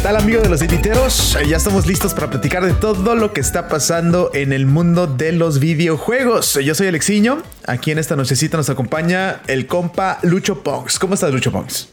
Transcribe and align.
¿Qué 0.00 0.04
tal 0.04 0.16
amigos 0.16 0.44
de 0.44 0.48
los 0.48 0.62
editeros? 0.62 1.36
Ya 1.46 1.58
estamos 1.58 1.86
listos 1.86 2.14
para 2.14 2.30
platicar 2.30 2.64
de 2.64 2.72
todo 2.72 3.14
lo 3.14 3.34
que 3.34 3.42
está 3.42 3.68
pasando 3.68 4.30
en 4.32 4.54
el 4.54 4.64
mundo 4.64 5.06
de 5.06 5.30
los 5.32 5.60
videojuegos. 5.60 6.54
Yo 6.54 6.74
soy 6.74 6.86
Alexiño. 6.86 7.42
Aquí 7.66 7.90
en 7.90 7.98
esta 7.98 8.16
nochecita 8.16 8.56
nos 8.56 8.70
acompaña 8.70 9.42
el 9.46 9.66
compa 9.66 10.18
Lucho 10.22 10.62
Pongs. 10.62 10.98
¿Cómo 10.98 11.12
estás, 11.12 11.30
Lucho 11.34 11.52
Pongs? 11.52 11.90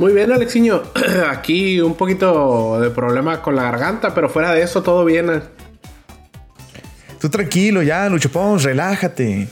Muy 0.00 0.12
bien, 0.12 0.32
Alexiño. 0.32 0.82
Aquí 1.30 1.80
un 1.80 1.94
poquito 1.94 2.80
de 2.80 2.90
problema 2.90 3.40
con 3.40 3.54
la 3.54 3.62
garganta, 3.62 4.12
pero 4.12 4.28
fuera 4.28 4.52
de 4.52 4.62
eso 4.62 4.82
todo 4.82 5.04
bien. 5.04 5.44
Tú 7.20 7.28
tranquilo 7.28 7.82
ya, 7.82 8.08
Lucho 8.08 8.32
Pongs, 8.32 8.64
relájate. 8.64 9.46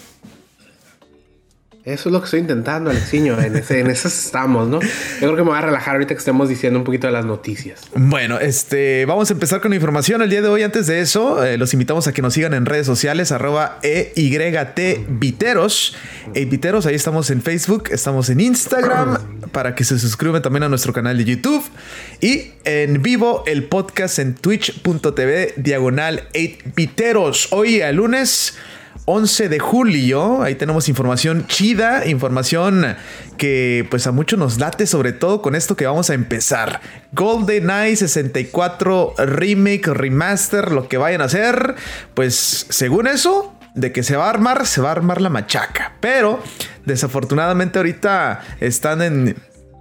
Eso 1.88 2.08
es 2.10 2.12
lo 2.12 2.20
que 2.20 2.26
estoy 2.26 2.40
intentando, 2.40 2.90
Alexiño. 2.90 3.40
En, 3.40 3.56
ese, 3.56 3.80
eso 3.80 4.08
estamos, 4.08 4.68
¿no? 4.68 4.78
Yo 4.82 4.88
creo 5.20 5.36
que 5.36 5.42
me 5.42 5.48
voy 5.48 5.56
a 5.56 5.62
relajar 5.62 5.94
ahorita 5.94 6.12
que 6.12 6.18
estemos 6.18 6.46
diciendo 6.50 6.78
un 6.78 6.84
poquito 6.84 7.06
de 7.06 7.14
las 7.14 7.24
noticias. 7.24 7.80
Bueno, 7.94 8.38
este, 8.38 9.06
vamos 9.06 9.30
a 9.30 9.32
empezar 9.32 9.62
con 9.62 9.70
la 9.70 9.76
información 9.76 10.20
el 10.20 10.28
día 10.28 10.42
de 10.42 10.48
hoy. 10.48 10.62
Antes 10.62 10.86
de 10.86 11.00
eso, 11.00 11.42
eh, 11.42 11.56
los 11.56 11.72
invitamos 11.72 12.06
a 12.06 12.12
que 12.12 12.20
nos 12.20 12.34
sigan 12.34 12.52
en 12.52 12.66
redes 12.66 12.84
sociales, 12.84 13.32
arroba 13.32 13.78
EYTViteros. 13.82 14.36
Viteros, 16.34 16.84
ahí 16.84 16.94
estamos 16.94 17.30
en 17.30 17.40
Facebook, 17.40 17.84
estamos 17.90 18.28
en 18.28 18.40
Instagram, 18.40 19.16
para 19.50 19.74
que 19.74 19.84
se 19.84 19.98
suscriban 19.98 20.42
también 20.42 20.64
a 20.64 20.68
nuestro 20.68 20.92
canal 20.92 21.16
de 21.16 21.24
YouTube. 21.24 21.64
Y 22.20 22.50
en 22.64 23.02
vivo, 23.02 23.44
el 23.46 23.64
podcast 23.64 24.18
en 24.18 24.34
twitch.tv, 24.34 25.54
diagonal 25.56 26.28
8viteros. 26.34 27.48
Hoy, 27.50 27.80
el 27.80 27.96
lunes 27.96 28.58
11 29.10 29.48
de 29.48 29.58
julio. 29.58 30.42
Ahí 30.42 30.54
tenemos 30.54 30.86
información 30.90 31.46
chida, 31.46 32.06
información 32.06 32.94
que 33.38 33.86
pues 33.88 34.06
a 34.06 34.12
muchos 34.12 34.38
nos 34.38 34.58
late, 34.58 34.86
sobre 34.86 35.14
todo 35.14 35.40
con 35.40 35.54
esto 35.54 35.76
que 35.76 35.86
vamos 35.86 36.10
a 36.10 36.14
empezar. 36.14 36.82
GoldenEye 37.12 37.96
64 37.96 39.14
Remake, 39.16 39.94
Remaster, 39.94 40.70
lo 40.72 40.88
que 40.88 40.98
vayan 40.98 41.22
a 41.22 41.24
hacer. 41.24 41.74
Pues 42.12 42.66
según 42.68 43.06
eso, 43.06 43.54
de 43.74 43.92
que 43.92 44.02
se 44.02 44.14
va 44.14 44.26
a 44.26 44.30
armar, 44.30 44.66
se 44.66 44.82
va 44.82 44.90
a 44.90 44.92
armar 44.92 45.22
la 45.22 45.30
machaca. 45.30 45.94
Pero 46.00 46.42
desafortunadamente 46.84 47.78
ahorita 47.78 48.42
están 48.60 49.00
en... 49.00 49.36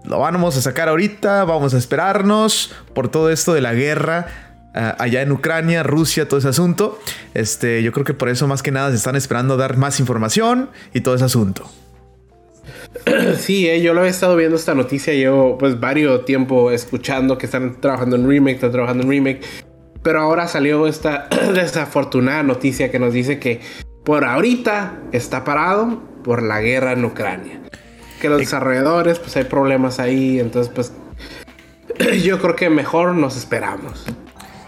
Lo 0.05 0.19
vamos 0.19 0.55
a 0.55 0.61
sacar 0.61 0.87
ahorita, 0.87 1.43
vamos 1.43 1.73
a 1.73 1.77
esperarnos 1.77 2.73
por 2.95 3.09
todo 3.09 3.29
esto 3.29 3.53
de 3.53 3.59
la 3.59 3.73
guerra 3.73 4.46
allá 4.77 5.21
en 5.21 5.31
Ucrania, 5.31 5.83
Rusia, 5.83 6.27
todo 6.27 6.39
ese 6.39 6.49
asunto. 6.49 6.99
Este, 7.33 7.83
yo 7.83 7.91
creo 7.91 8.05
que 8.05 8.13
por 8.13 8.29
eso 8.29 8.47
más 8.47 8.63
que 8.63 8.71
nada 8.71 8.89
se 8.91 8.97
están 8.97 9.15
esperando 9.15 9.57
dar 9.57 9.77
más 9.77 9.99
información 9.99 10.69
y 10.93 11.01
todo 11.01 11.15
ese 11.15 11.25
asunto. 11.25 11.69
Sí, 13.37 13.67
eh, 13.67 13.81
yo 13.81 13.93
lo 13.93 14.05
he 14.05 14.09
estado 14.09 14.35
viendo 14.35 14.55
esta 14.55 14.73
noticia, 14.73 15.13
llevo 15.13 15.57
pues 15.57 15.79
varios 15.79 16.25
tiempo 16.25 16.71
escuchando 16.71 17.37
que 17.37 17.45
están 17.45 17.79
trabajando 17.79 18.15
en 18.15 18.27
remake, 18.27 18.55
están 18.55 18.71
trabajando 18.71 19.03
en 19.03 19.09
remake, 19.09 19.41
pero 20.03 20.21
ahora 20.21 20.47
salió 20.47 20.87
esta 20.87 21.27
desafortunada 21.53 22.43
noticia 22.43 22.91
que 22.91 22.99
nos 22.99 23.13
dice 23.13 23.39
que 23.39 23.61
por 24.03 24.25
ahorita 24.25 24.99
está 25.11 25.43
parado 25.43 26.01
por 26.23 26.41
la 26.41 26.61
guerra 26.61 26.93
en 26.93 27.05
Ucrania. 27.05 27.61
Que 28.21 28.29
los 28.29 28.39
desarrolladores 28.39 29.19
pues 29.19 29.35
hay 29.37 29.43
problemas 29.43 29.99
ahí, 29.99 30.39
entonces 30.39 30.71
pues 30.73 30.93
yo 32.23 32.39
creo 32.39 32.55
que 32.55 32.69
mejor 32.69 33.15
nos 33.15 33.37
esperamos. 33.37 34.05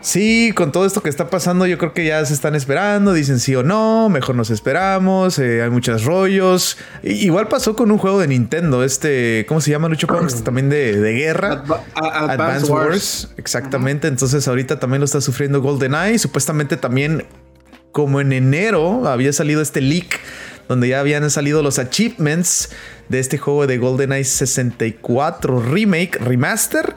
Sí, 0.02 0.53
con 0.55 0.72
todo 0.72 0.86
esto 0.86 1.03
que 1.03 1.09
está 1.09 1.30
pasando, 1.30 1.66
yo 1.66 1.78
creo 1.78 1.94
que 1.94 2.05
ya 2.05 2.23
se 2.25 2.33
están 2.33 2.55
esperando, 2.55 3.14
dicen 3.14 3.39
sí 3.39 3.53
o 3.55 3.64
no, 3.64 4.08
mejor 4.08 4.36
nos 4.36 4.50
esperamos, 4.50 5.39
eh, 5.39 5.61
hay 5.61 5.69
muchos 5.69 6.05
rollos. 6.05 6.78
igual 7.03 7.47
pasó 7.50 7.75
con 7.75 7.92
un 7.92 7.97
juego 7.97 8.20
de 8.20 8.27
Nintendo, 8.27 8.83
este, 8.83 9.45
¿cómo 9.47 9.59
se 9.59 9.72
llama 9.72 9.89
Lucho 9.89 10.08
Punks? 10.08 10.44
También 10.44 10.70
de, 10.70 11.14
guerra. 11.14 11.64
Advance, 11.95 12.72
Wars. 12.72 13.30
Exactamente, 13.38 14.08
entonces 14.08 14.48
ahorita 14.48 14.80
también 14.80 15.02
lo 15.02 15.05
está 15.05 15.20
sufriendo 15.20 15.61
GoldenEye, 15.61 16.17
supuestamente 16.17 16.77
también 16.77 17.26
como 17.92 18.21
en 18.21 18.32
enero 18.32 19.08
había 19.08 19.33
salido 19.33 19.61
este 19.61 19.82
leak 19.82 20.20
donde 20.70 20.88
ya 20.88 20.99
habían 20.99 21.30
salido 21.32 21.64
los 21.64 21.80
achievements 21.80 22.70
de 23.09 23.20
este 23.20 23.39
juego 23.39 23.65
de 23.65 23.80
GoldenEye 23.80 24.23
64 24.23 25.59
Remake, 25.59 26.17
Remaster 26.20 26.95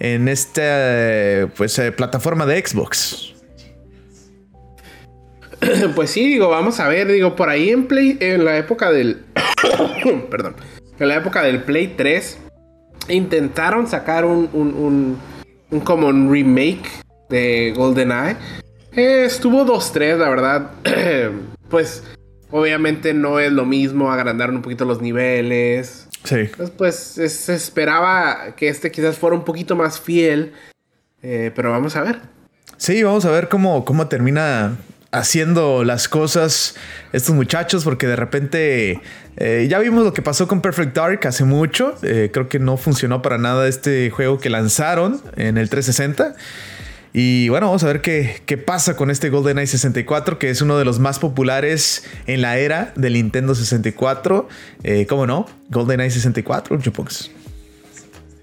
en 0.00 0.28
esta 0.28 1.48
pues, 1.56 1.78
eh, 1.78 1.92
plataforma 1.92 2.46
de 2.46 2.64
Xbox. 2.64 3.34
Pues 5.94 6.10
sí, 6.10 6.24
digo, 6.24 6.48
vamos 6.48 6.78
a 6.78 6.88
ver, 6.88 7.08
digo, 7.08 7.34
por 7.34 7.48
ahí 7.48 7.70
en 7.70 7.86
Play, 7.86 8.16
en 8.20 8.44
la 8.44 8.58
época 8.58 8.92
del. 8.92 9.24
perdón. 10.30 10.54
En 10.98 11.08
la 11.08 11.16
época 11.16 11.42
del 11.42 11.62
Play 11.62 11.94
3, 11.96 12.38
intentaron 13.08 13.86
sacar 13.86 14.24
un, 14.24 14.48
un, 14.52 15.18
un, 15.70 15.80
como 15.80 16.08
un 16.08 16.30
remake 16.30 16.88
de 17.28 17.72
GoldenEye. 17.76 18.36
Eh, 18.92 19.24
estuvo 19.24 19.64
2-3, 19.64 20.16
la 20.16 20.28
verdad. 20.28 20.70
pues, 21.70 22.04
obviamente 22.50 23.14
no 23.14 23.38
es 23.38 23.52
lo 23.52 23.64
mismo, 23.64 24.10
agrandaron 24.10 24.56
un 24.56 24.62
poquito 24.62 24.84
los 24.84 25.00
niveles. 25.00 26.07
Sí. 26.28 26.50
pues 26.76 26.94
se 26.94 27.54
esperaba 27.54 28.54
que 28.54 28.68
este 28.68 28.90
quizás 28.90 29.16
fuera 29.16 29.34
un 29.34 29.44
poquito 29.44 29.76
más 29.76 29.98
fiel, 29.98 30.52
eh, 31.22 31.52
pero 31.54 31.70
vamos 31.70 31.96
a 31.96 32.02
ver. 32.02 32.20
Sí, 32.76 33.02
vamos 33.02 33.24
a 33.24 33.30
ver 33.30 33.48
cómo, 33.48 33.84
cómo 33.84 34.08
termina 34.08 34.76
haciendo 35.10 35.84
las 35.84 36.08
cosas 36.08 36.76
estos 37.12 37.34
muchachos, 37.34 37.84
porque 37.84 38.06
de 38.06 38.16
repente 38.16 39.00
eh, 39.38 39.66
ya 39.70 39.78
vimos 39.78 40.04
lo 40.04 40.12
que 40.12 40.22
pasó 40.22 40.46
con 40.46 40.60
Perfect 40.60 40.94
Dark 40.94 41.26
hace 41.26 41.44
mucho. 41.44 41.96
Eh, 42.02 42.30
creo 42.32 42.48
que 42.48 42.58
no 42.58 42.76
funcionó 42.76 43.22
para 43.22 43.38
nada 43.38 43.66
este 43.68 44.10
juego 44.10 44.38
que 44.38 44.50
lanzaron 44.50 45.20
en 45.36 45.56
el 45.56 45.70
360. 45.70 46.34
Y 47.12 47.48
bueno, 47.48 47.66
vamos 47.66 47.84
a 47.84 47.86
ver 47.86 48.02
qué, 48.02 48.42
qué, 48.44 48.58
pasa 48.58 48.96
con 48.96 49.10
este 49.10 49.30
GoldenEye 49.30 49.66
64, 49.66 50.38
que 50.38 50.50
es 50.50 50.60
uno 50.60 50.78
de 50.78 50.84
los 50.84 50.98
más 50.98 51.18
populares 51.18 52.04
en 52.26 52.42
la 52.42 52.58
era 52.58 52.92
del 52.96 53.14
Nintendo 53.14 53.54
64. 53.54 54.48
Eh, 54.82 55.06
¿Cómo 55.08 55.26
no? 55.26 55.46
GoldenEye 55.70 56.10
64, 56.10 56.80
Chupox. 56.80 57.30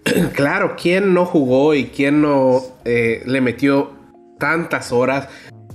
Claro, 0.34 0.76
¿quién 0.80 1.16
no 1.16 1.26
jugó 1.26 1.74
y 1.74 1.86
quién 1.86 2.22
no 2.22 2.62
eh, 2.86 3.24
le 3.26 3.42
metió 3.42 3.92
tantas 4.38 4.92
horas 4.92 5.30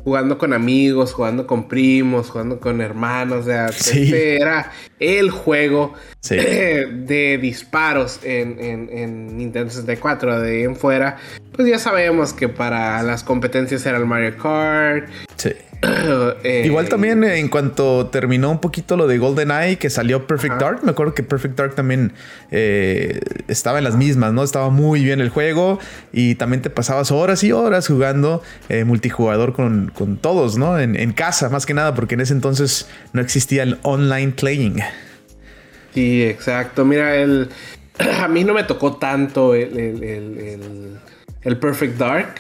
jugando 0.05 0.38
con 0.38 0.53
amigos, 0.53 1.12
jugando 1.12 1.47
con 1.47 1.69
primos, 1.69 2.31
jugando 2.31 2.61
con 2.61 2.81
hermanos? 2.81 3.41
O 3.41 3.43
sea, 3.44 3.66
este 3.66 4.37
era 4.37 4.72
el 4.99 5.31
juego 5.31 5.94
de 6.31 7.38
disparos 7.41 8.21
en, 8.22 8.59
en, 8.60 9.37
Nintendo 9.37 9.71
64. 9.71 10.41
De 10.41 10.50
ahí 10.50 10.62
en 10.65 10.77
fuera, 10.77 11.16
pues 11.53 11.69
ya 11.69 11.78
sabemos 11.78 12.33
que 12.33 12.49
para 12.49 13.03
las 13.03 13.25
competencias 13.25 13.84
era 13.87 13.99
el 13.99 14.06
Mario 14.06 14.37
Kart. 14.37 15.09
Sí. 15.37 15.53
Eh, 16.43 16.63
Igual 16.65 16.89
también 16.89 17.23
en 17.25 17.49
cuanto 17.49 18.07
terminó 18.07 18.51
un 18.51 18.61
poquito 18.61 18.97
lo 18.97 19.07
de 19.07 19.19
GoldenEye, 19.19 19.77
que 19.77 19.91
salió 19.91 20.27
Perfect 20.27 20.59
Dark, 20.59 20.85
me 20.85 20.91
acuerdo 20.91 21.15
que 21.15 21.23
Perfect 21.23 21.57
Dark 21.57 21.75
también 21.75 22.13
eh, 22.51 23.21
estaba 23.49 23.79
en 23.79 23.85
las 23.85 23.97
mismas, 23.97 24.33
¿no? 24.33 24.43
Estaba 24.43 24.71
muy 24.71 25.05
bien 25.05 25.21
el 25.21 25.29
juego 25.29 25.79
y 26.13 26.35
también 26.37 26.63
te 26.63 26.71
pasabas 26.71 27.11
horas 27.11 27.45
y 27.45 27.53
horas 27.53 27.89
jugando 27.89 28.43
eh, 28.69 28.85
multijugador 28.85 29.53
con, 29.53 29.91
todos, 30.21 30.57
¿no? 30.57 30.79
En, 30.79 30.97
en, 30.97 31.13
casa, 31.13 31.51
más 31.51 31.67
que 31.67 31.75
nada, 31.75 31.95
porque 31.95 32.15
en 32.15 32.21
ese 32.21 32.33
entonces 32.33 32.89
no 33.13 33.21
existía 33.21 33.63
el 33.63 33.79
online 33.83 34.33
playing. 34.33 34.81
Sí, 35.95 36.25
exacto. 36.25 36.85
Mira, 36.85 37.17
el, 37.17 37.49
a 38.23 38.29
mí 38.29 38.45
no 38.45 38.55
me 38.55 38.65
tocó 38.65 38.97
tanto 38.97 39.55
el, 39.55 41.01
el, 41.43 41.57
Perfect 41.59 41.99
Dark. 41.99 42.35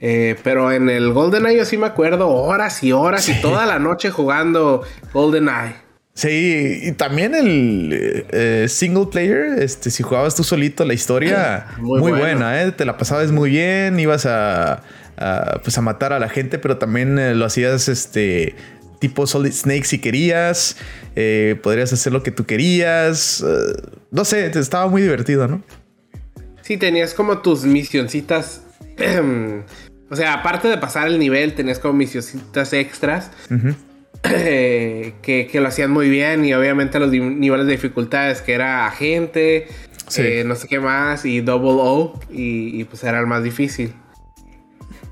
Eh, 0.00 0.36
pero 0.44 0.70
en 0.70 0.88
el 0.88 1.12
GoldenEye 1.12 1.58
yo 1.58 1.64
sí 1.64 1.76
me 1.76 1.86
acuerdo 1.86 2.28
horas 2.28 2.82
y 2.84 2.92
horas 2.92 3.28
y 3.28 3.40
toda 3.40 3.66
la 3.66 3.78
noche 3.78 4.10
jugando 4.10 4.82
GoldenEye. 5.12 5.88
Sí, 6.18 6.80
y 6.82 6.92
también 6.92 7.34
el 7.36 8.26
eh, 8.32 8.66
single 8.68 9.06
player, 9.06 9.62
este, 9.62 9.92
si 9.92 10.02
jugabas 10.02 10.34
tú 10.34 10.42
solito 10.42 10.84
la 10.84 10.94
historia, 10.94 11.66
muy, 11.78 12.10
buena, 12.10 12.60
¿eh? 12.60 12.72
te 12.72 12.84
la 12.84 12.96
pasabas 12.96 13.30
muy 13.30 13.50
bien, 13.50 14.00
ibas 14.00 14.26
a, 14.26 14.82
pues 15.62 15.78
a 15.78 15.80
matar 15.80 16.12
a 16.12 16.18
la 16.18 16.28
gente, 16.28 16.58
pero 16.58 16.76
también 16.76 17.20
eh, 17.20 17.36
lo 17.36 17.44
hacías 17.44 17.88
este, 17.88 18.56
tipo 18.98 19.28
Solid 19.28 19.52
Snake 19.52 19.84
si 19.84 20.00
querías, 20.00 20.76
podrías 21.62 21.92
hacer 21.92 22.12
lo 22.12 22.24
que 22.24 22.32
tú 22.32 22.46
querías, 22.46 23.44
no 24.10 24.24
sé, 24.24 24.46
estaba 24.46 24.88
muy 24.88 25.02
divertido, 25.02 25.46
¿no? 25.46 25.62
Sí, 26.62 26.78
tenías 26.78 27.14
como 27.14 27.38
tus 27.38 27.62
misioncitas, 27.62 28.62
o 30.10 30.16
sea, 30.16 30.34
aparte 30.34 30.68
de 30.68 30.78
pasar 30.78 31.08
el 31.08 31.18
nivel, 31.18 31.54
tenías 31.54 31.78
como 31.78 31.94
misioncitas 31.94 32.72
extras. 32.72 33.30
Eh, 34.24 35.14
que, 35.22 35.48
lo 35.60 35.68
hacían 35.68 35.92
muy 35.92 36.10
bien 36.10 36.44
y 36.44 36.52
obviamente 36.52 36.98
los 36.98 37.10
niveles 37.10 37.66
de 37.66 37.72
dificultades 37.72 38.42
que 38.42 38.52
era 38.52 38.86
agente, 38.86 39.68
no 40.44 40.56
sé 40.56 40.66
qué 40.68 40.80
más 40.80 41.24
y 41.24 41.40
double 41.40 41.76
O 41.80 42.20
y, 42.28 42.80
y 42.80 42.84
pues 42.84 43.04
era 43.04 43.20
el 43.20 43.26
más 43.26 43.44
difícil. 43.44 43.92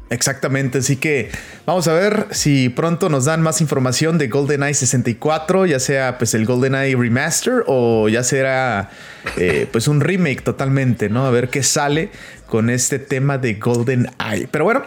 Exactamente, 0.09 0.79
así 0.79 0.97
que 0.97 1.31
vamos 1.67 1.89
a 1.89 1.93
ver 1.93 2.29
si 2.31 2.69
pronto 2.69 3.09
nos 3.09 3.25
dan 3.25 3.43
más 3.43 3.61
información 3.61 4.19
de 4.19 4.29
GoldenEye 4.29 4.73
64, 4.73 5.67
ya 5.67 5.81
sea 5.81 6.17
pues 6.17 6.33
el 6.35 6.47
GoldenEye 6.47 6.95
Remaster 6.95 7.65
o 7.67 8.09
ya 8.09 8.23
será 8.23 8.91
eh, 9.37 9.67
pues 9.73 9.89
un 9.89 10.01
remake 10.01 10.43
totalmente, 10.43 11.09
¿no? 11.09 11.27
A 11.27 11.31
ver 11.31 11.49
qué 11.49 11.65
sale 11.65 12.11
con 12.47 12.71
este 12.71 13.01
tema 13.01 13.39
de 13.39 13.55
GoldenEye. 13.55 14.49
Pero 14.51 14.65
bueno, 14.65 14.85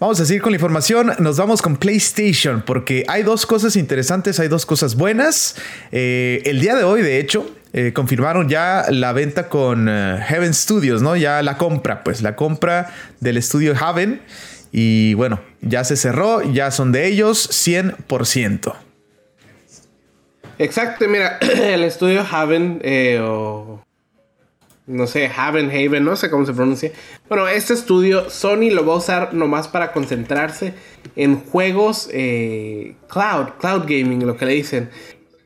Vamos 0.00 0.20
a 0.20 0.26
seguir 0.26 0.42
con 0.42 0.52
la 0.52 0.56
información. 0.56 1.12
Nos 1.18 1.38
vamos 1.38 1.60
con 1.60 1.76
PlayStation 1.76 2.62
porque 2.64 3.04
hay 3.08 3.24
dos 3.24 3.46
cosas 3.46 3.74
interesantes, 3.74 4.38
hay 4.38 4.46
dos 4.46 4.64
cosas 4.64 4.94
buenas. 4.94 5.56
Eh, 5.90 6.40
el 6.44 6.60
día 6.60 6.76
de 6.76 6.84
hoy, 6.84 7.02
de 7.02 7.18
hecho, 7.18 7.50
eh, 7.72 7.92
confirmaron 7.92 8.48
ya 8.48 8.86
la 8.90 9.12
venta 9.12 9.48
con 9.48 9.88
Heaven 9.88 10.54
Studios, 10.54 11.02
¿no? 11.02 11.16
Ya 11.16 11.42
la 11.42 11.58
compra, 11.58 12.04
pues 12.04 12.22
la 12.22 12.36
compra 12.36 12.94
del 13.18 13.38
estudio 13.38 13.74
Heaven. 13.74 14.20
Y 14.72 15.14
bueno, 15.14 15.40
ya 15.60 15.84
se 15.84 15.96
cerró, 15.96 16.42
ya 16.42 16.70
son 16.70 16.92
de 16.92 17.06
ellos 17.06 17.48
100%. 17.50 18.74
Exacto, 20.58 21.08
mira, 21.08 21.38
el 21.40 21.84
estudio 21.84 22.24
Haven 22.28 22.82
o 23.22 23.82
no 24.88 25.06
sé, 25.06 25.30
Haven, 25.34 25.70
Haven, 25.70 26.02
no 26.02 26.16
sé 26.16 26.30
cómo 26.30 26.46
se 26.46 26.54
pronuncia. 26.54 26.90
Bueno, 27.28 27.46
este 27.46 27.74
estudio 27.74 28.30
Sony 28.30 28.70
lo 28.72 28.86
va 28.86 28.94
a 28.94 28.96
usar 28.96 29.34
nomás 29.34 29.68
para 29.68 29.92
concentrarse 29.92 30.72
en 31.14 31.40
juegos 31.40 32.08
eh, 32.10 32.96
cloud, 33.08 33.48
cloud 33.60 33.82
gaming, 33.82 34.26
lo 34.26 34.36
que 34.36 34.46
le 34.46 34.54
dicen. 34.54 34.90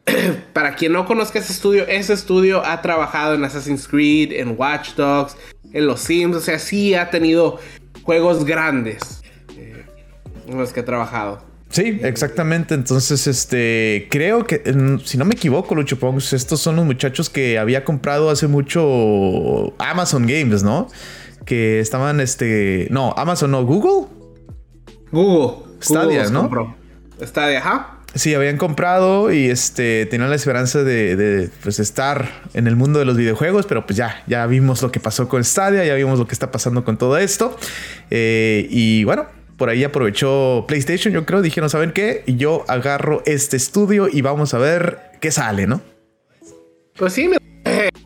para 0.53 0.77
quien 0.77 0.93
no 0.93 1.07
conozca 1.07 1.41
ese 1.41 1.53
estudio, 1.53 1.87
ese 1.89 2.13
estudio 2.13 2.65
ha 2.65 2.83
trabajado 2.83 3.35
en 3.35 3.45
Assassin's 3.45 3.89
Creed, 3.89 4.33
en 4.33 4.55
Watch 4.57 4.95
Dogs, 4.95 5.37
en 5.73 5.87
los 5.87 6.01
Sims, 6.01 6.37
o 6.37 6.41
sea, 6.41 6.59
sí 6.59 6.95
ha 6.95 7.11
tenido 7.11 7.59
juegos 8.03 8.45
grandes 8.45 9.23
eh, 9.57 9.87
en 10.47 10.59
los 10.59 10.73
que 10.73 10.81
ha 10.81 10.85
trabajado. 10.85 11.53
Sí, 11.73 12.01
exactamente. 12.03 12.75
Entonces, 12.75 13.27
este, 13.27 14.07
creo 14.11 14.47
que, 14.47 14.63
si 15.05 15.17
no 15.17 15.25
me 15.25 15.35
equivoco, 15.35 15.75
Lucho 15.75 15.99
Pongs, 15.99 16.35
estos 16.35 16.61
son 16.61 16.77
los 16.77 16.85
muchachos 16.85 17.31
que 17.31 17.59
había 17.59 17.83
comprado 17.83 18.29
hace 18.29 18.47
mucho 18.47 19.75
Amazon 19.79 20.27
Games, 20.27 20.63
¿no? 20.63 20.89
Que 21.47 21.81
estaban, 21.81 22.21
este, 22.21 22.89
no, 22.91 23.15
Amazon, 23.17 23.53
no, 23.53 23.65
Google. 23.65 24.09
Google. 25.11 25.65
Stadia, 25.81 26.29
¿no? 26.29 26.77
Stadia, 27.23 27.59
ajá. 27.59 28.02
Sí, 28.15 28.35
habían 28.35 28.59
comprado 28.59 29.33
y 29.33 29.49
este 29.49 30.05
tenían 30.05 30.29
la 30.29 30.37
esperanza 30.37 30.85
de, 30.85 31.49
pues, 31.63 31.79
estar 31.79 32.29
en 32.53 32.67
el 32.67 32.77
mundo 32.77 32.99
de 32.99 33.07
los 33.07 33.17
videojuegos, 33.17 33.65
pero 33.65 33.87
pues 33.87 33.97
ya, 33.97 34.23
ya 34.27 34.47
vimos 34.47 34.83
lo 34.83 34.93
que 34.93 35.01
pasó 35.01 35.29
con 35.29 35.43
Stadia, 35.43 35.85
ya 35.85 35.95
vimos 35.95 36.19
lo 36.19 36.27
que 36.27 36.35
está 36.35 36.51
pasando 36.51 36.85
con 36.85 36.99
todo 36.99 37.17
esto. 37.17 37.57
Eh, 38.11 38.67
y 38.69 39.05
bueno, 39.05 39.27
por 39.57 39.71
ahí 39.71 39.83
aprovechó 39.83 40.67
PlayStation, 40.69 41.15
yo 41.15 41.25
creo, 41.25 41.41
dijeron, 41.41 41.71
¿saben 41.71 41.93
qué? 41.93 42.23
Yo 42.27 42.67
agarro 42.69 43.23
este 43.25 43.57
estudio 43.57 44.09
y 44.13 44.21
vamos 44.21 44.53
a 44.53 44.59
ver 44.59 44.99
qué 45.21 45.31
sale, 45.31 45.67
¿no? 45.67 45.81
Pues 46.97 47.15
sí, 47.15 47.31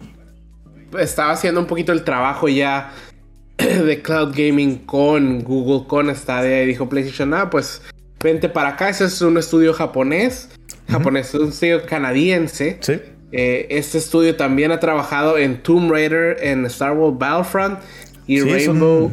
estaba 1.01 1.33
haciendo 1.33 1.61
un 1.61 1.67
poquito 1.67 1.91
el 1.91 2.05
trabajo 2.05 2.49
ya 2.49 2.93
de 3.57 4.03
cloud 4.03 4.35
gaming 4.37 4.79
con 4.87 5.43
Google, 5.43 5.89
con 5.89 6.15
Stadia, 6.15 6.63
y 6.63 6.67
dijo 6.67 6.89
PlayStation, 6.89 7.35
ah, 7.35 7.51
pues 7.51 7.83
vente 8.21 8.49
para 8.49 8.71
acá, 8.71 8.89
ese 8.89 9.05
es 9.05 9.21
un 9.21 9.39
estudio 9.39 9.73
japonés, 9.73 10.49
japonés, 10.89 11.29
es 11.29 11.35
un 11.35 11.49
estudio 11.49 11.87
canadiense. 11.87 12.79
Sí. 12.81 13.01
Eh, 13.33 13.67
este 13.71 13.99
estudio 13.99 14.37
también 14.37 14.73
ha 14.73 14.81
trabajado 14.81 15.37
en 15.37 15.63
Tomb 15.63 15.91
Raider, 15.91 16.39
en 16.41 16.65
Star 16.67 16.93
Wars 16.93 17.19
Battlefront 17.19 17.81
y 18.27 18.41
Rainbow. 18.41 19.11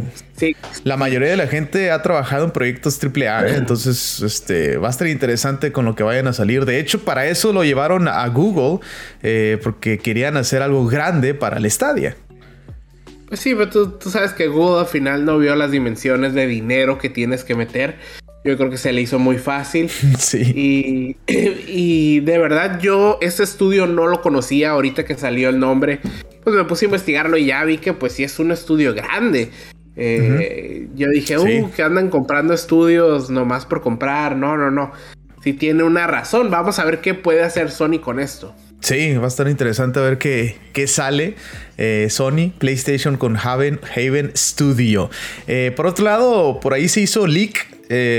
La 0.84 0.98
mayoría 0.98 1.30
de 1.30 1.38
la 1.38 1.48
gente 1.48 1.92
ha 1.92 2.02
trabajado 2.02 2.46
en 2.46 2.52
proyectos 2.52 3.00
AAA, 3.04 3.48
¿eh? 3.48 3.56
entonces 3.58 4.22
este, 4.22 4.78
va 4.78 4.88
a 4.88 4.92
estar 4.92 5.08
interesante 5.08 5.72
con 5.72 5.86
lo 5.86 5.96
que 5.96 6.04
vayan 6.04 6.28
a 6.28 6.34
salir. 6.34 6.66
De 6.66 6.80
hecho, 6.80 7.00
para 7.04 7.28
eso 7.28 7.54
lo 7.54 7.64
llevaron 7.64 8.08
a 8.08 8.28
Google, 8.28 8.86
eh, 9.22 9.60
porque 9.64 10.00
querían 10.00 10.38
hacer 10.38 10.62
algo 10.62 10.86
grande 10.88 11.34
para 11.34 11.58
el 11.58 11.70
Stadia. 11.70 12.16
Pues 13.28 13.40
sí, 13.40 13.56
pero 13.56 13.70
tú, 13.70 13.92
tú, 13.92 14.10
sabes 14.10 14.34
que 14.34 14.48
Google 14.48 14.82
al 14.82 14.88
final 14.88 15.26
no 15.26 15.40
vio 15.40 15.56
las 15.56 15.72
dimensiones 15.72 16.34
de 16.34 16.46
dinero 16.46 16.98
que 16.98 17.10
tienes 17.10 17.44
que 17.44 17.56
meter. 17.56 17.96
Yo 18.44 18.58
creo 18.58 18.70
que 18.70 18.78
se 18.78 18.92
le 18.92 19.02
hizo 19.02 19.20
muy 19.20 19.38
fácil. 19.38 19.90
Sí. 20.20 21.16
Y, 21.28 21.34
y 21.68 22.20
de 22.22 22.38
verdad 22.38 22.80
yo 22.80 23.18
este 23.22 23.44
estudio 23.44 23.88
no 23.88 24.08
lo 24.08 24.22
conocía 24.22 24.72
ahorita 24.72 25.06
que 25.06 25.16
salió 25.16 25.50
el 25.50 25.60
nombre. 25.60 26.00
Pues 26.44 26.56
me 26.56 26.64
puse 26.66 26.86
a 26.86 26.88
investigarlo 26.88 27.38
y 27.38 27.46
ya 27.46 27.64
vi 27.64 27.78
que 27.78 27.94
pues 27.94 28.14
sí 28.14 28.24
es 28.24 28.38
un 28.40 28.52
estudio 28.52 28.94
grande. 28.94 29.50
Eh, 29.96 30.88
yo 30.96 31.10
dije, 31.10 31.38
uh, 31.38 31.72
que 31.72 31.84
andan 31.84 32.10
comprando 32.10 32.54
estudios 32.54 33.30
nomás 33.30 33.66
por 33.66 33.82
comprar. 33.82 34.36
No, 34.36 34.58
no, 34.58 34.72
no. 34.72 34.92
Si 35.44 35.54
tiene 35.54 35.84
una 35.84 36.08
razón. 36.08 36.50
Vamos 36.50 36.80
a 36.80 36.86
ver 36.86 37.00
qué 37.02 37.14
puede 37.14 37.44
hacer 37.44 37.72
Sony 37.72 38.00
con 38.00 38.20
esto. 38.20 38.56
Sí, 38.84 39.16
va 39.16 39.26
a 39.26 39.28
estar 39.30 39.48
interesante 39.48 40.02
ver 40.02 40.18
qué, 40.18 40.58
qué 40.74 40.88
sale 40.88 41.36
eh, 41.78 42.08
Sony, 42.10 42.52
PlayStation 42.58 43.16
con 43.16 43.38
Haven, 43.38 43.80
Haven 43.96 44.32
Studio. 44.36 45.10
Eh, 45.48 45.72
por 45.74 45.88
otro 45.88 46.04
lado, 46.04 46.60
por 46.60 46.74
ahí 46.74 46.90
se 46.90 47.00
hizo 47.00 47.26
leak 47.26 47.66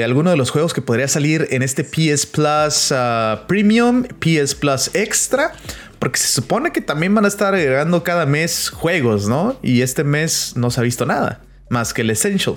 alguno 0.04 0.30
de 0.30 0.36
los 0.36 0.50
juegos 0.50 0.72
que 0.74 0.82
podría 0.82 1.08
salir 1.08 1.48
en 1.50 1.62
este 1.62 1.84
PS 1.84 2.26
Plus 2.26 2.92
ah, 2.92 3.44
Premium, 3.48 4.04
PS 4.04 4.54
Plus 4.54 4.94
Extra. 4.94 5.52
Porque 5.98 6.18
se 6.18 6.28
supone 6.28 6.70
que 6.70 6.80
también 6.80 7.14
van 7.14 7.24
a 7.24 7.28
estar 7.28 7.54
agregando 7.54 8.04
cada 8.04 8.26
mes 8.26 8.68
juegos, 8.68 9.26
¿no? 9.26 9.58
Y 9.62 9.80
este 9.80 10.04
mes 10.04 10.52
no 10.54 10.70
se 10.70 10.80
ha 10.80 10.82
visto 10.82 11.06
nada 11.06 11.40
más 11.70 11.94
que 11.94 12.02
el 12.02 12.10
Essential. 12.10 12.56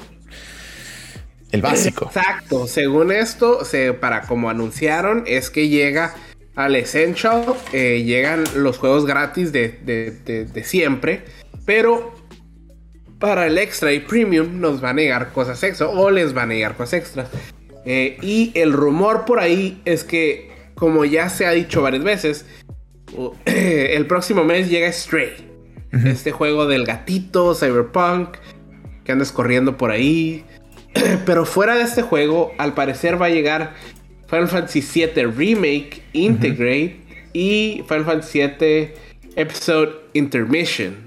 El 1.52 1.62
básico. 1.62 2.06
Exacto. 2.06 2.68
Según 2.68 3.12
esto, 3.12 3.60
para 4.00 4.24
como 4.24 4.50
anunciaron, 4.50 5.24
es 5.28 5.50
que 5.50 5.70
llega 5.70 6.14
al 6.56 6.76
Essential, 6.76 7.46
eh, 7.72 8.04
llegan 8.04 8.44
los 8.56 8.78
juegos 8.78 9.06
gratis 9.06 9.52
de, 9.52 10.64
siempre, 10.64 11.24
pero 11.66 12.16
para 13.20 13.48
el 13.48 13.58
extra 13.58 13.94
y 13.94 14.00
premium 14.00 14.60
nos 14.60 14.84
va 14.84 14.92
a 14.92 14.94
negar 14.94 15.32
cosas 15.32 15.62
extra 15.64 15.88
o 15.88 16.12
les 16.12 16.36
va 16.36 16.44
a 16.44 16.46
negar 16.46 16.76
cosas 16.76 17.02
extras. 17.02 17.30
Eh, 17.86 18.18
y 18.22 18.52
el 18.56 18.74
rumor 18.74 19.26
por 19.26 19.40
ahí 19.40 19.82
es 19.86 20.04
que, 20.04 20.52
como 20.76 21.06
ya 21.06 21.30
se 21.30 21.46
ha 21.46 21.52
dicho 21.52 21.82
varias 21.82 22.04
veces, 22.04 22.46
el 23.46 24.06
próximo 24.08 24.44
mes 24.44 24.70
llega 24.70 24.92
Stray. 24.92 25.48
Este 26.06 26.32
juego 26.32 26.68
del 26.68 26.86
gatito, 26.86 27.56
Cyberpunk, 27.56 28.38
que 29.04 29.12
andas 29.14 29.32
corriendo 29.32 29.78
por 29.78 29.90
ahí. 29.90 30.44
Pero 31.26 31.46
fuera 31.46 31.76
de 31.76 31.84
este 31.84 32.02
juego, 32.02 32.52
al 32.58 32.74
parecer 32.74 33.20
va 33.20 33.28
a 33.28 33.30
llegar 33.30 33.74
Final 34.28 34.50
Fantasy 34.50 34.82
VII 34.82 35.26
Remake, 35.28 36.04
Integrate 36.14 37.00
y 37.34 37.84
Final 37.88 38.06
Fantasy 38.06 38.42
VII 38.42 38.92
Episode 39.38 39.94
Intermission. 40.14 41.07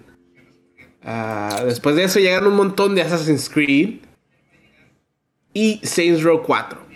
Ah, 1.03 1.63
después 1.65 1.97
de 1.97 2.05
eso 2.05 2.19
llegan 2.19 2.47
un 2.47 2.55
montón 2.55 2.95
de 2.95 3.03
Assassin's 3.03 3.49
Creed 3.49 4.01
y 5.55 5.81
Saints 5.83 6.23
Row 6.23 6.43
4. 6.43 6.91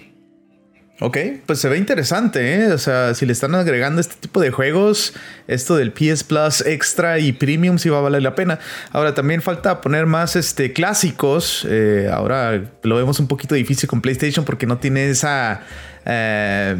Ok, 1.01 1.19
pues 1.45 1.59
se 1.59 1.69
ve 1.69 1.77
interesante, 1.77 2.55
¿eh? 2.55 2.73
O 2.73 2.79
sea, 2.79 3.15
si 3.15 3.27
le 3.27 3.33
están 3.33 3.55
agregando 3.57 4.01
este 4.01 4.15
tipo 4.15 4.41
de 4.41 4.53
juegos, 4.53 5.13
esto 5.49 5.75
del 5.75 5.93
PS 5.93 6.23
Plus 6.23 6.61
Extra 6.65 7.19
y 7.19 7.33
Premium 7.33 7.79
sí 7.79 7.89
va 7.89 7.99
a 7.99 8.01
valer 8.01 8.23
la 8.23 8.37
pena. 8.37 8.61
Ahora 8.93 9.13
también 9.13 9.43
falta 9.43 9.81
poner 9.81 10.07
más 10.07 10.37
este, 10.37 10.73
clásicos. 10.73 11.67
Eh, 11.69 12.09
ahora 12.13 12.63
lo 12.85 12.97
vemos 12.97 13.19
un 13.19 13.27
poquito 13.27 13.57
difícil 13.57 13.89
con 13.89 14.01
PlayStation 14.01 14.45
porque 14.45 14.67
no 14.67 14.79
tiene 14.79 15.11
esa... 15.11 15.63
Eh, 16.07 16.77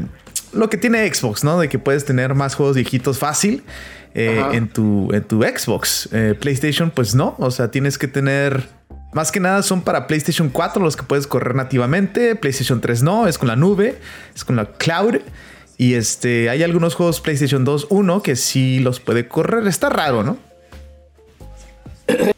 lo 0.53 0.71
que 0.71 0.77
tiene 0.77 1.13
Xbox, 1.13 1.43
¿no? 1.43 1.59
De 1.59 1.69
que 1.69 1.81
puedes 1.81 2.05
tener 2.05 2.35
más 2.37 2.55
juegos 2.55 2.77
viejitos 2.77 3.19
fácil 3.19 3.65
eh, 4.15 4.43
en, 4.53 4.69
tu, 4.69 5.13
en 5.13 5.25
tu 5.25 5.43
Xbox. 5.43 6.09
PlayStation, 6.41 6.91
pues 6.91 7.15
no. 7.15 7.35
O 7.39 7.51
sea, 7.51 7.71
tienes 7.71 7.99
que 7.99 8.09
tener 8.09 8.69
más 9.15 9.31
que 9.31 9.39
nada 9.39 9.63
son 9.63 9.83
para 9.83 10.09
PlayStation 10.09 10.49
4 10.49 10.83
los 10.83 10.97
que 10.97 11.05
puedes 11.05 11.29
correr 11.29 11.55
nativamente. 11.55 12.35
PlayStation 12.35 12.81
3 12.81 13.05
no, 13.05 13.29
es 13.29 13.39
con 13.39 13.47
la 13.47 13.55
nube, 13.55 13.97
es 14.35 14.45
con 14.45 14.57
la 14.57 14.67
cloud. 14.67 15.21
Y 15.79 15.95
este, 15.95 16.51
hay 16.51 16.65
algunos 16.65 16.97
juegos 16.97 17.21
PlayStation 17.21 17.65
2 17.65 17.87
1 17.91 18.23
que 18.23 18.35
sí 18.35 18.81
los 18.81 18.99
puede 18.99 19.29
correr. 19.29 19.67
Está 19.69 19.89
raro, 19.89 20.25
¿no? 20.25 20.37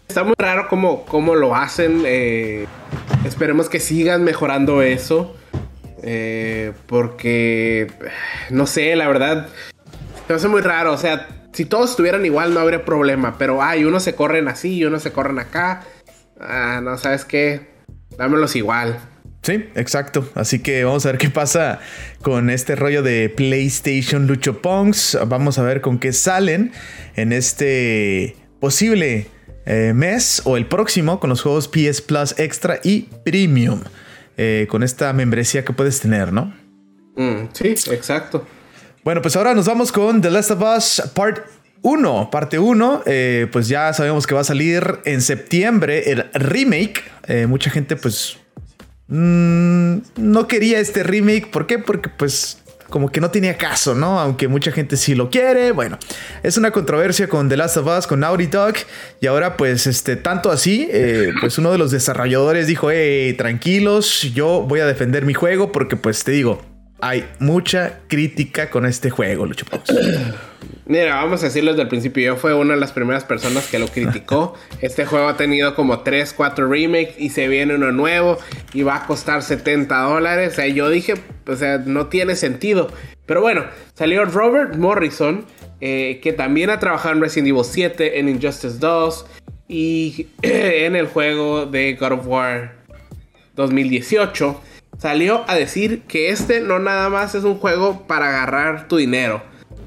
Está 0.07 0.23
muy 0.23 0.35
raro 0.39 0.69
cómo, 0.69 1.07
cómo 1.07 1.35
lo 1.35 1.55
hacen. 1.55 2.03
Eh, 2.05 2.67
esperemos 3.25 3.71
que 3.71 3.81
sigan 3.81 4.23
mejorando 4.23 4.83
eso. 4.83 5.35
Eh, 6.03 6.73
porque, 6.87 7.91
no 8.51 8.67
sé, 8.67 8.95
la 8.97 9.09
verdad, 9.09 9.49
se 10.27 10.35
hace 10.35 10.49
muy 10.49 10.61
raro. 10.61 10.93
O 10.93 10.99
sea, 10.99 11.27
si 11.57 11.65
todos 11.65 11.93
estuvieran 11.93 12.27
igual 12.27 12.53
no 12.53 12.61
habría 12.61 12.85
problema. 12.85 13.39
Pero 13.39 13.63
hay 13.63 13.87
unos 13.87 14.03
se 14.03 14.15
corren 14.15 14.47
así 14.47 14.75
y 14.75 14.85
unos 14.85 15.03
se 15.03 15.11
corren 15.11 15.39
acá. 15.39 15.85
Ah, 16.39 16.83
no, 16.83 16.99
¿sabes 16.99 17.25
qué? 17.25 17.69
Dámelos 18.19 18.57
igual. 18.57 19.01
Sí, 19.41 19.65
exacto. 19.75 20.29
Así 20.35 20.59
que 20.59 20.85
vamos 20.85 21.07
a 21.07 21.13
ver 21.13 21.19
qué 21.19 21.31
pasa 21.31 21.81
con 22.21 22.51
este 22.51 22.77
rollo 22.77 23.03
de 23.03 23.31
PlayStation 23.35 24.27
Lucho 24.27 24.61
Pongs. 24.61 25.19
Vamos 25.27 25.59
a 25.59 25.63
ver 25.63 25.81
con 25.81 25.99
qué 25.99 26.13
salen 26.13 26.73
en 27.15 27.33
este 27.33 28.37
posible 28.61 29.29
eh, 29.65 29.93
mes 29.95 30.43
o 30.45 30.59
el 30.59 30.67
próximo 30.67 31.21
con 31.21 31.31
los 31.31 31.41
juegos 31.41 31.69
PS 31.69 32.03
Plus 32.03 32.39
Extra 32.39 32.81
y 32.85 33.09
Premium. 33.25 33.81
Eh, 34.37 34.67
con 34.69 34.83
esta 34.83 35.11
membresía 35.15 35.65
que 35.65 35.73
puedes 35.73 36.01
tener, 36.01 36.35
¿no? 36.35 36.55
Mm, 37.17 37.49
sí, 37.55 37.69
exacto. 37.69 38.47
Bueno, 39.07 39.23
pues 39.23 39.37
ahora 39.37 39.55
nos 39.55 39.67
vamos 39.67 39.93
con 39.93 40.21
The 40.21 40.33
Last 40.33 40.51
of 40.51 40.63
Us 40.63 41.01
Part 41.15 41.45
1, 41.83 42.29
parte 42.29 42.59
1. 42.59 43.05
Eh, 43.07 43.47
pues 43.53 43.69
ya 43.69 43.93
sabemos 43.93 44.27
que 44.27 44.35
va 44.35 44.41
a 44.41 44.45
salir 44.45 44.83
en 45.05 45.23
septiembre 45.23 46.11
el 46.11 46.25
remake. 46.35 47.05
mucha 47.47 47.71
gente 47.71 47.95
pues 47.95 48.37
mm, 49.07 49.99
no 50.17 50.49
quería 50.49 50.81
este 50.81 51.05
remake. 51.05 51.53
¿Por 51.53 51.69
qué? 51.69 51.79
Porque 51.79 52.09
pues 52.09 52.61
como 52.91 53.13
que 53.13 53.21
no 53.21 53.31
tenía 53.31 53.57
caso, 53.57 53.95
¿no? 53.95 54.19
Aunque 54.19 54.49
mucha 54.49 54.73
gente 54.73 54.97
sí 54.97 55.15
lo 55.15 55.31
quiere. 55.31 55.71
Bueno, 55.71 56.01
es 56.43 56.57
una 56.57 56.73
controversia 56.73 57.29
con 57.29 57.49
The 57.49 57.57
Last 57.57 57.77
of 57.77 57.87
Us, 57.87 58.09
con 58.09 58.19
Naughty 58.19 58.47
Dog. 58.47 58.75
Y 59.21 59.29
ahora, 59.29 59.57
pues, 59.57 59.87
este, 59.87 60.17
tanto 60.17 60.51
así, 60.51 60.89
eh, 60.91 61.33
pues 61.41 61.59
uno 61.59 61.71
de 61.71 61.79
los 61.79 61.93
desarrolladores 61.93 62.67
dijo, 62.67 62.91
hey, 62.91 63.35
tranquilos, 63.35 64.23
yo 64.35 64.63
voy 64.63 64.81
a 64.81 64.87
defender 64.87 65.25
mi 65.25 65.33
juego 65.33 65.71
porque, 65.71 65.95
pues, 65.95 66.25
te 66.25 66.33
digo, 66.33 66.61
hay 67.01 67.29
mucha 67.39 68.01
crítica 68.09 68.71
con 68.71 68.87
este 68.87 69.11
juego, 69.11 69.47
Lucho 69.47 69.67
Mira, 70.87 71.17
vamos 71.17 71.43
a 71.43 71.47
decirlo 71.47 71.73
desde 71.73 71.83
el 71.83 71.89
principio. 71.89 72.25
Yo 72.25 72.37
fui 72.37 72.53
una 72.53 72.75
de 72.75 72.81
las 72.81 72.93
primeras 72.93 73.25
personas 73.25 73.67
que 73.67 73.79
lo 73.79 73.89
criticó. 73.89 74.55
Este 74.81 75.05
juego 75.05 75.29
ha 75.29 75.37
tenido 75.37 75.75
como 75.75 76.01
3, 76.01 76.33
4 76.33 76.69
remakes 76.69 77.17
y 77.19 77.31
se 77.31 77.49
viene 77.49 77.75
uno 77.75 77.91
nuevo 77.91 78.39
y 78.73 78.83
va 78.83 78.97
a 78.97 79.07
costar 79.07 79.43
70 79.43 79.99
dólares. 80.03 80.53
O 80.53 80.57
sea, 80.57 80.67
yo 80.69 80.89
dije, 80.89 81.15
o 81.47 81.57
sea, 81.57 81.79
no 81.79 82.07
tiene 82.07 82.37
sentido. 82.37 82.89
Pero 83.27 83.41
bueno, 83.41 83.65
salió 83.95 84.25
Robert 84.25 84.77
Morrison, 84.77 85.45
eh, 85.81 86.21
que 86.23 86.33
también 86.33 86.71
ha 86.71 86.79
trabajado 86.79 87.17
en 87.17 87.21
Resident 87.21 87.49
Evil 87.49 87.65
7, 87.65 88.21
en 88.21 88.29
Injustice 88.29 88.79
2 88.79 89.27
y 89.67 90.29
en 90.43 90.95
el 90.95 91.09
juego 91.09 91.67
de 91.67 91.95
God 91.95 92.13
of 92.13 92.27
War 92.29 92.77
2018 93.57 94.61
salió 94.99 95.45
a 95.49 95.55
decir 95.55 96.03
que 96.03 96.31
este 96.31 96.61
no 96.61 96.79
nada 96.79 97.09
más 97.09 97.35
es 97.35 97.45
un 97.45 97.57
juego 97.57 98.07
para 98.07 98.29
agarrar 98.29 98.89
tu 98.89 98.97
dinero. 98.97 99.43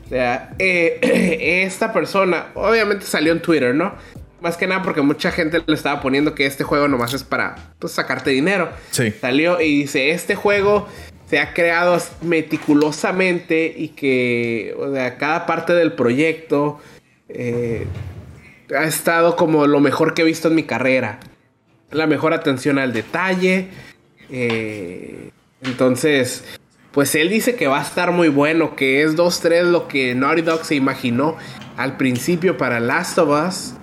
O 0.06 0.10
sea, 0.10 0.54
eh, 0.60 1.00
esta 1.66 1.94
persona, 1.94 2.48
obviamente 2.56 3.06
salió 3.06 3.32
en 3.32 3.42
Twitter, 3.42 3.75
¿no? 3.75 3.94
Más 4.42 4.56
que 4.56 4.68
nada 4.68 4.82
porque 4.82 5.01
mucha 5.01 5.32
gente 5.32 5.62
le 5.66 5.74
estaba 5.74 6.01
poniendo 6.01 6.34
que 6.34 6.46
este 6.46 6.63
juego 6.63 6.88
nomás 6.88 7.13
es 7.13 7.24
para 7.24 7.74
pues, 7.78 7.94
sacarte 7.94 8.32
dinero. 8.32 8.70
Sí. 8.92 9.12
Salió 9.12 9.60
y 9.60 9.82
dice, 9.82 10.12
este 10.12 10.36
juego 10.36 10.88
se 11.30 11.39
ha 11.39 11.54
creado 11.54 11.98
meticulosamente 12.22 13.72
y 13.75 13.89
que, 13.89 14.75
o 14.80 14.92
sea, 14.94 15.18
cada 15.18 15.46
parte 15.46 15.74
del 15.74 15.94
proyecto 15.94 16.80
eh, 17.28 17.86
ha 18.75 18.86
estado 18.86 19.36
como 19.36 19.68
lo 19.68 19.80
mejor 19.80 20.13
que 20.13 20.24
he 20.24 20.25
visto 20.25 20.48
en 20.48 20.56
mi 20.56 20.63
carrera. 20.63 21.20
La 21.92 22.08
mejor 22.08 22.34
atención 22.34 22.80
al 22.80 22.94
detalle, 22.94 23.68
eh, 24.31 25.31
entonces, 25.62 26.43
pues 26.91 27.13
él 27.15 27.29
dice 27.29 27.55
que 27.55 27.67
va 27.67 27.79
a 27.79 27.83
estar 27.83 28.12
muy 28.12 28.29
bueno, 28.29 28.75
que 28.75 29.03
es 29.03 29.15
2-3 29.15 29.63
lo 29.63 29.88
que 29.88 30.15
Naughty 30.15 30.41
Dog 30.41 30.65
se 30.65 30.75
imaginó 30.75 31.38
al 31.77 31.98
principio 31.98 32.57
para 32.57 32.79
Last 32.79 33.17
of 33.17 33.29
Us 33.48 33.74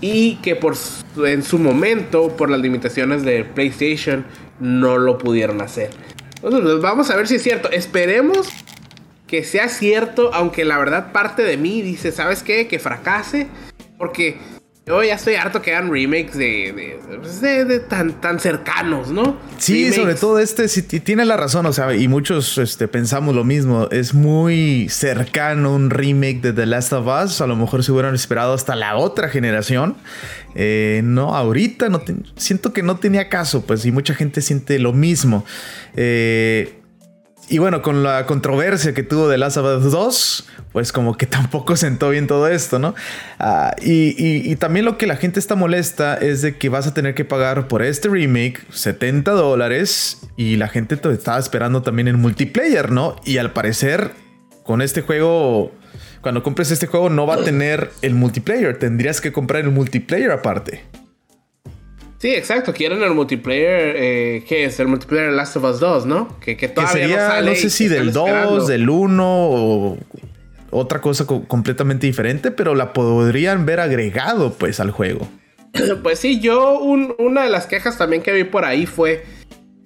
y 0.00 0.36
que 0.36 0.54
por 0.56 0.76
en 1.24 1.42
su 1.42 1.58
momento, 1.58 2.36
por 2.36 2.50
las 2.50 2.60
limitaciones 2.60 3.24
de 3.24 3.44
PlayStation, 3.44 4.24
no 4.60 4.98
lo 4.98 5.18
pudieron 5.18 5.60
hacer. 5.60 5.90
Entonces, 6.36 6.62
pues, 6.62 6.80
vamos 6.80 7.10
a 7.10 7.16
ver 7.16 7.26
si 7.26 7.36
es 7.36 7.42
cierto. 7.42 7.70
Esperemos 7.70 8.48
que 9.26 9.44
sea 9.44 9.68
cierto, 9.68 10.32
aunque 10.32 10.64
la 10.64 10.78
verdad 10.78 11.12
parte 11.12 11.42
de 11.42 11.56
mí 11.56 11.82
dice, 11.82 12.12
¿sabes 12.12 12.42
qué? 12.42 12.68
Que 12.68 12.78
fracase. 12.78 13.48
Porque 13.98 14.38
yo 14.88 15.02
ya 15.02 15.14
estoy 15.14 15.34
harto 15.34 15.60
que 15.60 15.74
hagan 15.74 15.92
remakes 15.92 16.36
de, 16.36 16.98
pues, 17.20 17.42
tan, 17.88 18.20
tan 18.20 18.40
cercanos, 18.40 19.10
¿no? 19.10 19.36
Sí, 19.58 19.92
sobre 19.92 20.14
todo 20.14 20.38
este, 20.38 20.68
sí, 20.68 20.82
tiene 20.82 21.24
la 21.24 21.36
razón, 21.36 21.66
o 21.66 21.72
sea, 21.72 21.94
y 21.94 22.08
muchos 22.08 22.56
este, 22.58 22.88
pensamos 22.88 23.34
lo 23.34 23.44
mismo. 23.44 23.88
Es 23.90 24.14
muy 24.14 24.88
cercano 24.88 25.74
un 25.74 25.90
remake 25.90 26.40
de 26.40 26.52
The 26.52 26.66
Last 26.66 26.92
of 26.92 27.06
Us. 27.06 27.40
A 27.40 27.46
lo 27.46 27.56
mejor 27.56 27.84
se 27.84 27.92
hubieran 27.92 28.14
esperado 28.14 28.54
hasta 28.54 28.74
la 28.76 28.96
otra 28.96 29.28
generación. 29.28 29.96
Eh, 30.54 31.02
no, 31.04 31.36
ahorita 31.36 31.88
no 31.88 32.02
siento 32.36 32.72
que 32.72 32.82
no 32.82 32.96
tenía 32.96 33.28
caso, 33.28 33.66
pues, 33.66 33.84
y 33.84 33.92
mucha 33.92 34.14
gente 34.14 34.40
siente 34.40 34.78
lo 34.78 34.92
mismo. 34.92 35.44
Eh, 35.96 36.78
y 37.50 37.58
bueno, 37.58 37.82
con 37.82 38.02
la 38.02 38.26
controversia 38.26 38.92
que 38.92 39.02
tuvo 39.02 39.28
de 39.28 39.38
Last 39.38 39.56
of 39.56 39.84
Us 39.84 39.92
2, 39.92 40.48
pues 40.72 40.92
como 40.92 41.16
que 41.16 41.26
tampoco 41.26 41.76
sentó 41.76 42.10
bien 42.10 42.26
todo 42.26 42.48
esto, 42.48 42.78
¿no? 42.78 42.94
Ah, 43.38 43.74
y, 43.80 44.54
también 44.56 44.84
lo 44.84 44.98
que 44.98 45.06
la 45.06 45.16
gente 45.16 45.38
está 45.40 45.54
molesta 45.54 46.16
es 46.16 46.42
de 46.42 46.56
que 46.56 46.68
vas 46.68 46.86
a 46.86 46.94
tener 46.94 47.14
que 47.14 47.24
pagar 47.24 47.68
por 47.68 47.82
este 47.82 48.08
remake 48.08 48.60
70 48.70 49.30
dólares 49.32 50.20
y 50.36 50.56
la 50.56 50.68
gente 50.68 50.96
te 50.96 51.10
estaba 51.12 51.38
esperando 51.38 51.82
también 51.82 52.08
en 52.08 52.16
multiplayer, 52.16 52.90
¿no? 52.90 53.16
Y 53.24 53.38
al 53.38 53.52
parecer, 53.52 54.10
con 54.64 54.82
este 54.82 55.02
juego, 55.02 55.72
cuando 56.20 56.42
compres 56.42 56.70
este 56.70 56.86
juego 56.86 57.08
no 57.08 57.26
va 57.26 57.36
a 57.36 57.44
tener 57.44 57.90
el 58.02 58.14
multiplayer, 58.14 58.78
tendrías 58.78 59.20
que 59.20 59.32
comprar 59.32 59.64
el 59.64 59.70
multiplayer 59.70 60.30
aparte. 60.30 60.84
Sí, 62.18 62.34
exacto. 62.34 62.72
Quieren 62.72 63.02
el 63.02 63.14
multiplayer. 63.14 63.94
Eh, 63.96 64.44
¿Qué 64.48 64.64
es? 64.64 64.78
El 64.80 64.88
multiplayer 64.88 65.32
Last 65.32 65.56
of 65.56 65.64
Us 65.64 65.80
2, 65.80 66.06
¿no? 66.06 66.38
Que, 66.40 66.56
que 66.56 66.68
todavía 66.68 67.08
no, 67.08 67.16
sale 67.16 67.50
no 67.50 67.56
sé 67.56 67.70
si 67.70 67.88
del 67.88 68.12
2, 68.12 68.66
del 68.66 68.90
1 68.90 69.24
o 69.24 69.98
otra 70.70 71.00
cosa 71.00 71.26
completamente 71.26 72.06
diferente, 72.06 72.50
pero 72.50 72.74
la 72.74 72.92
podrían 72.92 73.64
ver 73.64 73.80
agregado 73.80 74.52
pues 74.52 74.80
al 74.80 74.90
juego. 74.90 75.28
Pues 76.02 76.18
sí, 76.18 76.40
yo 76.40 76.80
una 76.80 77.44
de 77.44 77.50
las 77.50 77.66
quejas 77.66 77.98
también 77.98 78.22
que 78.22 78.32
vi 78.32 78.44
por 78.44 78.64
ahí 78.64 78.86
fue 78.86 79.24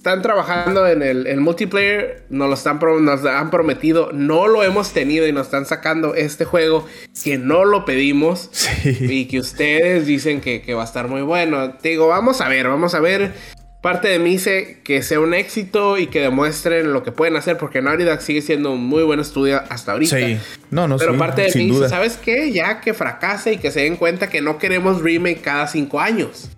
están 0.03 0.21
trabajando 0.21 0.85
en 0.89 1.01
el, 1.01 1.41
multiplayer, 1.41 2.25
nos 2.29 2.49
lo 2.49 2.55
están 2.55 2.81
nos 3.05 3.25
han 3.25 3.51
prometido, 3.51 4.11
no 4.13 4.49
lo 4.49 4.65
hemos 4.65 4.93
tenido 4.93 5.29
y 5.29 5.33
nos 5.33 5.47
están 5.47 5.65
sacando 5.65 6.17
este 6.17 6.45
juego 6.45 6.85
que 7.23 7.39
no 7.39 7.65
lo 7.65 7.85
pedimos 7.85 8.51
y 8.85 9.27
que 9.27 9.39
ustedes 9.39 10.05
dicen 10.05 10.41
que, 10.41 10.61
que, 10.61 10.75
va 10.75 10.83
a 10.83 10.87
estar 10.87 11.07
muy 11.07 11.23
bueno. 11.23 11.75
Te 11.75 11.91
digo, 11.91 12.09
vamos 12.09 12.41
a 12.41 12.49
ver, 12.49 12.67
vamos 12.67 12.97
a 12.97 13.01
ver 13.01 13.33
parte 13.81 14.09
de 14.09 14.19
mí 14.19 14.31
dice 14.31 14.81
que 14.83 15.03
sea 15.03 15.21
un 15.21 15.35
éxito 15.35 15.99
y 15.99 16.09
que 16.09 16.21
demuestren 16.21 16.93
lo 16.93 17.05
que 17.05 17.13
pueden 17.13 17.37
hacer, 17.37 17.57
porque 17.57 17.81
Naughty 17.81 18.03
Dog 18.03 18.23
sigue 18.23 18.43
siendo 18.43 18.73
un 18.73 18.85
muy 18.85 19.05
buen 19.05 19.21
estudio 19.21 19.63
hasta 19.69 19.93
ahorita. 19.93 20.17
Sí, 20.17 20.37
no, 20.71 20.89
no, 20.89 20.97
Pero 20.97 21.17
parte 21.17 21.43
de 21.43 21.53
mí 21.55 21.71
dice, 21.71 21.89
¿sabes 21.89 22.17
qué? 22.17 22.51
Ya 22.51 22.81
que 22.81 22.93
fracase 22.93 23.53
y 23.53 23.59
que 23.59 23.71
se 23.71 23.81
den 23.83 23.95
cuenta 23.95 24.31
que 24.31 24.41
no 24.41 24.59
queremos 24.59 25.01
remake 25.01 25.43
cada 25.43 25.69
cinco 25.69 26.01
años. 26.01 26.51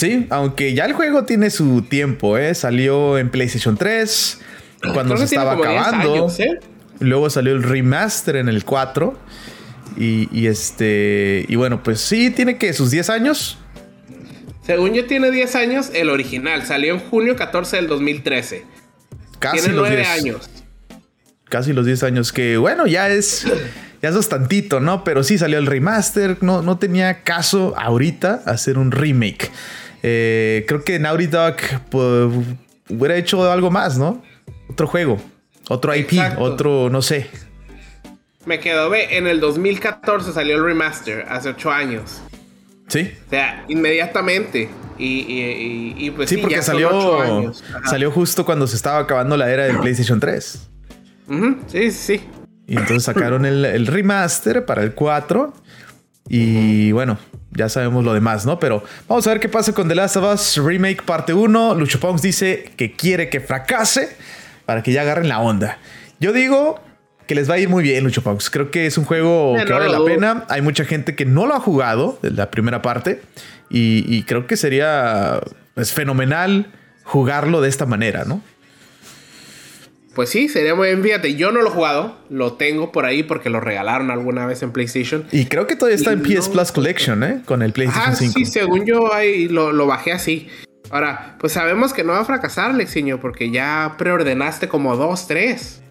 Sí, 0.00 0.26
aunque 0.30 0.72
ya 0.72 0.86
el 0.86 0.94
juego 0.94 1.26
tiene 1.26 1.50
su 1.50 1.82
tiempo, 1.82 2.38
¿eh? 2.38 2.54
Salió 2.54 3.18
en 3.18 3.28
PlayStation 3.28 3.76
3, 3.76 4.40
cuando 4.94 5.14
se 5.18 5.24
estaba 5.24 5.52
acabando. 5.52 6.32
¿eh? 6.38 6.58
Luego 7.00 7.28
salió 7.28 7.52
el 7.52 7.62
remaster 7.62 8.36
en 8.36 8.48
el 8.48 8.64
4. 8.64 9.18
Y, 9.98 10.26
y, 10.32 10.46
este. 10.46 11.44
Y 11.46 11.56
bueno, 11.56 11.82
pues 11.82 12.00
sí, 12.00 12.30
tiene 12.30 12.56
que 12.56 12.72
sus 12.72 12.90
10 12.90 13.10
años. 13.10 13.58
Según 14.62 14.94
yo, 14.94 15.04
tiene 15.04 15.30
10 15.30 15.54
años 15.56 15.90
el 15.92 16.08
original. 16.08 16.64
Salió 16.64 16.94
en 16.94 17.00
junio 17.00 17.36
14 17.36 17.76
del 17.76 17.88
2013. 17.88 18.64
Casi 19.38 19.58
tiene 19.58 19.74
los 19.74 19.86
9 19.86 20.06
años. 20.06 20.48
Casi 21.50 21.74
los 21.74 21.84
10 21.84 22.04
años. 22.04 22.32
Que 22.32 22.56
bueno, 22.56 22.86
ya 22.86 23.10
es. 23.10 23.46
Ya 24.02 24.08
es 24.08 24.14
bastantito, 24.14 24.80
¿no? 24.80 25.04
Pero 25.04 25.22
sí 25.22 25.36
salió 25.36 25.58
el 25.58 25.66
remaster. 25.66 26.38
No, 26.40 26.62
no 26.62 26.78
tenía 26.78 27.22
caso 27.22 27.74
ahorita 27.76 28.40
hacer 28.46 28.78
un 28.78 28.92
remake. 28.92 29.50
Eh, 30.02 30.64
creo 30.66 30.82
que 30.82 30.98
Naughty 30.98 31.26
Dog 31.26 31.56
pues, 31.90 32.32
hubiera 32.88 33.16
hecho 33.16 33.50
algo 33.50 33.70
más, 33.70 33.98
¿no? 33.98 34.22
Otro 34.68 34.86
juego. 34.86 35.18
Otro 35.68 35.94
IP. 35.94 36.12
Otro, 36.38 36.90
no 36.90 37.02
sé. 37.02 37.28
Me 38.46 38.58
quedo, 38.58 38.88
ve, 38.88 39.16
en 39.16 39.26
el 39.26 39.38
2014 39.40 40.32
salió 40.32 40.56
el 40.56 40.64
remaster, 40.64 41.26
hace 41.28 41.50
8 41.50 41.70
años. 41.70 42.20
Sí. 42.88 43.12
O 43.26 43.30
sea, 43.30 43.64
inmediatamente. 43.68 44.68
Y, 44.98 46.10
pues 46.10 46.28
sí, 46.28 46.36
porque 46.36 46.60
salió, 46.60 47.52
salió 47.86 48.10
justo 48.10 48.44
cuando 48.44 48.66
se 48.66 48.76
estaba 48.76 48.98
acabando 48.98 49.36
la 49.36 49.50
era 49.50 49.64
del 49.64 49.78
PlayStation 49.78 50.20
3. 50.20 50.68
Sí, 51.68 51.90
sí. 51.90 52.20
Y 52.66 52.76
entonces 52.76 53.04
sacaron 53.04 53.46
el, 53.46 53.86
remaster 53.86 54.64
para 54.64 54.82
el 54.82 54.94
4. 54.94 55.54
Y 56.28 56.92
bueno, 56.92 57.18
ya 57.60 57.68
sabemos 57.68 58.04
lo 58.04 58.14
demás, 58.14 58.46
¿no? 58.46 58.58
Pero 58.58 58.82
vamos 59.06 59.26
a 59.26 59.30
ver 59.30 59.40
qué 59.40 59.48
pasa 59.50 59.74
con 59.74 59.86
The 59.86 59.94
Last 59.94 60.16
of 60.16 60.32
Us 60.32 60.56
Remake 60.56 61.02
parte 61.02 61.34
1. 61.34 61.74
Lucho 61.74 62.00
Ponks 62.00 62.22
dice 62.22 62.72
que 62.74 62.92
quiere 62.92 63.28
que 63.28 63.40
fracase 63.40 64.16
para 64.64 64.82
que 64.82 64.92
ya 64.92 65.02
agarren 65.02 65.28
la 65.28 65.40
onda. 65.40 65.76
Yo 66.20 66.32
digo 66.32 66.80
que 67.26 67.34
les 67.34 67.50
va 67.50 67.54
a 67.54 67.58
ir 67.58 67.68
muy 67.68 67.82
bien, 67.82 68.02
Lucho 68.02 68.22
Punks. 68.22 68.48
Creo 68.48 68.70
que 68.70 68.86
es 68.86 68.96
un 68.96 69.04
juego 69.04 69.54
que 69.62 69.70
vale 69.70 69.90
la 69.90 70.02
pena. 70.02 70.46
Hay 70.48 70.62
mucha 70.62 70.86
gente 70.86 71.14
que 71.14 71.26
no 71.26 71.46
lo 71.46 71.54
ha 71.54 71.60
jugado 71.60 72.18
de 72.22 72.30
la 72.30 72.50
primera 72.50 72.80
parte 72.80 73.20
y, 73.68 74.22
creo 74.22 74.46
que 74.46 74.56
sería 74.56 75.40
pues, 75.74 75.92
fenomenal 75.92 76.72
jugarlo 77.04 77.60
de 77.60 77.68
esta 77.68 77.84
manera, 77.84 78.24
¿no? 78.24 78.40
Pues 80.14 80.28
sí, 80.28 80.48
sería 80.48 80.74
muy 80.74 80.88
bien. 80.88 81.02
Fíjate, 81.02 81.34
yo 81.36 81.52
no 81.52 81.62
lo 81.62 81.68
he 81.68 81.70
jugado, 81.70 82.16
lo 82.28 82.54
tengo 82.54 82.90
por 82.92 83.04
ahí 83.04 83.22
porque 83.22 83.48
lo 83.48 83.60
regalaron 83.60 84.10
alguna 84.10 84.46
vez 84.46 84.62
en 84.62 84.72
PlayStation. 84.72 85.24
Y 85.30 85.46
creo 85.46 85.66
que 85.66 85.76
todavía 85.76 85.96
está 85.96 86.12
en 86.12 86.22
PS 86.22 86.48
Plus 86.48 86.72
Collection, 86.72 87.22
¿eh? 87.22 87.42
Con 87.44 87.62
el 87.62 87.72
PlayStation 87.72 88.12
ah, 88.12 88.16
5. 88.16 88.32
Sí, 88.36 88.44
según 88.44 88.86
yo 88.86 89.14
ahí 89.14 89.48
lo, 89.48 89.72
lo 89.72 89.86
bajé 89.86 90.12
así. 90.12 90.48
Ahora, 90.90 91.36
pues 91.38 91.52
sabemos 91.52 91.92
que 91.92 92.02
no 92.02 92.12
va 92.12 92.20
a 92.20 92.24
fracasar, 92.24 92.74
Lexiño, 92.74 93.20
porque 93.20 93.50
ya 93.50 93.94
preordenaste 93.96 94.68
como 94.68 94.96
dos, 94.96 95.28
tres. 95.28 95.82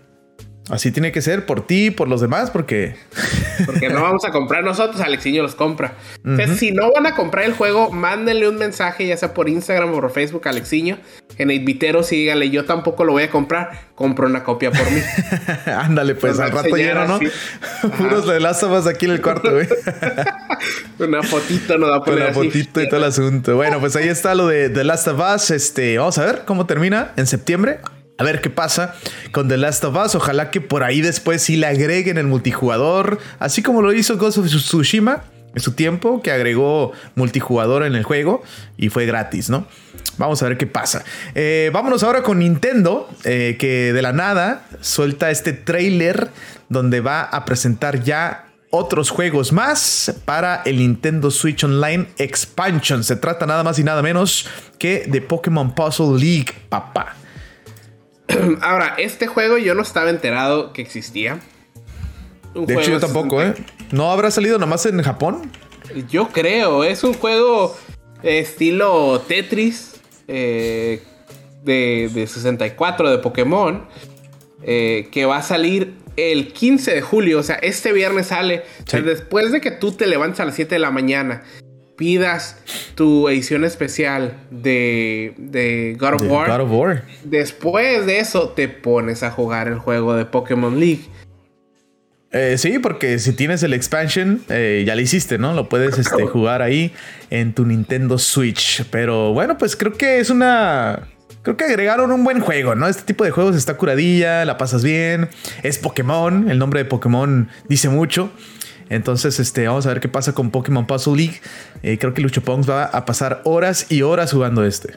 Así 0.69 0.91
tiene 0.91 1.11
que 1.11 1.21
ser 1.21 1.45
por 1.45 1.65
ti, 1.65 1.89
por 1.89 2.07
los 2.07 2.21
demás, 2.21 2.51
porque. 2.51 2.95
Porque 3.65 3.89
no 3.89 4.01
vamos 4.01 4.23
a 4.23 4.31
comprar 4.31 4.63
nosotros, 4.63 5.01
Alexiño 5.01 5.43
los 5.43 5.53
compra. 5.53 5.95
si 6.57 6.71
no 6.71 6.93
van 6.93 7.05
a 7.07 7.13
comprar 7.13 7.43
el 7.43 7.51
juego, 7.51 7.91
mándenle 7.91 8.47
un 8.47 8.55
mensaje, 8.55 9.05
ya 9.05 9.17
sea 9.17 9.33
por 9.33 9.49
Instagram 9.49 9.89
o 9.89 9.99
por 9.99 10.11
Facebook 10.11 10.47
a 10.47 10.51
Alexiño, 10.51 10.97
en 11.37 11.51
el 11.51 11.59
vitero, 11.65 12.01
díganle, 12.01 12.51
yo 12.51 12.63
tampoco 12.63 13.03
lo 13.03 13.11
voy 13.11 13.23
a 13.23 13.29
comprar, 13.29 13.89
compro 13.95 14.27
una 14.27 14.45
copia 14.45 14.71
por 14.71 14.89
mí. 14.89 15.01
Ándale, 15.65 16.15
pues 16.15 16.39
al 16.39 16.51
rato 16.51 16.73
lleno, 16.73 17.05
¿no? 17.05 17.19
Puros 17.97 18.27
de 18.27 18.39
las 18.39 18.63
aquí 18.63 19.07
en 19.07 19.11
el 19.11 19.21
cuarto, 19.21 19.51
güey. 19.51 19.67
una 20.99 21.21
fotito 21.21 21.77
no 21.77 21.87
da 21.87 21.97
a 21.97 22.01
poner 22.01 22.23
Una 22.23 22.33
fotito 22.33 22.81
y 22.81 22.87
todo 22.87 22.97
el 22.97 23.05
asunto. 23.05 23.57
Bueno, 23.57 23.81
pues 23.81 23.97
ahí 23.97 24.07
está 24.07 24.35
lo 24.35 24.47
de 24.47 24.69
The 24.69 24.85
Last 24.85 25.09
of 25.09 25.19
Us. 25.35 25.51
Este, 25.51 25.97
vamos 25.97 26.17
a 26.17 26.25
ver 26.25 26.43
cómo 26.45 26.65
termina 26.65 27.11
en 27.17 27.27
septiembre 27.27 27.79
a 28.19 28.23
ver 28.23 28.41
qué 28.41 28.49
pasa 28.49 28.95
con 29.31 29.47
The 29.47 29.57
Last 29.57 29.83
of 29.85 29.95
Us. 29.95 30.13
Ojalá 30.13 30.51
que 30.51 30.61
por 30.61 30.83
ahí 30.83 31.01
después 31.01 31.41
sí 31.41 31.55
le 31.55 31.65
agreguen 31.65 32.17
el 32.17 32.27
multijugador, 32.27 33.17
así 33.39 33.63
como 33.63 33.81
lo 33.81 33.93
hizo 33.93 34.17
Ghost 34.17 34.37
of 34.37 34.47
Tsushima 34.47 35.23
en 35.55 35.61
su 35.61 35.71
tiempo, 35.71 36.21
que 36.21 36.31
agregó 36.31 36.91
multijugador 37.15 37.83
en 37.83 37.95
el 37.95 38.03
juego 38.03 38.43
y 38.77 38.89
fue 38.89 39.05
gratis, 39.05 39.49
¿no? 39.49 39.65
Vamos 40.17 40.43
a 40.43 40.49
ver 40.49 40.57
qué 40.57 40.67
pasa. 40.67 41.03
Eh, 41.33 41.71
vámonos 41.73 42.03
ahora 42.03 42.21
con 42.21 42.39
Nintendo, 42.39 43.09
eh, 43.23 43.55
que 43.57 43.93
de 43.93 44.01
la 44.01 44.11
nada 44.11 44.67
suelta 44.81 45.31
este 45.31 45.53
trailer 45.53 46.29
donde 46.67 46.99
va 46.99 47.21
a 47.21 47.45
presentar 47.45 48.03
ya 48.03 48.47
otros 48.69 49.09
juegos 49.09 49.53
más 49.53 50.13
para 50.25 50.61
el 50.65 50.77
Nintendo 50.77 51.31
Switch 51.31 51.63
Online 51.63 52.07
Expansion. 52.17 53.03
Se 53.03 53.15
trata 53.15 53.45
nada 53.45 53.63
más 53.63 53.79
y 53.79 53.83
nada 53.83 54.01
menos 54.01 54.45
que 54.77 55.05
de 55.07 55.21
Pokémon 55.21 55.73
Puzzle 55.73 56.19
League, 56.19 56.53
papá. 56.67 57.15
Ahora, 58.61 58.95
este 58.97 59.27
juego 59.27 59.57
yo 59.57 59.75
no 59.75 59.81
estaba 59.81 60.09
enterado 60.09 60.73
que 60.73 60.81
existía. 60.81 61.39
de 62.53 62.73
hecho, 62.73 62.91
yo 62.91 62.99
tampoco, 62.99 63.41
¿eh? 63.41 63.53
¿No 63.91 64.11
habrá 64.11 64.31
salido 64.31 64.57
nomás 64.57 64.85
en 64.85 65.01
Japón? 65.01 65.51
Yo 66.09 66.29
creo, 66.29 66.83
es 66.83 67.03
un 67.03 67.13
juego 67.13 67.75
estilo 68.21 69.21
Tetris 69.27 69.95
eh, 70.27 71.01
de, 71.63 72.27
64 72.27 73.09
de 73.09 73.17
Pokémon 73.19 73.85
eh, 74.61 75.07
que 75.11 75.25
va 75.25 75.37
a 75.37 75.41
salir 75.41 75.95
el 76.17 76.51
15 76.51 76.95
de 76.95 77.01
julio, 77.01 77.39
o 77.39 77.43
sea, 77.43 77.55
este 77.55 77.93
viernes 77.93 78.27
sale. 78.27 78.63
después 78.91 79.51
de 79.51 79.61
que 79.61 79.71
tú 79.71 79.93
te 79.93 80.05
levantes 80.05 80.41
a 80.41 80.45
las 80.45 80.55
7 80.55 80.75
de 80.75 80.79
la 80.79 80.91
mañana 80.91 81.43
pidas 81.99 82.55
tu 82.95 83.27
edición 83.27 83.65
especial 83.65 84.37
de, 84.51 85.33
de 85.37 85.97
God, 85.99 86.13
of 86.13 86.71
War, 86.71 87.03
después 87.25 88.05
de 88.05 88.19
eso 88.19 88.49
te 88.49 88.69
pones 88.69 89.21
a 89.21 89.31
jugar 89.31 89.67
el 89.67 89.79
juego 89.79 90.15
de 90.15 90.25
Pokémon 90.25 90.79
League. 90.79 91.01
Eh, 92.31 92.55
sí, 92.57 92.79
porque 92.79 93.19
si 93.19 93.33
tienes 93.33 93.63
el 93.63 93.73
expansion, 93.73 94.41
eh, 94.47 94.83
ya 94.87 94.95
lo 94.95 95.01
hiciste, 95.01 95.37
¿no? 95.37 95.53
Lo 95.53 95.67
puedes 95.67 95.97
este, 95.97 96.25
jugar 96.31 96.61
ahí 96.61 96.93
en 97.31 97.53
tu 97.53 97.65
Nintendo 97.65 98.17
Switch. 98.17 98.85
Pero 98.91 99.33
bueno, 99.33 99.57
pues 99.57 99.75
creo 99.75 99.91
que 99.93 100.19
es 100.19 100.29
una. 100.29 101.09
Creo 101.41 101.57
que 101.57 101.65
agregaron 101.65 102.11
un 102.11 102.23
buen 102.23 102.39
juego, 102.39 102.75
¿no? 102.75 102.87
Este 102.87 103.03
tipo 103.03 103.25
de 103.25 103.31
juegos 103.31 103.55
está 103.57 103.75
curadilla, 103.75 104.45
la 104.45 104.57
pasas 104.57 104.83
bien. 104.83 105.27
Es 105.63 105.79
Pokémon, 105.79 106.49
el 106.49 106.59
nombre 106.59 106.83
de 106.83 106.85
Pokémon 106.85 107.49
dice 107.67 107.89
mucho. 107.89 108.31
Entonces, 108.89 109.39
este, 109.39 109.67
vamos 109.67 109.85
a 109.85 109.89
ver 109.89 109.99
qué 109.99 110.09
pasa 110.09 110.33
con 110.33 110.51
Pokémon 110.51 110.85
Puzzle 110.85 111.15
League. 111.15 111.41
Eh, 111.83 111.97
creo 111.97 112.13
que 112.13 112.21
Lucho 112.21 112.41
Pongs 112.41 112.69
va 112.69 112.85
a 112.85 113.05
pasar 113.05 113.41
horas 113.45 113.85
y 113.89 114.01
horas 114.01 114.31
jugando 114.31 114.65
este. 114.65 114.95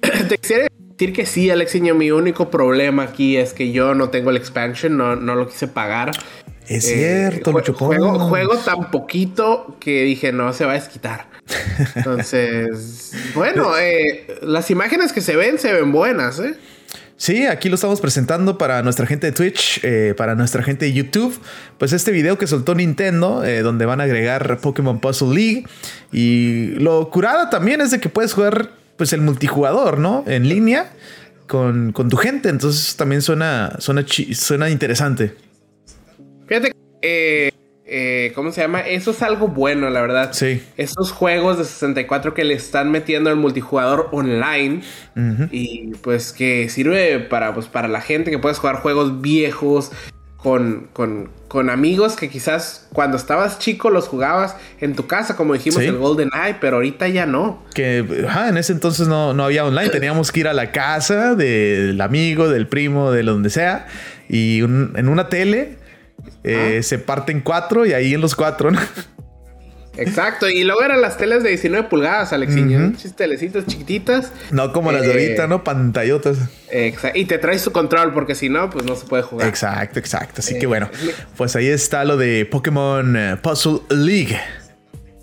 Te 0.28 0.38
quisiera 0.38 0.68
decir 0.92 1.12
que 1.12 1.26
sí, 1.26 1.50
Alexiño. 1.50 1.94
Mi 1.94 2.10
único 2.10 2.50
problema 2.50 3.02
aquí 3.02 3.36
es 3.36 3.52
que 3.52 3.72
yo 3.72 3.94
no 3.94 4.10
tengo 4.10 4.30
el 4.30 4.36
expansion, 4.36 4.96
no, 4.96 5.16
no 5.16 5.34
lo 5.34 5.48
quise 5.48 5.66
pagar. 5.66 6.12
Es 6.68 6.86
cierto, 6.86 7.50
eh, 7.50 7.54
Lucho 7.54 7.74
juego, 7.74 8.16
juego 8.28 8.56
tan 8.58 8.92
poquito 8.92 9.76
que 9.80 10.04
dije, 10.04 10.30
no, 10.30 10.52
se 10.52 10.64
va 10.64 10.70
a 10.70 10.74
desquitar. 10.74 11.26
Entonces, 11.96 13.12
bueno, 13.34 13.76
eh, 13.76 14.38
las 14.42 14.70
imágenes 14.70 15.12
que 15.12 15.20
se 15.20 15.34
ven, 15.34 15.58
se 15.58 15.72
ven 15.72 15.90
buenas, 15.90 16.38
¿eh? 16.38 16.54
Sí, 17.20 17.44
aquí 17.44 17.68
lo 17.68 17.74
estamos 17.74 18.00
presentando 18.00 18.56
para 18.56 18.82
nuestra 18.82 19.04
gente 19.04 19.26
de 19.26 19.32
Twitch, 19.32 19.80
eh, 19.82 20.14
para 20.16 20.34
nuestra 20.34 20.62
gente 20.62 20.86
de 20.86 20.94
YouTube. 20.94 21.38
Pues 21.76 21.92
este 21.92 22.12
video 22.12 22.38
que 22.38 22.46
soltó 22.46 22.74
Nintendo, 22.74 23.44
eh, 23.44 23.60
donde 23.60 23.84
van 23.84 24.00
a 24.00 24.04
agregar 24.04 24.58
Pokémon 24.62 25.00
Puzzle 25.00 25.34
League. 25.34 25.66
Y 26.12 26.68
lo 26.76 27.10
curado 27.10 27.50
también 27.50 27.82
es 27.82 27.90
de 27.90 28.00
que 28.00 28.08
puedes 28.08 28.32
jugar 28.32 28.70
pues 28.96 29.12
el 29.12 29.20
multijugador, 29.20 29.98
¿no? 29.98 30.24
En 30.26 30.48
línea 30.48 30.94
con, 31.46 31.92
tu 31.92 32.16
gente. 32.16 32.48
Entonces 32.48 32.96
también 32.96 33.20
suena, 33.20 33.76
suena, 33.80 34.02
suena 34.32 34.70
interesante. 34.70 35.34
Fíjate, 36.46 36.72
eh, 37.02 37.50
eh, 37.92 38.30
¿cómo 38.36 38.52
se 38.52 38.60
llama? 38.60 38.82
Eso 38.82 39.10
es 39.10 39.20
algo 39.20 39.48
bueno, 39.48 39.90
la 39.90 40.00
verdad. 40.00 40.32
Sí. 40.32 40.62
Esos 40.76 41.10
juegos 41.10 41.58
de 41.58 41.64
64 41.64 42.34
que 42.34 42.44
le 42.44 42.54
están 42.54 42.92
metiendo 42.92 43.30
el 43.30 43.36
multijugador 43.36 44.08
online 44.12 44.82
y 45.50 45.88
pues 46.00 46.32
que 46.32 46.68
sirve 46.68 47.18
para, 47.18 47.52
pues, 47.52 47.66
para 47.66 47.88
la 47.88 48.00
gente 48.00 48.30
que 48.30 48.38
puedes 48.38 48.58
jugar 48.58 48.76
juegos 48.76 49.20
viejos 49.20 49.90
con, 50.36 50.88
con, 50.92 51.68
amigos 51.68 52.14
que 52.14 52.30
quizás 52.30 52.88
cuando 52.92 53.16
estabas 53.16 53.58
chico 53.58 53.90
los 53.90 54.06
jugabas 54.06 54.54
en 54.80 54.94
tu 54.94 55.08
casa, 55.08 55.36
como 55.36 55.52
dijimos, 55.54 55.82
el 55.82 55.96
Golden 55.96 56.30
Eye, 56.32 56.56
pero 56.60 56.76
ahorita 56.76 57.08
ya 57.08 57.26
no. 57.26 57.62
Que 57.74 57.98
en 57.98 58.56
ese 58.56 58.72
entonces 58.72 59.08
no, 59.08 59.34
no 59.34 59.44
había 59.44 59.64
online, 59.66 59.90
teníamos 59.90 60.30
que 60.30 60.40
ir 60.40 60.48
a 60.48 60.54
la 60.54 60.70
casa 60.70 61.34
del 61.34 62.00
amigo, 62.00 62.48
del 62.48 62.68
primo, 62.68 63.10
de 63.10 63.24
donde 63.24 63.50
sea, 63.50 63.88
y 64.28 64.60
en 64.60 65.08
una 65.08 65.28
tele 65.28 65.79
eh, 66.44 66.78
ah. 66.78 66.82
se 66.82 66.98
parten 66.98 67.40
cuatro 67.40 67.86
y 67.86 67.92
ahí 67.92 68.14
en 68.14 68.20
los 68.20 68.34
cuatro, 68.34 68.70
Exacto, 69.96 70.48
y 70.48 70.64
luego 70.64 70.82
eran 70.82 71.02
las 71.02 71.18
teles 71.18 71.42
de 71.42 71.50
19 71.50 71.88
pulgadas, 71.88 72.32
Alexiño. 72.32 72.92
telecitas 73.16 73.66
chiquititas. 73.66 74.32
No 74.50 74.72
como 74.72 74.92
las 74.92 75.02
de 75.02 75.08
ahorita, 75.08 75.44
eh, 75.44 75.48
¿no? 75.48 75.64
Pantallotas. 75.64 76.38
Exacto. 76.70 77.18
Y 77.18 77.24
te 77.24 77.38
traes 77.38 77.60
su 77.60 77.72
control, 77.72 78.14
porque 78.14 78.34
si 78.34 78.48
no, 78.48 78.70
pues 78.70 78.84
no 78.84 78.94
se 78.94 79.06
puede 79.06 79.22
jugar. 79.22 79.48
Exacto, 79.48 79.98
exacto. 79.98 80.40
Así 80.40 80.58
que 80.58 80.66
bueno, 80.66 80.88
pues 81.36 81.56
ahí 81.56 81.66
está 81.66 82.04
lo 82.04 82.16
de 82.16 82.46
Pokémon 82.46 83.16
eh, 83.16 83.36
Puzzle 83.42 83.80
League. 83.90 84.38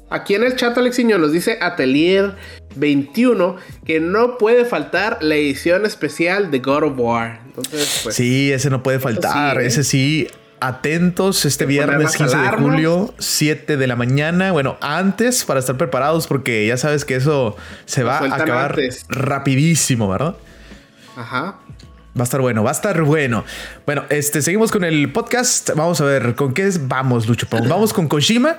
Aquí 0.10 0.36
en 0.36 0.44
el 0.44 0.56
chat, 0.56 0.78
Alexiño, 0.78 1.18
nos 1.18 1.32
dice 1.32 1.58
Atelier 1.60 2.36
21 2.76 3.58
que 3.86 4.00
no 4.00 4.38
puede 4.38 4.64
faltar 4.64 5.18
la 5.22 5.36
edición 5.36 5.86
especial 5.86 6.52
de 6.52 6.60
God 6.60 6.84
of 6.84 6.94
War. 6.98 7.42
Entonces, 7.46 8.02
pues. 8.04 8.16
Sí, 8.16 8.52
ese 8.52 8.70
no 8.70 8.84
puede 8.84 9.00
faltar. 9.00 9.60
Ese 9.62 9.84
sí 9.84 10.28
atentos 10.60 11.46
este 11.46 11.66
viernes 11.66 12.16
15 12.16 12.38
de 12.38 12.48
julio, 12.50 13.14
7 13.18 13.78
de 13.78 13.88
la 13.88 13.96
mañana. 13.96 14.52
Bueno, 14.52 14.78
antes 14.82 15.46
para 15.46 15.60
estar 15.60 15.78
preparados 15.78 16.28
porque 16.28 16.68
ya 16.68 16.78
sabes 16.78 17.06
que 17.06 17.16
eso 17.16 17.56
se 17.86 18.04
va 18.04 18.18
a 18.18 18.36
acabar 18.36 18.78
rapidísimo, 19.10 20.08
¿verdad? 20.10 20.36
Ajá. 21.16 21.60
Va 22.18 22.22
a 22.22 22.24
estar 22.24 22.42
bueno, 22.42 22.64
va 22.64 22.72
a 22.72 22.74
estar 22.74 23.02
bueno. 23.04 23.44
Bueno, 23.86 24.04
este, 24.10 24.42
seguimos 24.42 24.72
con 24.72 24.84
el 24.84 25.12
podcast. 25.12 25.70
Vamos 25.76 26.02
a 26.02 26.06
ver, 26.06 26.36
¿con 26.36 26.54
qué 26.54 26.72
vamos, 26.82 27.28
Lucho? 27.28 27.48
Vamos 27.52 27.94
con 27.94 28.08
Kojima. 28.08 28.58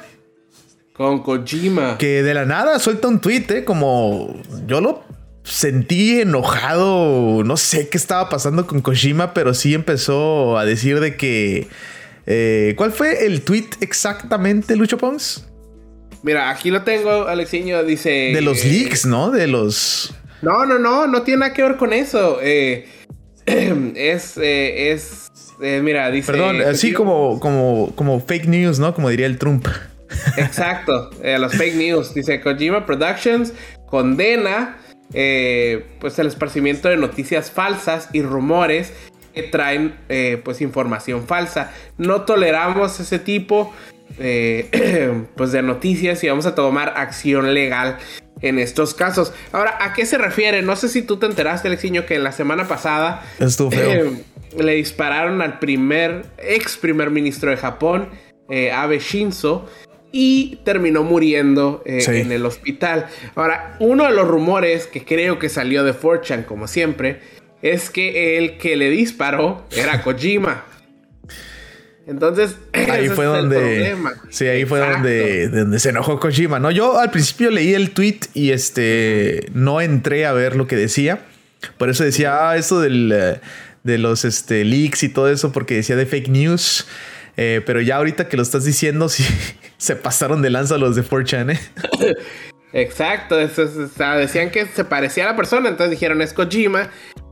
Con 0.92 1.22
Kojima. 1.22 1.98
Que 1.98 2.22
de 2.22 2.34
la 2.34 2.44
nada 2.44 2.78
suelta 2.78 3.08
un 3.08 3.20
tweet, 3.20 3.46
¿eh? 3.50 3.64
Como 3.64 4.36
yo 4.66 4.80
lo 4.80 5.07
sentí 5.48 6.20
enojado, 6.20 7.42
no 7.44 7.56
sé 7.56 7.88
qué 7.88 7.96
estaba 7.96 8.28
pasando 8.28 8.66
con 8.66 8.80
Kojima, 8.80 9.32
pero 9.34 9.54
sí 9.54 9.74
empezó 9.74 10.58
a 10.58 10.64
decir 10.64 11.00
de 11.00 11.16
que... 11.16 11.68
Eh, 12.26 12.74
¿Cuál 12.76 12.92
fue 12.92 13.24
el 13.24 13.40
tweet 13.42 13.68
exactamente, 13.80 14.76
Lucho 14.76 14.98
Pons? 14.98 15.48
Mira, 16.22 16.50
aquí 16.50 16.70
lo 16.70 16.82
tengo, 16.82 17.26
Alexiño, 17.26 17.82
dice... 17.84 18.10
De 18.34 18.42
los 18.42 18.64
leaks, 18.64 19.06
¿no? 19.06 19.30
De 19.30 19.46
los... 19.46 20.14
No, 20.42 20.66
no, 20.66 20.78
no, 20.78 21.06
no 21.06 21.22
tiene 21.22 21.40
nada 21.40 21.54
que 21.54 21.62
ver 21.62 21.76
con 21.76 21.92
eso. 21.92 22.38
Eh, 22.42 22.86
es, 23.46 24.36
eh, 24.36 24.92
es, 24.92 25.30
mira, 25.58 26.10
dice... 26.10 26.32
Perdón, 26.32 26.60
así 26.60 26.92
como, 26.92 27.40
como, 27.40 27.92
como 27.94 28.20
fake 28.20 28.46
news, 28.46 28.78
¿no? 28.78 28.94
Como 28.94 29.08
diría 29.08 29.26
el 29.26 29.38
Trump. 29.38 29.66
Exacto, 30.36 31.10
los 31.22 31.54
fake 31.54 31.76
news. 31.76 32.12
Dice 32.12 32.40
Kojima 32.40 32.84
Productions 32.84 33.54
condena 33.88 34.76
eh, 35.14 35.86
pues 36.00 36.18
el 36.18 36.26
esparcimiento 36.26 36.88
de 36.88 36.96
noticias 36.96 37.50
falsas 37.50 38.10
y 38.12 38.22
rumores 38.22 38.92
que 39.34 39.42
traen 39.42 39.94
eh, 40.08 40.40
pues 40.44 40.60
información 40.60 41.26
falsa. 41.26 41.72
No 41.96 42.22
toleramos 42.22 43.00
ese 43.00 43.18
tipo 43.18 43.72
eh, 44.18 45.26
pues 45.36 45.52
de 45.52 45.62
noticias 45.62 46.22
y 46.24 46.28
vamos 46.28 46.46
a 46.46 46.54
tomar 46.54 46.94
acción 46.96 47.54
legal. 47.54 47.98
en 48.40 48.60
estos 48.60 48.94
casos. 48.94 49.32
Ahora, 49.50 49.78
¿a 49.80 49.94
qué 49.94 50.06
se 50.06 50.16
refiere? 50.16 50.62
No 50.62 50.76
sé 50.76 50.88
si 50.88 51.02
tú 51.02 51.16
te 51.16 51.26
enteraste, 51.26 51.66
Alexiño, 51.66 52.06
que 52.06 52.20
la 52.20 52.30
semana 52.30 52.68
pasada 52.68 53.24
le 54.56 54.74
dispararon 54.74 55.42
al 55.42 55.58
primer 55.58 56.24
ex 56.38 56.76
primer 56.76 57.10
ministro 57.10 57.50
de 57.50 57.56
Japón, 57.56 58.10
Abe 58.72 59.00
Shinzo, 59.00 59.68
y 60.12 60.58
terminó 60.64 61.02
muriendo 61.02 61.82
eh, 61.84 62.02
en 62.08 62.32
el 62.32 62.46
hospital. 62.46 63.06
Ahora, 63.34 63.76
uno 63.78 64.04
de 64.04 64.12
los 64.12 64.26
rumores 64.26 64.86
que 64.86 65.04
creo 65.04 65.38
que 65.38 65.48
salió 65.48 65.84
de 65.84 65.92
Fortune, 65.92 66.44
como 66.44 66.66
siempre, 66.66 67.20
es 67.62 67.90
que 67.90 68.38
el 68.38 68.58
que 68.58 68.76
le 68.76 68.90
disparó 68.90 69.66
era 69.76 70.02
Kojima. 70.04 70.64
Entonces, 72.06 72.56
ahí 72.72 73.10
fue 73.10 73.26
donde. 73.26 73.94
Sí, 74.30 74.46
ahí 74.46 74.64
fue 74.64 74.78
donde, 74.78 75.48
donde, 75.48 75.78
se 75.78 75.90
enojó 75.90 76.18
Kojima. 76.18 76.58
No, 76.58 76.70
yo 76.70 76.98
al 76.98 77.10
principio 77.10 77.50
leí 77.50 77.74
el 77.74 77.90
tweet 77.90 78.20
y 78.32 78.52
este 78.52 79.50
no 79.52 79.82
entré 79.82 80.24
a 80.24 80.32
ver 80.32 80.56
lo 80.56 80.66
que 80.66 80.76
decía. 80.76 81.26
Por 81.76 81.90
eso 81.90 82.04
decía, 82.04 82.48
ah, 82.48 82.56
esto 82.56 82.80
del, 82.80 83.12
eh, 83.12 83.40
de 83.82 83.98
los 83.98 84.24
este, 84.24 84.64
leaks 84.64 85.02
y 85.02 85.10
todo 85.10 85.28
eso, 85.28 85.52
porque 85.52 85.74
decía 85.74 85.96
de 85.96 86.06
fake 86.06 86.28
news. 86.28 86.86
Eh, 87.40 87.62
pero 87.64 87.80
ya 87.80 87.96
ahorita 87.96 88.28
que 88.28 88.36
lo 88.36 88.42
estás 88.42 88.64
diciendo, 88.64 89.08
sí 89.08 89.24
se 89.78 89.94
pasaron 89.94 90.42
de 90.42 90.50
lanza 90.50 90.76
los 90.76 90.96
de 90.96 91.04
4chan, 91.04 91.52
¿eh? 91.52 92.16
Exacto, 92.72 93.36
decían 93.36 94.50
que 94.50 94.66
se 94.66 94.84
parecía 94.84 95.24
a 95.24 95.30
la 95.30 95.36
persona, 95.36 95.70
entonces 95.70 95.92
dijeron 95.92 96.20
es 96.20 96.34
Kojima. 96.34 96.90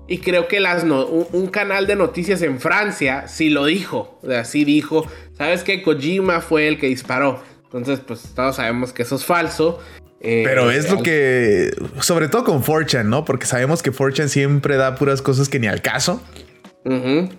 Y 0.08 0.18
creo 0.18 0.46
que 0.46 0.60
las 0.60 0.84
un, 0.84 1.48
canal 1.48 1.88
de 1.88 1.96
noticias 1.96 2.40
en 2.42 2.60
Francia 2.60 3.26
sí 3.26 3.50
lo 3.50 3.64
dijo. 3.64 4.20
Así 4.30 4.64
dijo, 4.64 5.04
¿sabes 5.36 5.64
qué? 5.64 5.82
Kojima 5.82 6.40
fue 6.40 6.68
el 6.68 6.78
que 6.78 6.86
disparó. 6.86 7.42
Entonces, 7.64 7.98
pues 8.06 8.32
todos 8.34 8.56
sabemos 8.56 8.92
que 8.92 9.02
eso 9.02 9.16
es 9.16 9.24
falso. 9.24 9.80
Eh, 10.20 10.42
Pero 10.46 10.70
es 10.70 10.88
lo 10.88 11.02
que, 11.02 11.72
sobre 12.00 12.28
todo 12.28 12.44
con 12.44 12.62
4chan, 12.62 13.06
¿no? 13.06 13.24
Porque 13.24 13.46
sabemos 13.46 13.82
que 13.82 13.92
4chan 13.92 14.28
siempre 14.28 14.76
da 14.76 14.94
puras 14.94 15.20
cosas 15.22 15.48
que 15.48 15.58
ni 15.58 15.66
al 15.66 15.82
caso. 15.82 16.22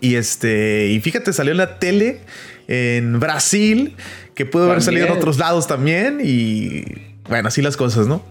Y 0.01 0.15
este, 0.15 0.87
y 0.87 0.99
fíjate, 0.99 1.31
salió 1.31 1.53
en 1.53 1.57
la 1.57 1.79
tele 1.79 2.19
en 2.67 3.19
Brasil, 3.19 3.95
que 4.35 4.45
pudo 4.45 4.69
haber 4.69 4.81
salido 4.81 5.07
en 5.07 5.13
otros 5.13 5.37
lados 5.37 5.67
también. 5.67 6.19
Y 6.23 6.83
bueno, 7.27 7.47
así 7.47 7.61
las 7.61 7.77
cosas, 7.77 8.07
¿no? 8.07 8.21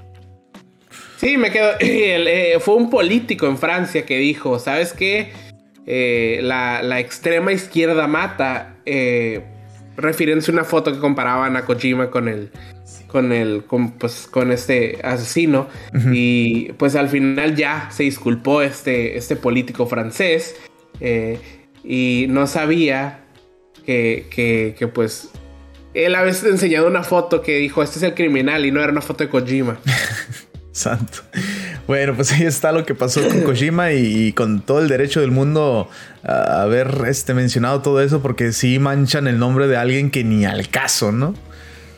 Sí, 1.16 1.37
me 1.37 1.51
quedo. 1.51 1.72
Eh, 1.81 2.59
fue 2.61 2.75
un 2.75 2.90
político 2.90 3.46
en 3.46 3.59
Francia 3.59 4.05
que 4.05 4.18
dijo: 4.18 4.59
¿Sabes 4.59 4.92
qué? 4.92 5.33
Eh, 5.87 6.40
la, 6.42 7.01
extrema 7.01 7.53
izquierda 7.53 8.07
mata. 8.07 8.77
Eh, 8.85 9.42
refiriéndose 9.96 10.51
a 10.51 10.55
una 10.55 10.64
foto 10.64 10.92
que 10.92 10.99
comparaban 10.99 11.57
a 11.57 11.64
Kojima 11.64 12.11
con 12.11 12.29
el. 12.29 12.51
Con 13.07 13.33
el. 13.33 13.64
Con, 13.64 13.92
pues, 13.92 14.29
con 14.31 14.53
este 14.53 14.99
asesino. 15.03 15.68
Y 16.12 16.72
pues 16.72 16.94
al 16.96 17.09
final 17.09 17.57
ya 17.57 17.88
se 17.90 18.03
disculpó 18.03 18.62
este, 18.62 19.16
este 19.16 19.37
político 19.37 19.87
francés. 19.87 20.57
y 21.83 22.27
no 22.29 22.46
sabía 22.46 23.25
que, 23.87 24.27
que, 24.31 24.75
que 24.79 24.88
pues 24.88 25.31
él 25.94 26.14
a 26.14 26.22
veces 26.22 26.44
enseñado 26.44 26.87
una 26.87 27.03
foto 27.03 27.40
que 27.40 27.57
dijo, 27.57 27.83
este 27.83 27.99
es 27.99 28.03
el 28.03 28.14
criminal 28.14 28.66
y 28.66 28.70
no 28.70 28.83
era 28.83 28.92
una 28.92 29.01
foto 29.01 29.25
de 29.25 29.31
Kojima. 29.31 29.79
Santo. 30.72 31.20
Bueno, 31.87 32.14
pues 32.14 32.33
ahí 32.33 32.42
está 32.42 32.70
lo 32.70 32.85
que 32.85 32.94
pasó 32.94 33.27
con 33.27 33.40
Kojima 33.40 33.92
y, 33.92 34.35
con 34.35 34.61
todo 34.61 34.81
el 34.81 34.88
derecho 34.88 35.22
del 35.22 35.31
mundo 35.31 35.88
a 36.22 36.61
haber 36.61 37.05
este, 37.09 37.33
mencionado 37.33 37.81
todo 37.81 38.03
eso 38.03 38.20
porque 38.20 38.53
sí 38.53 38.79
manchan 38.79 39.27
el 39.27 39.38
nombre 39.38 39.68
de 39.68 39.79
alguien 39.79 40.11
que 40.11 40.22
ni 40.22 40.44
al 40.44 40.68
caso, 40.68 41.12
¿no? 41.12 41.35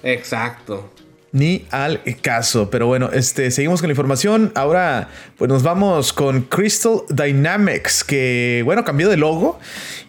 Exacto. 0.05 0.93
Ni 1.31 1.67
al 1.71 2.01
caso. 2.23 2.71
Pero 2.71 2.87
bueno, 2.87 3.11
este, 3.13 3.51
seguimos 3.51 3.81
con 3.81 3.89
la 3.89 3.93
información. 3.93 4.51
Ahora, 4.55 5.09
pues 5.37 5.49
nos 5.51 5.63
vamos 5.63 6.13
con 6.13 6.43
Crystal 6.43 7.03
Dynamics, 7.11 8.03
que 8.03 8.63
bueno, 8.65 8.83
cambió 8.85 9.09
de 9.11 9.19
logo. 9.19 9.59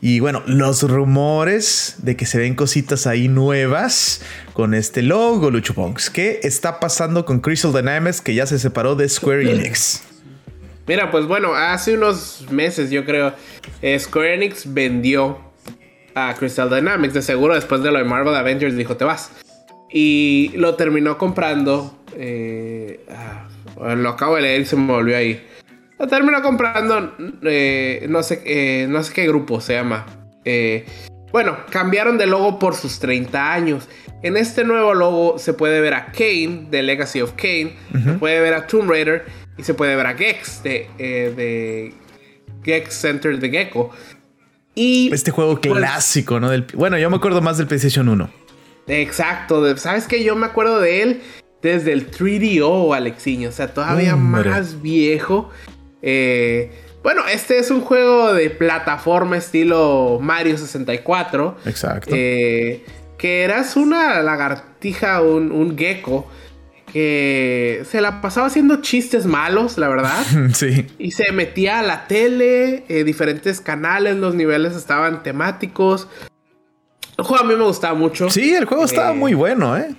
Y 0.01 0.21
bueno, 0.21 0.41
los 0.45 0.83
rumores 0.83 1.95
de 1.97 2.15
que 2.15 2.25
se 2.25 2.37
ven 2.37 2.55
cositas 2.55 3.05
ahí 3.05 3.27
nuevas 3.27 4.21
con 4.53 4.73
este 4.73 5.01
logo, 5.01 5.51
Luchoponks. 5.51 6.09
¿Qué 6.09 6.39
está 6.43 6.79
pasando 6.79 7.25
con 7.25 7.41
Crystal 7.41 7.73
Dynamics 7.73 8.21
que 8.21 8.33
ya 8.33 8.45
se 8.45 8.57
separó 8.57 8.95
de 8.95 9.09
Square 9.09 9.51
Enix? 9.51 10.03
Mira, 10.87 11.11
pues 11.11 11.27
bueno, 11.27 11.53
hace 11.53 11.95
unos 11.95 12.45
meses 12.49 12.89
yo 12.89 13.05
creo, 13.05 13.33
eh, 13.81 13.99
Square 13.99 14.35
Enix 14.35 14.73
vendió 14.73 15.37
a 16.15 16.33
Crystal 16.33 16.69
Dynamics. 16.69 17.13
De 17.13 17.21
seguro 17.21 17.55
después 17.55 17.83
de 17.83 17.91
lo 17.91 17.99
de 17.99 18.05
Marvel 18.05 18.35
Avengers 18.35 18.75
dijo, 18.75 18.95
te 18.95 19.05
vas. 19.05 19.31
Y 19.91 20.51
lo 20.55 20.75
terminó 20.75 21.17
comprando. 21.17 21.97
Eh, 22.15 23.05
ah, 23.09 23.47
lo 23.95 24.09
acabo 24.09 24.35
de 24.35 24.41
leer 24.41 24.61
y 24.61 24.65
se 24.65 24.75
me 24.75 24.91
volvió 24.91 25.17
ahí. 25.17 25.45
Lo 25.97 26.07
terminó 26.07 26.41
comprando. 26.41 27.15
Eh, 27.43 28.05
no, 28.09 28.23
sé, 28.23 28.41
eh, 28.45 28.87
no 28.89 29.03
sé 29.03 29.13
qué 29.13 29.27
grupo 29.27 29.61
se 29.61 29.73
llama. 29.73 30.05
bueno, 31.31 31.57
cambiaron 31.69 32.17
de 32.17 32.27
logo 32.27 32.59
por 32.59 32.75
sus 32.75 32.99
30 32.99 33.53
años. 33.53 33.87
En 34.21 34.35
este 34.37 34.63
nuevo 34.63 34.93
logo 34.93 35.39
se 35.39 35.53
puede 35.53 35.79
ver 35.81 35.93
a 35.93 36.11
Kane, 36.11 36.67
de 36.69 36.83
Legacy 36.83 37.21
of 37.21 37.33
Kane. 37.33 37.73
Se 38.03 38.13
puede 38.13 38.39
ver 38.41 38.53
a 38.53 38.67
Tomb 38.67 38.89
Raider. 38.89 39.25
Y 39.57 39.63
se 39.63 39.73
puede 39.73 39.95
ver 39.95 40.07
a 40.07 40.15
Gex, 40.15 40.63
de, 40.63 40.87
de 40.97 41.93
Gex 42.63 42.93
Center 42.93 43.37
de 43.39 43.49
Gecko. 43.49 43.91
Y, 44.75 45.13
este 45.13 45.31
juego 45.31 45.59
pues, 45.59 45.73
clásico, 45.73 46.39
¿no? 46.39 46.49
Del, 46.49 46.65
bueno, 46.73 46.97
yo 46.97 47.09
me 47.09 47.17
acuerdo 47.17 47.41
más 47.41 47.57
del 47.57 47.67
PlayStation 47.67 48.07
1. 48.07 48.29
Exacto, 48.89 49.77
¿sabes 49.77 50.07
qué? 50.07 50.23
Yo 50.23 50.35
me 50.35 50.45
acuerdo 50.45 50.79
de 50.79 51.03
él 51.03 51.21
desde 51.61 51.93
el 51.93 52.09
3DO, 52.09 52.95
Alexiño, 52.95 53.49
o 53.49 53.51
sea, 53.51 53.73
todavía 53.73 54.15
más 54.15 54.81
viejo. 54.81 55.49
Eh, 56.01 56.71
bueno, 57.03 57.23
este 57.27 57.59
es 57.59 57.71
un 57.71 57.81
juego 57.81 58.33
de 58.33 58.49
plataforma 58.49 59.37
estilo 59.37 60.19
Mario 60.21 60.57
64. 60.57 61.57
Exacto. 61.65 62.11
Eh, 62.13 62.85
que 63.17 63.43
eras 63.43 63.75
una 63.75 64.21
lagartija, 64.21 65.21
un, 65.21 65.51
un, 65.51 65.77
gecko, 65.77 66.29
que 66.91 67.83
se 67.89 68.01
la 68.01 68.21
pasaba 68.21 68.47
haciendo 68.47 68.81
chistes 68.81 69.25
malos, 69.25 69.77
la 69.77 69.89
verdad. 69.89 70.25
sí. 70.53 70.87
Y 70.97 71.11
se 71.11 71.31
metía 71.31 71.79
a 71.79 71.83
la 71.83 72.07
tele, 72.07 72.85
eh, 72.87 73.03
diferentes 73.03 73.61
canales, 73.61 74.15
los 74.15 74.35
niveles 74.35 74.75
estaban 74.75 75.23
temáticos. 75.23 76.07
El 77.19 77.25
juego 77.25 77.43
a 77.43 77.47
mí 77.47 77.53
me 77.53 77.65
gustaba 77.65 77.93
mucho. 77.95 78.29
Sí, 78.29 78.55
el 78.55 78.63
juego 78.63 78.85
estaba 78.85 79.11
eh, 79.11 79.15
muy 79.15 79.33
bueno, 79.33 79.75
¿eh? 79.75 79.93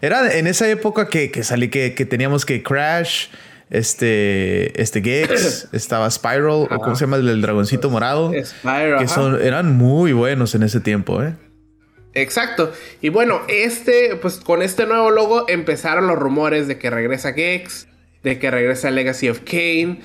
Era 0.00 0.32
en 0.32 0.46
esa 0.46 0.66
época 0.70 1.08
que, 1.08 1.30
que 1.30 1.44
salí, 1.44 1.68
que, 1.68 1.90
teníamos 1.90 2.46
que 2.46 2.62
Crash, 2.62 3.26
este, 3.68 4.80
este 4.80 5.02
Gex, 5.02 5.68
estaba 5.72 6.10
Spiral, 6.10 6.46
o 6.48 6.68
cómo 6.82 6.96
se 6.96 7.04
llama 7.04 7.18
el, 7.18 7.42
dragoncito 7.42 7.90
morado. 7.90 8.32
Spiral, 8.42 8.98
que 8.98 9.08
son, 9.08 9.42
eran 9.42 9.76
muy 9.76 10.14
buenos 10.14 10.54
en 10.54 10.62
ese 10.62 10.80
tiempo, 10.80 11.22
¿eh? 11.22 11.34
Exacto. 12.14 12.72
Y 13.02 13.10
bueno, 13.10 13.42
este, 13.48 14.16
pues 14.16 14.36
con 14.36 14.62
este 14.62 14.86
nuevo 14.86 15.10
logo 15.10 15.44
empezaron 15.48 16.06
los 16.06 16.18
rumores 16.18 16.66
de 16.66 16.78
que 16.78 16.88
regresa 16.88 17.34
Gex, 17.34 17.88
de 18.22 18.38
que 18.38 18.50
regresa 18.50 18.90
Legacy 18.90 19.28
of 19.28 19.40
Kane. 19.40 20.00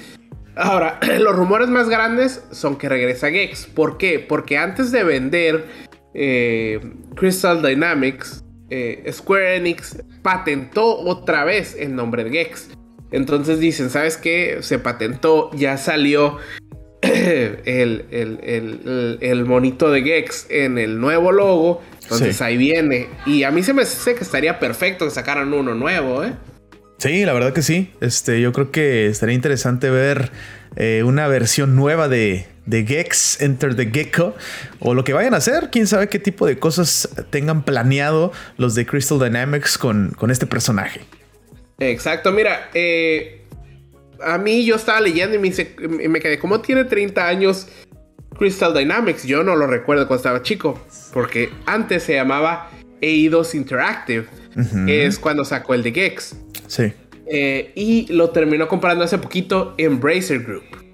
Ahora, 0.58 1.00
los 1.20 1.34
rumores 1.34 1.70
más 1.70 1.88
grandes 1.88 2.44
son 2.52 2.78
que 2.78 2.90
regresa 2.90 3.30
Gex. 3.30 3.68
¿Por 3.68 3.98
qué? 3.98 4.20
Porque 4.20 4.58
antes 4.58 4.92
de 4.92 5.06
vender 5.06 5.87
eh, 6.20 6.80
Crystal 7.16 7.62
Dynamics, 7.62 8.44
eh, 8.72 9.08
Square 9.12 9.58
Enix 9.58 10.04
patentó 10.24 10.98
otra 11.00 11.46
vez 11.46 11.76
el 11.80 11.96
nombre 11.96 12.24
de 12.24 12.32
Gex. 12.32 12.72
Entonces 13.12 13.60
dicen, 13.60 13.90
¿sabes 13.92 14.18
qué? 14.18 14.58
Se 14.62 14.80
patentó, 14.80 15.52
ya 15.54 15.78
salió 15.78 16.38
el, 17.02 18.06
el, 19.22 19.46
monito 19.46 19.92
de 19.92 20.02
Gex 20.02 20.48
en 20.50 20.80
el 20.80 21.00
nuevo 21.00 21.32
logo. 21.32 21.82
Entonces 22.02 22.42
ahí 22.42 22.58
viene. 22.58 23.08
Y 23.28 23.44
a 23.44 23.52
mí 23.52 23.62
se 23.62 23.74
me 23.74 23.84
hace 23.84 24.16
que 24.16 24.24
estaría 24.24 24.60
perfecto 24.60 25.06
que 25.06 25.12
sacaran 25.12 25.54
uno 25.54 25.76
nuevo, 25.76 26.24
¿eh? 26.24 26.34
Sí, 26.98 27.26
la 27.26 27.34
verdad 27.34 27.54
que 27.54 27.62
sí. 27.62 27.92
Este, 28.02 28.42
yo 28.42 28.52
creo 28.52 28.72
que 28.72 29.06
estaría 29.06 29.36
interesante 29.36 29.92
ver 29.92 30.32
eh, 30.76 31.04
una 31.06 31.28
versión 31.28 31.76
nueva 31.76 32.08
de, 32.08 32.48
de 32.68 32.86
Gex, 32.86 33.42
Enter 33.42 33.76
the 33.76 33.88
Gecko, 33.88 34.36
o 34.80 34.94
lo 34.94 35.04
que 35.04 35.14
vayan 35.14 35.34
a 35.34 35.38
hacer. 35.38 35.70
Quién 35.72 35.88
sabe 35.88 36.08
qué 36.08 36.20
tipo 36.20 36.46
de 36.46 36.60
cosas 36.60 37.10
tengan 37.32 37.64
planeado 37.64 38.32
los 38.58 38.76
de 38.76 38.86
Crystal 38.86 39.20
Dynamics 39.20 39.78
con, 39.78 40.12
con 40.12 40.30
este 40.30 40.46
personaje. 40.46 41.02
Exacto, 41.80 42.32
mira, 42.32 42.70
eh, 42.74 43.46
a 44.24 44.38
mí 44.38 44.66
yo 44.66 44.76
estaba 44.76 45.00
leyendo 45.02 45.36
y 45.36 45.40
me, 45.40 46.08
me 46.10 46.20
quedé, 46.20 46.40
¿cómo 46.40 46.62
tiene 46.62 46.86
30 46.86 47.28
años 47.28 47.68
Crystal 48.38 48.74
Dynamics? 48.74 49.24
Yo 49.24 49.44
no 49.44 49.56
lo 49.56 49.68
recuerdo 49.68 50.08
cuando 50.08 50.18
estaba 50.18 50.42
chico, 50.42 50.80
porque 51.14 51.52
antes 51.66 52.04
se 52.04 52.16
llamaba 52.16 52.70
Eidos 53.02 53.56
Interactive, 53.56 54.26
que 54.86 55.06
es 55.06 55.20
cuando 55.20 55.46
sacó 55.46 55.74
el 55.74 55.84
de 55.84 55.92
Gex. 55.92 56.36
Sí. 56.68 56.94
Eh, 57.30 57.72
y 57.76 58.12
lo 58.12 58.32
terminó 58.32 58.68
comprando 58.68 59.04
hace 59.04 59.18
poquito 59.18 59.76
Embracer 59.78 60.40
Group. 60.40 60.87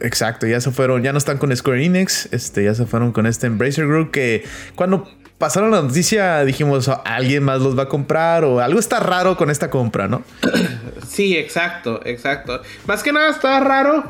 Exacto, 0.00 0.46
ya 0.46 0.60
se 0.60 0.70
fueron, 0.70 1.02
ya 1.02 1.12
no 1.12 1.18
están 1.18 1.38
con 1.38 1.54
Square 1.54 1.84
Enix, 1.84 2.28
este, 2.32 2.64
ya 2.64 2.74
se 2.74 2.86
fueron 2.86 3.12
con 3.12 3.26
este 3.26 3.46
Embracer 3.46 3.86
Group 3.86 4.10
que 4.10 4.44
cuando 4.74 5.08
pasaron 5.38 5.70
la 5.70 5.82
noticia, 5.82 6.44
dijimos, 6.44 6.88
"Oh, 6.88 7.02
alguien 7.04 7.42
más 7.42 7.60
los 7.60 7.78
va 7.78 7.84
a 7.84 7.88
comprar 7.88 8.44
o 8.44 8.60
algo 8.60 8.78
está 8.80 8.98
raro 9.00 9.36
con 9.36 9.50
esta 9.50 9.68
compra, 9.70 10.08
¿no? 10.08 10.22
Sí, 11.06 11.36
exacto, 11.36 12.00
exacto. 12.04 12.62
Más 12.86 13.02
que 13.02 13.12
nada 13.12 13.30
estaba 13.30 13.58
raro 13.60 14.04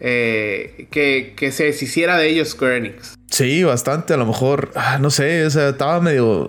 eh, 0.00 0.88
que, 0.90 1.34
que 1.36 1.52
se 1.52 1.64
deshiciera 1.64 2.16
de 2.18 2.28
ellos 2.28 2.48
Square 2.50 2.76
Enix. 2.78 3.14
Sí, 3.30 3.62
bastante. 3.62 4.14
A 4.14 4.16
lo 4.16 4.26
mejor, 4.26 4.70
ah, 4.74 4.98
no 5.00 5.10
sé, 5.10 5.46
o 5.46 5.50
sea, 5.50 5.68
estaba 5.68 6.00
medio. 6.00 6.48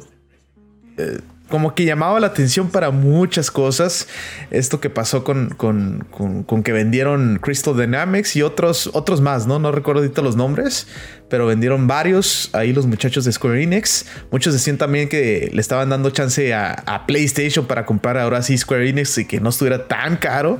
eh, 0.97 1.19
como 1.51 1.75
que 1.75 1.85
llamaba 1.85 2.19
la 2.19 2.25
atención 2.27 2.71
para 2.71 2.89
muchas 2.89 3.51
cosas. 3.51 4.07
Esto 4.49 4.81
que 4.81 4.89
pasó 4.89 5.23
con, 5.23 5.49
con, 5.49 6.07
con- 6.09 6.63
que 6.63 6.71
vendieron 6.71 7.37
Crystal 7.39 7.77
Dynamics 7.77 8.35
y 8.35 8.41
otros, 8.41 8.89
otros 8.93 9.21
más, 9.21 9.45
¿no? 9.45 9.59
No 9.59 9.71
recuerdo 9.71 10.01
ahorita 10.01 10.23
los 10.23 10.35
nombres, 10.35 10.87
pero 11.29 11.45
vendieron 11.45 11.85
varios 11.85 12.49
ahí 12.53 12.73
los 12.73 12.87
muchachos 12.87 13.25
de 13.25 13.31
Square 13.31 13.61
Enix. 13.61 14.07
Muchos 14.31 14.53
decían 14.53 14.79
también 14.79 15.07
que 15.07 15.51
le 15.53 15.61
estaban 15.61 15.89
dando 15.89 16.09
chance 16.09 16.51
a, 16.55 16.71
a 16.71 17.05
PlayStation 17.05 17.67
para 17.67 17.85
comprar 17.85 18.17
ahora 18.17 18.41
sí 18.41 18.57
Square 18.57 18.89
Enix 18.89 19.17
y 19.19 19.25
que 19.25 19.39
no 19.39 19.49
estuviera 19.49 19.87
tan 19.87 20.17
caro, 20.17 20.59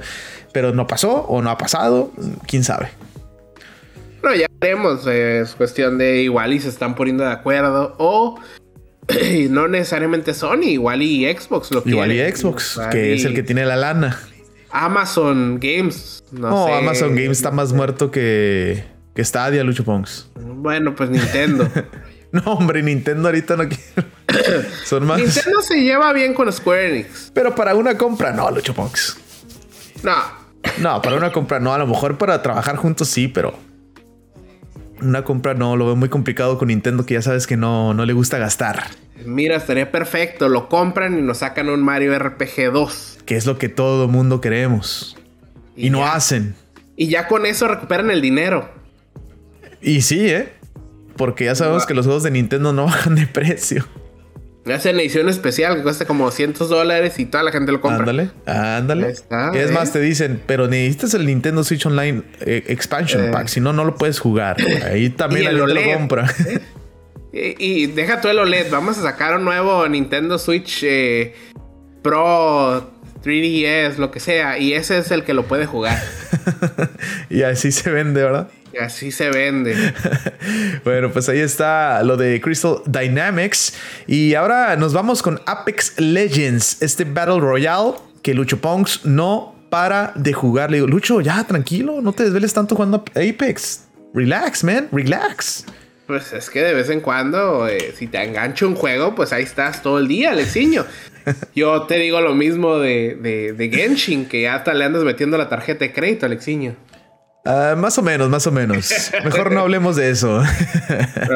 pero 0.54 0.74
no 0.74 0.86
pasó 0.86 1.24
o 1.24 1.42
no 1.42 1.50
ha 1.50 1.58
pasado, 1.58 2.12
quién 2.48 2.64
sabe. 2.64 2.90
Bueno, 4.22 4.38
ya 4.38 4.46
veremos. 4.60 5.08
es 5.08 5.56
cuestión 5.56 5.98
de 5.98 6.22
igual 6.22 6.54
y 6.54 6.60
se 6.60 6.70
están 6.70 6.94
poniendo 6.94 7.24
de 7.24 7.32
acuerdo. 7.32 7.96
O 7.98 8.40
no 9.50 9.68
necesariamente 9.68 10.34
Sony, 10.34 10.64
igual 10.64 11.02
y 11.02 11.26
Xbox 11.32 11.72
lo 11.72 11.84
Igual 11.86 12.12
y. 12.12 12.20
Xbox, 12.20 12.74
Igual 12.76 12.90
que 12.90 13.16
y 13.16 13.20
es 13.20 13.26
el 13.26 13.34
que 13.34 13.44
tiene 13.44 13.66
la 13.66 13.76
lana. 13.76 14.20
Amazon 14.72 15.60
Games. 15.60 16.24
No, 16.32 16.50
No, 16.50 16.68
sé. 16.68 16.74
Amazon 16.74 17.16
Games 17.16 17.38
está 17.38 17.52
más 17.52 17.74
muerto 17.74 18.10
que, 18.12 18.84
que 19.14 19.24
Stadia, 19.24 19.64
Lucho 19.64 19.84
Pongs. 19.84 20.30
Bueno, 20.36 20.96
pues 20.96 21.10
Nintendo. 21.10 21.68
No, 22.32 22.54
hombre, 22.54 22.82
Nintendo 22.82 23.28
ahorita 23.28 23.58
no 23.58 23.68
quiere. 23.68 23.84
Son 24.86 25.06
más. 25.06 25.20
Nintendo 25.20 25.62
se 25.62 25.82
lleva 25.82 26.14
bien 26.14 26.34
con 26.34 26.50
Square 26.50 26.90
Enix. 26.90 27.30
Pero 27.34 27.54
para 27.54 27.76
una 27.76 27.98
compra, 27.98 28.32
no, 28.32 28.50
Lucho 28.50 28.74
Pongs. 28.74 29.18
No. 30.02 30.16
No, 30.78 31.02
para 31.02 31.18
una 31.18 31.34
compra 31.34 31.60
no. 31.60 31.74
A 31.74 31.78
lo 31.78 31.88
mejor 31.88 32.18
para 32.18 32.42
trabajar 32.42 32.78
juntos 32.78 33.10
sí, 33.10 33.28
pero. 33.28 33.54
Una 35.02 35.24
compra 35.24 35.54
no, 35.54 35.76
lo 35.76 35.86
veo 35.88 35.96
muy 35.96 36.10
complicado 36.10 36.58
con 36.58 36.68
Nintendo 36.68 37.06
que 37.06 37.16
ya 37.16 37.22
sabes 37.22 37.48
que 37.48 37.58
no, 37.58 37.94
no 37.94 38.06
le 38.06 38.14
gusta 38.14 38.38
gastar. 38.38 38.84
Mira, 39.26 39.56
estaría 39.56 39.92
perfecto. 39.92 40.48
Lo 40.50 40.70
compran 40.70 41.18
y 41.18 41.22
nos 41.22 41.40
sacan 41.40 41.70
un 41.70 41.82
Mario 41.84 42.18
RPG 42.18 42.72
2. 42.72 43.20
Que 43.26 43.36
es 43.36 43.46
lo 43.46 43.58
que 43.58 43.70
todo 43.70 44.08
mundo 44.08 44.42
queremos. 44.42 45.18
Y, 45.76 45.90
no 45.90 46.00
ya. 46.00 46.14
hacen. 46.14 46.56
Y 46.96 47.08
ya 47.08 47.28
con 47.28 47.46
eso 47.46 47.68
recuperan 47.68 48.12
el 48.12 48.22
dinero. 48.22 48.70
Y 49.82 50.02
sí, 50.02 50.28
¿eh? 50.30 50.54
Porque 51.18 51.46
ya 51.46 51.56
sabemos 51.56 51.84
No. 51.84 51.88
que 51.88 51.94
los 51.94 52.06
juegos 52.06 52.24
de 52.24 52.32
Nintendo 52.32 52.74
no 52.74 52.86
bajan 52.86 53.16
de 53.16 53.28
precio. 53.28 53.86
Hacen 54.66 55.00
edición 55.00 55.28
especial 55.28 55.76
que 55.76 55.82
cuesta 55.82 56.06
como 56.06 56.30
100 56.30 56.54
dólares 56.54 57.18
y 57.18 57.26
toda 57.26 57.44
la 57.44 57.52
gente 57.52 57.72
lo 57.72 57.82
compra. 57.82 58.02
Ándale, 58.02 58.30
ándale. 58.46 59.10
Está, 59.10 59.52
es 59.56 59.72
¿eh? 59.72 59.74
más, 59.74 59.92
te 59.92 60.00
dicen, 60.00 60.40
pero 60.46 60.68
necesitas 60.68 61.16
el 61.16 61.26
Nintendo 61.26 61.64
Switch 61.64 61.86
Online 61.86 62.22
eh, 62.42 62.64
Expansion 62.68 63.26
Eh. 63.26 63.30
Pack, 63.32 63.48
si 63.48 63.60
no, 63.60 63.74
no 63.74 63.86
lo 63.86 63.96
puedes 63.96 64.20
jugar. 64.20 64.58
Ahí 64.86 65.10
también 65.10 65.46
la 65.46 65.66
gente 65.66 65.74
lo 65.74 65.98
compra. 65.98 66.34
Y, 67.34 67.56
y 67.58 67.88
deja 67.88 68.20
tú 68.20 68.28
el 68.28 68.40
OLED. 68.40 68.70
Vamos 68.70 68.98
a 68.98 69.04
sacar 69.04 69.38
un 69.38 69.46
nuevo 69.46 69.88
Nintendo 69.88 70.38
Switch 70.38 70.86
Pro 72.02 72.92
3DS, 73.24 73.96
lo 73.96 74.12
que 74.12 74.20
sea. 74.20 74.58
Y 74.58 74.74
ese 74.74 74.98
es 74.98 75.12
el 75.12 75.24
que 75.24 75.34
lo 75.34 75.46
puede 75.46 75.66
jugar. 75.66 75.98
y 77.30 77.44
así 77.44 77.72
se 77.72 77.90
vende, 77.90 78.22
¿verdad? 78.22 78.50
Y 78.74 78.78
así 78.78 79.12
se 79.12 79.30
vende. 79.30 79.76
Bueno, 80.84 81.12
pues 81.12 81.30
ahí 81.30 81.40
está 81.40 82.02
lo 82.04 82.18
de 82.18 82.42
Crystal 82.42 82.78
Dynamics. 82.88 83.74
Y 84.08 84.34
ahora 84.34 84.76
nos 84.76 84.94
vamos 84.94 85.22
con 85.22 85.40
Apex 85.46 86.00
Legends, 86.00 86.82
este 86.82 87.04
Battle 87.04 87.40
Royale 87.40 87.94
que 88.22 88.34
Lucho 88.34 88.60
Ponks 88.60 89.06
no 89.06 89.56
para 89.70 90.14
de 90.16 90.34
jugar. 90.34 90.72
Le 90.72 90.78
digo, 90.78 90.88
Lucho, 90.88 91.22
ya 91.22 91.44
tranquilo, 91.44 92.02
no 92.02 92.14
te 92.14 92.24
desveles 92.24 92.54
tanto 92.54 92.76
jugando 92.76 93.04
Apex. 93.16 93.88
Relax, 94.14 94.64
man, 94.64 94.90
relax. 94.92 95.66
Pues 96.08 96.34
es 96.34 96.50
que 96.50 96.62
de 96.62 96.74
vez 96.74 96.90
en 96.90 97.00
cuando, 97.00 97.68
eh, 97.68 97.94
si 97.96 98.08
te 98.08 98.22
engancha 98.22 98.66
un 98.66 98.76
juego, 98.76 99.16
pues 99.16 99.32
ahí 99.32 99.44
estás 99.44 99.82
todo 99.82 100.00
el 100.00 100.08
día, 100.08 100.32
Alexiño. 100.32 100.86
Yo 101.56 101.84
te 101.84 101.98
digo 101.98 102.20
lo 102.20 102.36
mismo 102.36 102.80
de, 102.80 103.18
de, 103.22 103.54
de 103.54 103.70
Genshin, 103.70 104.26
que 104.26 104.42
ya 104.42 104.56
hasta 104.56 104.74
le 104.74 104.84
andas 104.84 105.04
metiendo 105.04 105.38
la 105.38 105.48
tarjeta 105.48 105.86
de 105.86 105.94
crédito, 105.94 106.26
Alexiño. 106.26 106.76
Ah, 107.44 107.74
más 107.78 107.98
o 107.98 108.02
menos, 108.04 108.30
más 108.30 108.46
o 108.48 108.52
menos. 108.52 108.92
Mejor 109.24 109.52
no 109.52 109.62
hablemos 109.62 109.96
de 109.96 110.10
eso. 110.12 110.44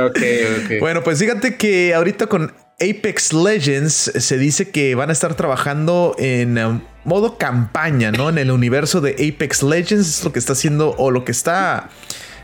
Ok, 0.07 0.19
ok. 0.63 0.79
Bueno, 0.79 1.03
pues 1.03 1.19
fíjate 1.19 1.55
que 1.55 1.93
ahorita 1.93 2.27
con 2.27 2.53
Apex 2.79 3.33
Legends 3.33 4.11
se 4.15 4.37
dice 4.37 4.69
que 4.69 4.93
van 4.95 5.09
a 5.09 5.13
estar 5.13 5.33
trabajando 5.35 6.15
en 6.19 6.57
um, 6.57 6.81
modo 7.05 7.37
campaña, 7.37 8.11
¿no? 8.11 8.29
En 8.29 8.37
el 8.37 8.51
universo 8.51 9.01
de 9.01 9.11
Apex 9.13 9.63
Legends 9.63 10.19
es 10.19 10.23
lo 10.23 10.31
que 10.33 10.39
está 10.39 10.53
haciendo 10.53 10.93
o 10.97 11.09
lo 11.11 11.23
que 11.25 11.31
está 11.31 11.89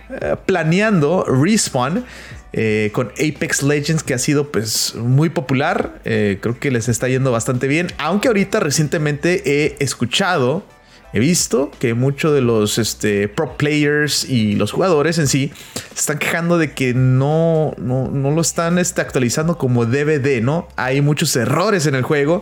eh, 0.10 0.36
planeando 0.46 1.26
Respawn. 1.26 2.06
eh, 2.54 2.90
con 2.94 3.12
Apex 3.12 3.64
Legends 3.64 4.04
que 4.04 4.14
ha 4.14 4.18
sido 4.18 4.52
pues 4.52 4.94
muy 4.96 5.30
popular 5.30 6.02
Eh, 6.04 6.38
creo 6.42 6.60
que 6.60 6.70
les 6.72 6.90
está 6.90 7.08
yendo 7.08 7.32
bastante 7.32 7.68
bien 7.68 7.88
aunque 7.98 8.28
ahorita 8.28 8.60
recientemente 8.60 9.42
he 9.46 9.78
escuchado 9.80 10.66
he 11.14 11.20
visto 11.20 11.72
que 11.80 11.94
muchos 11.94 12.34
de 12.34 12.42
los 12.42 12.78
este, 12.78 13.28
pro 13.28 13.58
players 13.58 14.24
y 14.30 14.56
los 14.56 14.72
jugadores 14.72 15.18
en 15.18 15.28
sí 15.28 15.52
están 15.96 16.18
quejando 16.18 16.58
de 16.58 16.72
que 16.72 16.94
no, 16.94 17.74
no, 17.78 18.10
no 18.10 18.32
lo 18.32 18.42
están 18.42 18.78
este, 18.78 19.02
actualizando 19.02 19.58
como 19.58 19.86
DVD, 19.86 20.42
¿no? 20.42 20.68
Hay 20.76 21.02
muchos 21.02 21.36
errores 21.36 21.86
en 21.86 21.96
el 21.96 22.04
juego 22.04 22.42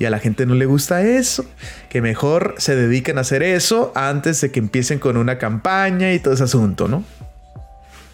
y 0.00 0.06
a 0.06 0.10
la 0.10 0.18
gente 0.18 0.46
no 0.46 0.54
le 0.54 0.64
gusta 0.64 1.02
eso. 1.02 1.44
Que 1.90 2.00
mejor 2.00 2.54
se 2.58 2.74
dediquen 2.74 3.18
a 3.18 3.20
hacer 3.20 3.42
eso 3.42 3.92
antes 3.94 4.40
de 4.40 4.50
que 4.50 4.58
empiecen 4.58 4.98
con 4.98 5.16
una 5.16 5.38
campaña 5.38 6.12
y 6.12 6.18
todo 6.18 6.34
ese 6.34 6.44
asunto, 6.44 6.88
¿no? 6.88 7.04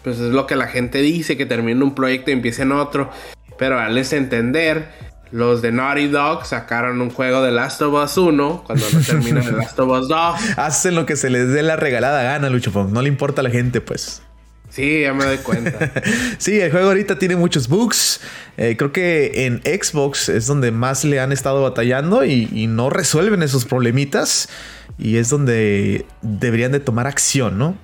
Pues 0.03 0.19
es 0.19 0.31
lo 0.31 0.47
que 0.47 0.55
la 0.55 0.67
gente 0.67 0.99
dice, 0.99 1.37
que 1.37 1.45
terminen 1.45 1.81
un 1.83 1.95
proyecto 1.95 2.29
y 2.29 2.33
empiecen 2.33 2.71
otro. 2.71 3.09
Pero 3.57 3.79
al 3.79 3.97
entender, 3.97 4.89
los 5.31 5.61
de 5.61 5.71
Naughty 5.71 6.07
Dog 6.07 6.45
sacaron 6.45 7.01
un 7.01 7.09
juego 7.09 7.41
de 7.41 7.51
Last 7.51 7.81
of 7.81 7.93
Us 7.93 8.17
1 8.17 8.63
cuando 8.65 8.85
no 8.91 9.01
termina 9.01 9.41
The 9.41 9.51
Last 9.51 9.79
of 9.79 9.89
Us 9.89 10.07
2. 10.07 10.35
Hacen 10.57 10.95
lo 10.95 11.05
que 11.05 11.15
se 11.15 11.29
les 11.29 11.49
dé 11.49 11.63
la 11.63 11.75
regalada 11.75 12.23
gana, 12.23 12.49
Lucho 12.49 12.71
Pong. 12.71 12.91
No 12.91 13.01
le 13.01 13.09
importa 13.09 13.41
a 13.41 13.43
la 13.43 13.49
gente, 13.49 13.81
pues. 13.81 14.21
Sí, 14.69 15.01
ya 15.01 15.13
me 15.13 15.25
doy 15.25 15.37
cuenta. 15.37 15.91
Sí, 16.37 16.59
el 16.59 16.71
juego 16.71 16.87
ahorita 16.87 17.17
tiene 17.17 17.35
muchos 17.35 17.67
bugs. 17.67 18.21
Eh, 18.57 18.75
creo 18.77 18.91
que 18.91 19.45
en 19.45 19.61
Xbox 19.63 20.29
es 20.29 20.45
donde 20.45 20.71
más 20.71 21.03
le 21.03 21.19
han 21.19 21.31
estado 21.31 21.63
batallando 21.63 22.23
y, 22.25 22.49
y 22.51 22.67
no 22.67 22.89
resuelven 22.89 23.43
esos 23.43 23.65
problemitas. 23.65 24.49
Y 24.97 25.17
es 25.17 25.29
donde 25.29 26.05
deberían 26.21 26.71
de 26.71 26.79
tomar 26.79 27.07
acción, 27.07 27.57
¿no? 27.57 27.75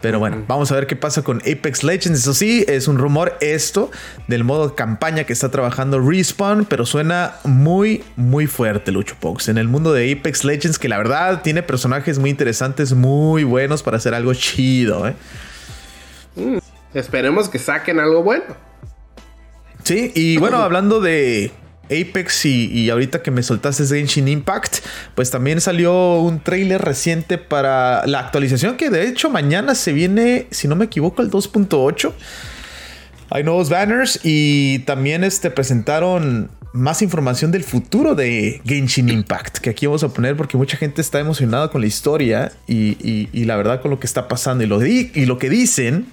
Pero 0.00 0.20
bueno, 0.20 0.44
vamos 0.46 0.70
a 0.70 0.76
ver 0.76 0.86
qué 0.86 0.94
pasa 0.94 1.22
con 1.22 1.38
Apex 1.38 1.82
Legends. 1.82 2.20
Eso 2.20 2.32
sí, 2.32 2.64
es 2.68 2.86
un 2.86 2.98
rumor 2.98 3.36
esto 3.40 3.90
del 4.28 4.44
modo 4.44 4.76
campaña 4.76 5.24
que 5.24 5.32
está 5.32 5.50
trabajando 5.50 6.00
Respawn, 6.00 6.64
pero 6.66 6.86
suena 6.86 7.34
muy, 7.44 8.04
muy 8.14 8.46
fuerte, 8.46 8.92
Lucho 8.92 9.16
Pox. 9.18 9.48
En 9.48 9.58
el 9.58 9.66
mundo 9.66 9.92
de 9.92 10.12
Apex 10.12 10.44
Legends, 10.44 10.78
que 10.78 10.88
la 10.88 10.98
verdad 10.98 11.42
tiene 11.42 11.64
personajes 11.64 12.18
muy 12.18 12.30
interesantes, 12.30 12.92
muy 12.92 13.42
buenos 13.42 13.82
para 13.82 13.96
hacer 13.96 14.14
algo 14.14 14.32
chido, 14.34 15.08
¿eh? 15.08 15.14
Esperemos 16.94 17.48
que 17.48 17.58
saquen 17.58 17.98
algo 17.98 18.22
bueno. 18.22 18.44
Sí, 19.82 20.12
y 20.14 20.36
bueno, 20.36 20.58
hablando 20.62 21.00
de 21.00 21.50
Apex 21.90 22.44
y, 22.46 22.66
y 22.72 22.90
ahorita 22.90 23.22
que 23.22 23.30
me 23.30 23.42
soltaste 23.42 23.86
Genshin 23.86 24.28
Impact, 24.28 24.76
pues 25.14 25.30
también 25.30 25.60
salió 25.60 26.20
un 26.20 26.40
trailer 26.40 26.80
reciente 26.82 27.38
para 27.38 28.06
la 28.06 28.20
actualización 28.20 28.76
que 28.76 28.90
de 28.90 29.08
hecho 29.08 29.30
mañana 29.30 29.74
se 29.74 29.92
viene, 29.92 30.46
si 30.50 30.68
no 30.68 30.76
me 30.76 30.84
equivoco, 30.86 31.22
el 31.22 31.30
2.8. 31.30 32.12
Hay 33.30 33.42
nuevos 33.44 33.68
banners 33.68 34.20
y 34.24 34.80
también 34.80 35.22
este, 35.22 35.50
presentaron 35.50 36.50
más 36.72 37.02
información 37.02 37.50
del 37.50 37.64
futuro 37.64 38.14
de 38.14 38.60
Genshin 38.64 39.08
Impact, 39.08 39.58
que 39.58 39.70
aquí 39.70 39.86
vamos 39.86 40.02
a 40.04 40.08
poner 40.08 40.36
porque 40.36 40.56
mucha 40.56 40.76
gente 40.76 41.00
está 41.00 41.18
emocionada 41.18 41.70
con 41.70 41.80
la 41.80 41.86
historia 41.86 42.52
y, 42.66 42.96
y- 43.06 43.28
y 43.32 43.44
la 43.44 43.56
verdad 43.56 43.80
con 43.82 43.90
lo 43.90 43.98
que 44.00 44.06
está 44.06 44.28
pasando 44.28 44.64
y 44.64 44.66
lo, 44.66 44.84
y 44.84 45.26
lo 45.26 45.38
que 45.38 45.50
dicen, 45.50 46.06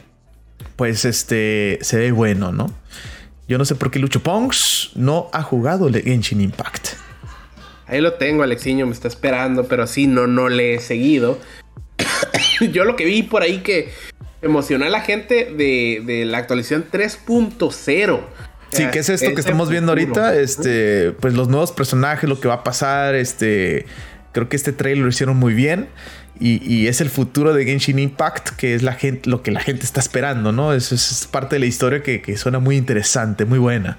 pues 0.76 1.06
este 1.06 1.78
se 1.82 1.98
ve 1.98 2.12
bueno, 2.12 2.52
¿no? 2.52 2.74
Yo 3.48 3.58
no 3.58 3.66
sé 3.66 3.76
por 3.76 3.92
qué 3.92 4.00
Lucho 4.00 4.24
Pongs 4.24 4.92
no 4.96 5.30
ha 5.32 5.44
jugado 5.44 5.88
el 5.88 6.02
Genshin 6.02 6.42
Impact. 6.42 6.90
Ahí 7.88 8.02
lo 8.02 8.14
tengo, 8.14 8.42
Alexiño, 8.42 8.88
me 8.88 8.94
está 8.94 9.08
esperando, 9.08 9.68
pero 9.68 9.86
sí, 9.86 10.08
no, 10.08 10.26
no 10.26 10.50
le 10.50 10.76
he 10.76 10.80
seguido. 10.80 11.38
Yo 12.72 12.84
lo 12.84 12.96
que 12.96 13.06
vi 13.06 13.22
por 13.22 13.44
ahí 13.44 13.60
que 13.60 13.92
emocionó 14.42 14.86
a 14.86 14.90
la 14.90 15.02
gente 15.02 15.54
de, 15.56 16.02
de 16.04 16.26
la 16.26 16.40
actualización 16.40 16.86
3.0. 16.92 18.20
Sí, 18.72 18.84
¿qué 18.92 19.00
es 19.00 19.10
esto 19.10 19.34
que 19.34 19.40
estamos 19.40 19.70
viendo 19.70 19.92
ahorita? 19.92 20.36
Este, 20.36 21.12
pues 21.12 21.36
los 21.36 21.48
nuevos 21.48 21.72
personajes, 21.72 22.28
lo 22.28 22.40
que 22.40 22.48
va 22.48 22.56
a 22.56 22.64
pasar, 22.64 23.14
este, 23.14 23.86
creo 24.32 24.50
que 24.50 24.56
este 24.56 24.74
trailer 24.74 25.04
lo 25.04 25.10
hicieron 25.10 25.38
muy 25.38 25.54
bien 25.54 25.88
y, 26.40 26.62
y 26.72 26.88
es 26.88 27.02
el 27.02 27.10
futuro 27.10 27.54
de 27.54 27.66
Genshin 27.66 28.00
Impact, 28.00 28.50
que 28.58 28.76
es 28.76 28.84
la 28.84 28.94
gente, 28.94 29.30
lo 29.30 29.42
que 29.42 29.52
la 29.52 29.62
gente 29.62 29.86
está 29.86 30.00
esperando, 30.00 30.52
¿no? 30.52 30.74
Eso 30.74 30.96
es 30.96 31.28
parte 31.32 31.56
de 31.56 31.60
la 31.60 31.66
historia 31.66 32.04
que, 32.04 32.22
que 32.22 32.38
suena 32.38 32.60
muy 32.60 32.78
interesante, 32.78 33.46
muy 33.46 33.60
buena. 33.60 33.98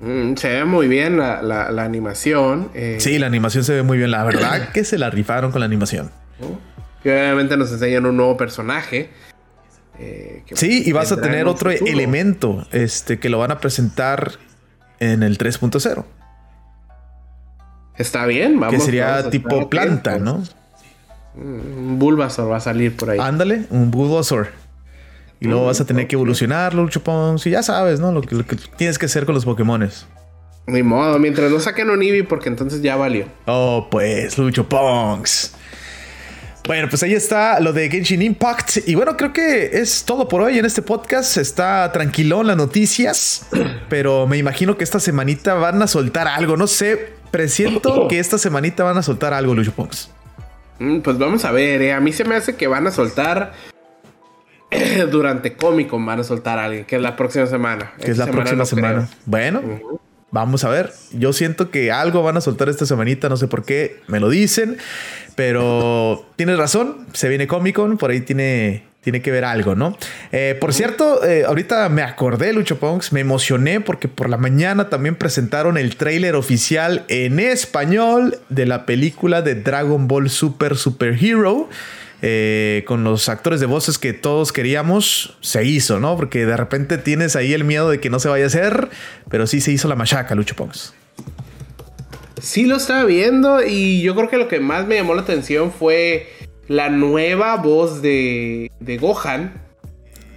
Mm, 0.00 0.34
se 0.34 0.48
ve 0.48 0.64
muy 0.64 0.88
bien 0.88 1.16
la, 1.16 1.66
animación. 1.78 2.70
Eh. 2.74 2.96
Sí, 3.00 3.18
la 3.18 3.26
animación 3.26 3.64
se 3.64 3.74
ve 3.74 3.82
muy 3.82 3.98
bien. 3.98 4.10
La 4.10 4.24
verdad 4.24 4.68
que 4.74 4.84
se 4.84 4.98
la 4.98 5.10
rifaron 5.10 5.52
con 5.52 5.60
la 5.60 5.66
animación. 5.66 6.10
Y 7.04 7.08
obviamente 7.08 7.56
nos 7.56 7.72
enseñan 7.72 8.06
un 8.06 8.16
nuevo 8.16 8.36
personaje. 8.36 9.10
Eh, 9.98 10.42
sí, 10.52 10.82
y 10.84 10.92
vas 10.92 11.12
a 11.12 11.20
tener 11.20 11.46
otro 11.46 11.70
elemento 11.70 12.66
este, 12.72 13.18
que 13.18 13.30
lo 13.30 13.38
van 13.38 13.50
a 13.50 13.60
presentar 13.60 14.32
en 15.00 15.22
el 15.22 15.38
3.0. 15.38 16.04
Está 17.96 18.26
bien, 18.26 18.60
vamos. 18.60 18.74
Que 18.74 18.80
sería 18.80 19.30
tipo 19.30 19.70
planta, 19.70 20.18
¿no? 20.18 20.42
Un 21.36 21.98
Bulbasaur 21.98 22.50
va 22.50 22.56
a 22.56 22.60
salir 22.60 22.96
por 22.96 23.10
ahí. 23.10 23.18
Ándale, 23.20 23.64
un 23.70 23.90
Bulbasaur. 23.90 24.48
Y 25.38 25.46
luego 25.46 25.66
vas 25.66 25.80
a 25.80 25.84
tener 25.84 26.06
que 26.06 26.16
evolucionarlo, 26.16 26.82
Lucho 26.82 27.02
Pongs. 27.02 27.46
Y 27.46 27.50
ya 27.50 27.62
sabes, 27.62 28.00
¿no? 28.00 28.10
Lo 28.10 28.22
que, 28.22 28.36
tienes 28.76 28.98
que 28.98 29.06
hacer 29.06 29.26
con 29.26 29.34
los 29.34 29.44
Pokémones. 29.44 30.06
Ni 30.66 30.82
modo, 30.82 31.18
mientras 31.18 31.50
no 31.50 31.60
saquen 31.60 31.90
un 31.90 32.02
Eevee, 32.02 32.24
porque 32.24 32.48
entonces 32.48 32.82
ya 32.82 32.96
valió. 32.96 33.26
Oh, 33.46 33.88
pues, 33.90 34.38
Lucho 34.38 34.68
Pongs. 34.68 35.54
Bueno, 36.66 36.88
pues 36.88 37.02
ahí 37.04 37.14
está 37.14 37.60
lo 37.60 37.72
de 37.72 37.88
Genshin 37.88 38.22
Impact. 38.22 38.88
Y 38.88 38.96
bueno, 38.96 39.16
creo 39.16 39.32
que 39.32 39.78
es 39.80 40.04
todo 40.04 40.26
por 40.26 40.40
hoy 40.40 40.58
en 40.58 40.64
este 40.64 40.82
podcast. 40.82 41.36
Está 41.36 41.92
tranquilón 41.92 42.48
las 42.48 42.56
noticias, 42.56 43.46
pero 43.88 44.26
me 44.26 44.38
imagino 44.38 44.76
que 44.76 44.82
esta 44.82 44.98
semanita 44.98 45.54
van 45.54 45.80
a 45.82 45.86
soltar 45.86 46.26
algo. 46.26 46.56
No 46.56 46.66
sé, 46.66 47.12
presiento 47.30 48.08
que 48.08 48.18
esta 48.18 48.38
semanita 48.38 48.82
van 48.82 48.98
a 48.98 49.02
soltar 49.02 49.32
algo, 49.32 49.54
Lucho 49.54 49.72
Pongs. 49.72 50.10
Mm, 50.78 50.98
pues 51.00 51.18
vamos 51.18 51.44
a 51.44 51.52
ver, 51.52 51.82
eh. 51.82 51.92
a 51.92 52.00
mí 52.00 52.12
se 52.12 52.24
me 52.24 52.34
hace 52.34 52.56
que 52.56 52.66
van 52.66 52.86
a 52.86 52.90
soltar 52.90 53.52
durante 55.10 55.54
Comic 55.54 55.88
Con 55.88 56.04
van 56.04 56.20
a 56.20 56.24
soltar 56.24 56.58
a 56.58 56.64
alguien, 56.64 56.84
que 56.84 56.96
es 56.96 57.02
la 57.02 57.16
próxima 57.16 57.46
semana. 57.46 57.92
Que 58.02 58.10
es 58.10 58.18
la 58.18 58.26
próxima 58.26 58.64
semana. 58.64 59.08
Bueno, 59.24 59.62
vamos 60.30 60.64
a 60.64 60.68
ver. 60.68 60.92
Yo 61.12 61.32
siento 61.32 61.70
que 61.70 61.92
algo 61.92 62.22
van 62.22 62.36
a 62.36 62.40
soltar 62.40 62.68
esta 62.68 62.86
semanita, 62.86 63.28
no 63.28 63.36
sé 63.36 63.48
por 63.48 63.64
qué, 63.64 64.00
me 64.08 64.20
lo 64.20 64.28
dicen, 64.28 64.78
pero 65.34 66.26
tienes 66.36 66.58
razón, 66.58 67.06
se 67.12 67.28
viene 67.28 67.46
Comic 67.46 67.76
Con, 67.76 67.98
por 67.98 68.10
ahí 68.10 68.20
tiene, 68.20 68.85
tiene 69.06 69.22
que 69.22 69.30
ver 69.30 69.44
algo, 69.44 69.76
¿no? 69.76 69.96
Eh, 70.32 70.56
por 70.60 70.74
cierto, 70.74 71.24
eh, 71.24 71.44
ahorita 71.46 71.88
me 71.90 72.02
acordé, 72.02 72.52
Lucho 72.52 72.80
Ponks, 72.80 73.12
me 73.12 73.20
emocioné 73.20 73.80
porque 73.80 74.08
por 74.08 74.28
la 74.28 74.36
mañana 74.36 74.88
también 74.88 75.14
presentaron 75.14 75.78
el 75.78 75.94
tráiler 75.94 76.34
oficial 76.34 77.04
en 77.06 77.38
español 77.38 78.40
de 78.48 78.66
la 78.66 78.84
película 78.84 79.42
de 79.42 79.54
Dragon 79.54 80.08
Ball 80.08 80.28
Super 80.28 80.76
Super 80.76 81.16
Hero. 81.22 81.68
Eh, 82.20 82.82
con 82.88 83.04
los 83.04 83.28
actores 83.28 83.60
de 83.60 83.66
voces 83.66 83.98
que 83.98 84.12
todos 84.12 84.52
queríamos, 84.52 85.36
se 85.40 85.64
hizo, 85.64 86.00
¿no? 86.00 86.16
Porque 86.16 86.44
de 86.44 86.56
repente 86.56 86.98
tienes 86.98 87.36
ahí 87.36 87.52
el 87.52 87.62
miedo 87.62 87.88
de 87.90 88.00
que 88.00 88.10
no 88.10 88.18
se 88.18 88.28
vaya 88.28 88.42
a 88.44 88.46
hacer, 88.48 88.88
pero 89.30 89.46
sí 89.46 89.60
se 89.60 89.70
hizo 89.70 89.86
la 89.86 89.94
machaca, 89.94 90.34
Lucho 90.34 90.56
Pongs. 90.56 90.94
Sí 92.42 92.64
lo 92.64 92.74
estaba 92.76 93.04
viendo 93.04 93.64
y 93.64 94.02
yo 94.02 94.16
creo 94.16 94.28
que 94.28 94.36
lo 94.36 94.48
que 94.48 94.58
más 94.58 94.88
me 94.88 94.96
llamó 94.96 95.14
la 95.14 95.22
atención 95.22 95.70
fue 95.70 96.28
la 96.68 96.88
nueva 96.88 97.56
voz 97.56 98.02
de, 98.02 98.70
de 98.80 98.98
Gohan. 98.98 99.62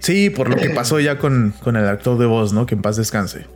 Sí, 0.00 0.30
por 0.30 0.48
lo 0.48 0.56
que 0.56 0.70
pasó 0.74 1.00
ya 1.00 1.18
con, 1.18 1.54
con 1.62 1.76
el 1.76 1.86
actor 1.86 2.18
de 2.18 2.26
voz, 2.26 2.52
¿no? 2.52 2.66
Que 2.66 2.74
en 2.74 2.82
paz 2.82 2.96
descanse. 2.96 3.46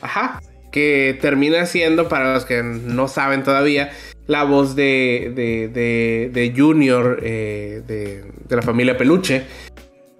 Ajá. 0.00 0.40
Que 0.70 1.18
termina 1.20 1.66
siendo, 1.66 2.08
para 2.08 2.32
los 2.34 2.44
que 2.44 2.62
no 2.62 3.06
saben 3.08 3.42
todavía, 3.42 3.90
la 4.26 4.44
voz 4.44 4.74
de, 4.74 5.32
de, 5.34 6.30
de, 6.32 6.54
Junior 6.56 7.20
eh, 7.22 7.82
de, 7.86 8.24
de, 8.48 8.56
la 8.56 8.62
familia 8.62 8.96
Peluche, 8.96 9.44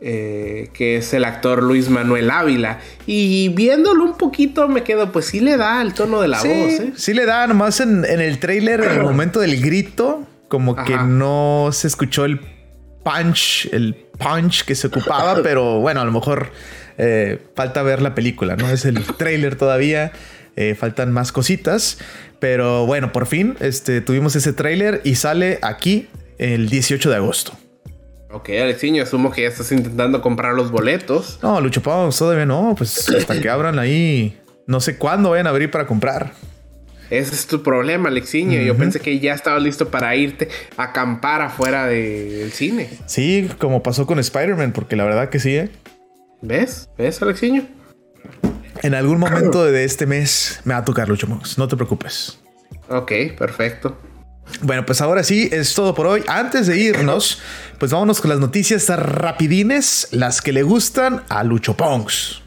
eh, 0.01 0.69
que 0.75 0.97
es 0.97 1.15
el 1.15 1.25
actor 1.25 1.63
Luis 1.63 1.89
Manuel 1.89 2.31
Ávila. 2.31 2.81
Y 3.07 3.49
viéndolo 3.51 4.05
un 4.05 4.19
poquito 4.19 4.69
me 4.69 4.83
quedo, 4.83 5.13
pues 5.13 5.27
sí 5.27 5.41
le 5.41 5.57
da 5.57 5.81
el 5.81 5.95
tono 5.95 6.21
de 6.21 6.29
la 6.29 6.39
voz. 6.39 6.47
¿eh? 6.49 6.93
Sí 6.97 7.15
le 7.15 7.25
da, 7.25 7.47
nomás 7.47 7.81
en, 7.81 8.05
en 8.05 8.21
el 8.21 8.39
trailer, 8.39 8.83
en 8.83 8.91
el 8.91 9.03
momento 9.03 9.41
del 9.41 9.61
grito, 9.61 10.27
como 10.53 10.77
que 10.77 10.95
no 10.99 11.71
se 11.73 11.87
escuchó 11.87 12.27
el 12.27 12.39
punch, 13.03 13.71
el 13.73 13.95
punch 13.95 14.65
que 14.67 14.75
se 14.75 14.89
ocupaba, 14.89 15.37
pero 15.43 15.81
bueno, 15.81 16.03
a 16.03 16.05
lo 16.05 16.13
mejor 16.13 16.53
falta 17.55 17.83
ver 17.83 18.03
la 18.03 18.15
película, 18.15 18.55
¿no? 18.55 18.69
Es 18.69 18.85
el 18.85 19.03
trailer 19.17 19.57
todavía. 19.57 20.13
faltan 20.77 21.11
más 21.11 21.33
cositas. 21.33 21.97
Pero 22.39 22.85
bueno, 22.85 23.13
por 23.13 23.27
fin 23.27 23.57
este, 23.61 24.03
tuvimos 24.03 24.37
ese 24.37 24.53
tráiler 24.53 25.01
y 25.05 25.15
sale 25.15 25.59
aquí 25.63 26.09
el 26.37 26.69
18 26.69 27.09
de 27.09 27.17
agosto. 27.17 27.53
Ok, 28.31 28.51
Alexiño, 28.51 29.03
asumo 29.03 29.31
que 29.31 29.43
ya 29.43 29.49
estás 29.49 29.73
intentando 29.73 30.21
comprar 30.21 30.53
los 30.53 30.71
boletos. 30.71 31.39
No, 31.43 31.61
Lucho 31.63 31.83
Pau, 31.83 32.11
todavía 32.11 32.45
no. 32.45 32.75
Pues 32.77 33.09
hasta 33.09 33.41
que 33.41 33.49
abran 33.51 33.79
ahí, 33.79 34.39
no 34.67 34.81
sé 34.81 34.99
cuándo 34.99 35.31
vayan 35.31 35.47
a 35.47 35.51
abrir 35.51 35.71
para 35.71 35.87
comprar. 35.87 36.33
Ese 37.13 37.35
es 37.35 37.47
tu 37.47 37.63
problema, 37.63 38.09
Alexiño. 38.09 38.59
Yo 38.63 38.75
pensé 38.75 38.99
que 38.99 39.21
ya 39.21 39.35
estabas 39.35 39.63
listo 39.63 39.91
para 39.91 40.17
irte 40.17 40.49
a 40.79 40.85
acampar 40.85 41.43
afuera 41.43 41.85
del 41.87 42.51
cine. 42.53 42.89
Sí, 43.05 43.51
como 43.59 43.83
pasó 43.83 44.07
con 44.07 44.19
Spider-Man, 44.19 44.73
porque 44.73 44.97
la 44.97 45.05
verdad 45.05 45.29
que 45.29 45.39
sí, 45.39 45.55
¿eh? 45.55 45.69
¿Ves? 46.41 46.89
¿Ves, 46.97 47.21
Alexiño? 47.21 47.67
En 48.83 48.95
algún 48.95 49.19
momento 49.19 49.63
de 49.63 49.85
este 49.85 50.07
mes 50.07 50.63
me 50.65 50.73
va 50.73 50.81
a 50.81 50.85
tocar 50.87 51.07
Lucho 51.07 51.27
Monks, 51.27 51.59
no 51.59 51.69
te 51.69 51.77
preocupes. 51.77 52.41
Ok, 52.89 53.13
perfecto. 53.37 53.99
Bueno, 54.63 54.87
pues 54.87 55.03
ahora 55.03 55.23
sí, 55.23 55.51
es 55.53 55.75
todo 55.75 55.95
por 55.95 56.07
hoy. 56.07 56.25
Antes 56.29 56.67
de 56.67 56.79
irnos, 56.79 57.43
pues 57.79 57.93
vámonos 57.93 58.23
con 58.23 58.31
las 58.31 58.41
noticias 58.41 58.89
rapidines, 58.89 60.09
las 60.13 60.41
que 60.41 60.55
le 60.55 60.63
gustan 60.63 61.25
a 61.29 61.45
Lucho 61.45 61.77
Ponks. 61.77 62.41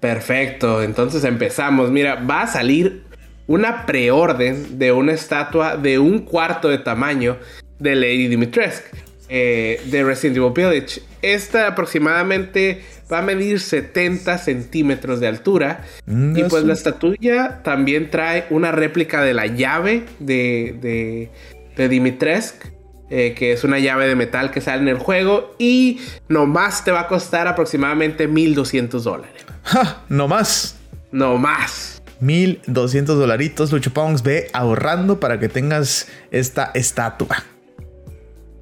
Perfecto, 0.00 0.82
entonces 0.82 1.22
empezamos. 1.22 1.92
Mira, 1.92 2.16
va 2.16 2.42
a 2.42 2.46
salir 2.48 3.11
una 3.52 3.84
preorden 3.84 4.78
de 4.78 4.92
una 4.92 5.12
estatua 5.12 5.76
de 5.76 5.98
un 5.98 6.20
cuarto 6.20 6.70
de 6.70 6.78
tamaño 6.78 7.36
de 7.78 7.94
Lady 7.94 8.26
Dimitrescu 8.28 8.96
eh, 9.28 9.78
de 9.90 10.02
Resident 10.04 10.38
Evil 10.38 10.52
Village. 10.54 11.02
Esta 11.20 11.66
aproximadamente 11.66 12.80
va 13.12 13.18
a 13.18 13.22
medir 13.22 13.60
70 13.60 14.38
centímetros 14.38 15.20
de 15.20 15.26
altura. 15.26 15.84
Mm, 16.06 16.38
y 16.38 16.44
pues 16.44 16.64
la 16.64 16.72
estatuilla 16.72 17.62
también 17.62 18.08
trae 18.10 18.46
una 18.48 18.72
réplica 18.72 19.20
de 19.20 19.34
la 19.34 19.46
llave 19.46 20.04
de, 20.18 21.28
de, 21.76 21.88
Dimitrescu. 21.88 22.68
Eh, 23.10 23.34
que 23.34 23.52
es 23.52 23.62
una 23.64 23.78
llave 23.78 24.08
de 24.08 24.16
metal 24.16 24.50
que 24.50 24.62
sale 24.62 24.80
en 24.80 24.88
el 24.88 24.96
juego 24.96 25.54
y 25.58 26.00
nomás 26.30 26.82
te 26.82 26.90
va 26.90 27.00
a 27.00 27.08
costar 27.08 27.46
aproximadamente 27.46 28.26
1200 28.26 29.04
dólares. 29.04 29.44
¡Ja! 29.64 30.04
No 30.08 30.26
más. 30.26 30.78
No 31.10 31.36
más. 31.36 32.01
1200 32.22 33.18
dolaritos, 33.18 33.72
Lucho 33.72 33.92
Pongs, 33.92 34.22
ve 34.22 34.48
ahorrando 34.52 35.18
para 35.18 35.40
que 35.40 35.48
tengas 35.48 36.08
esta 36.30 36.70
estatua. 36.74 37.44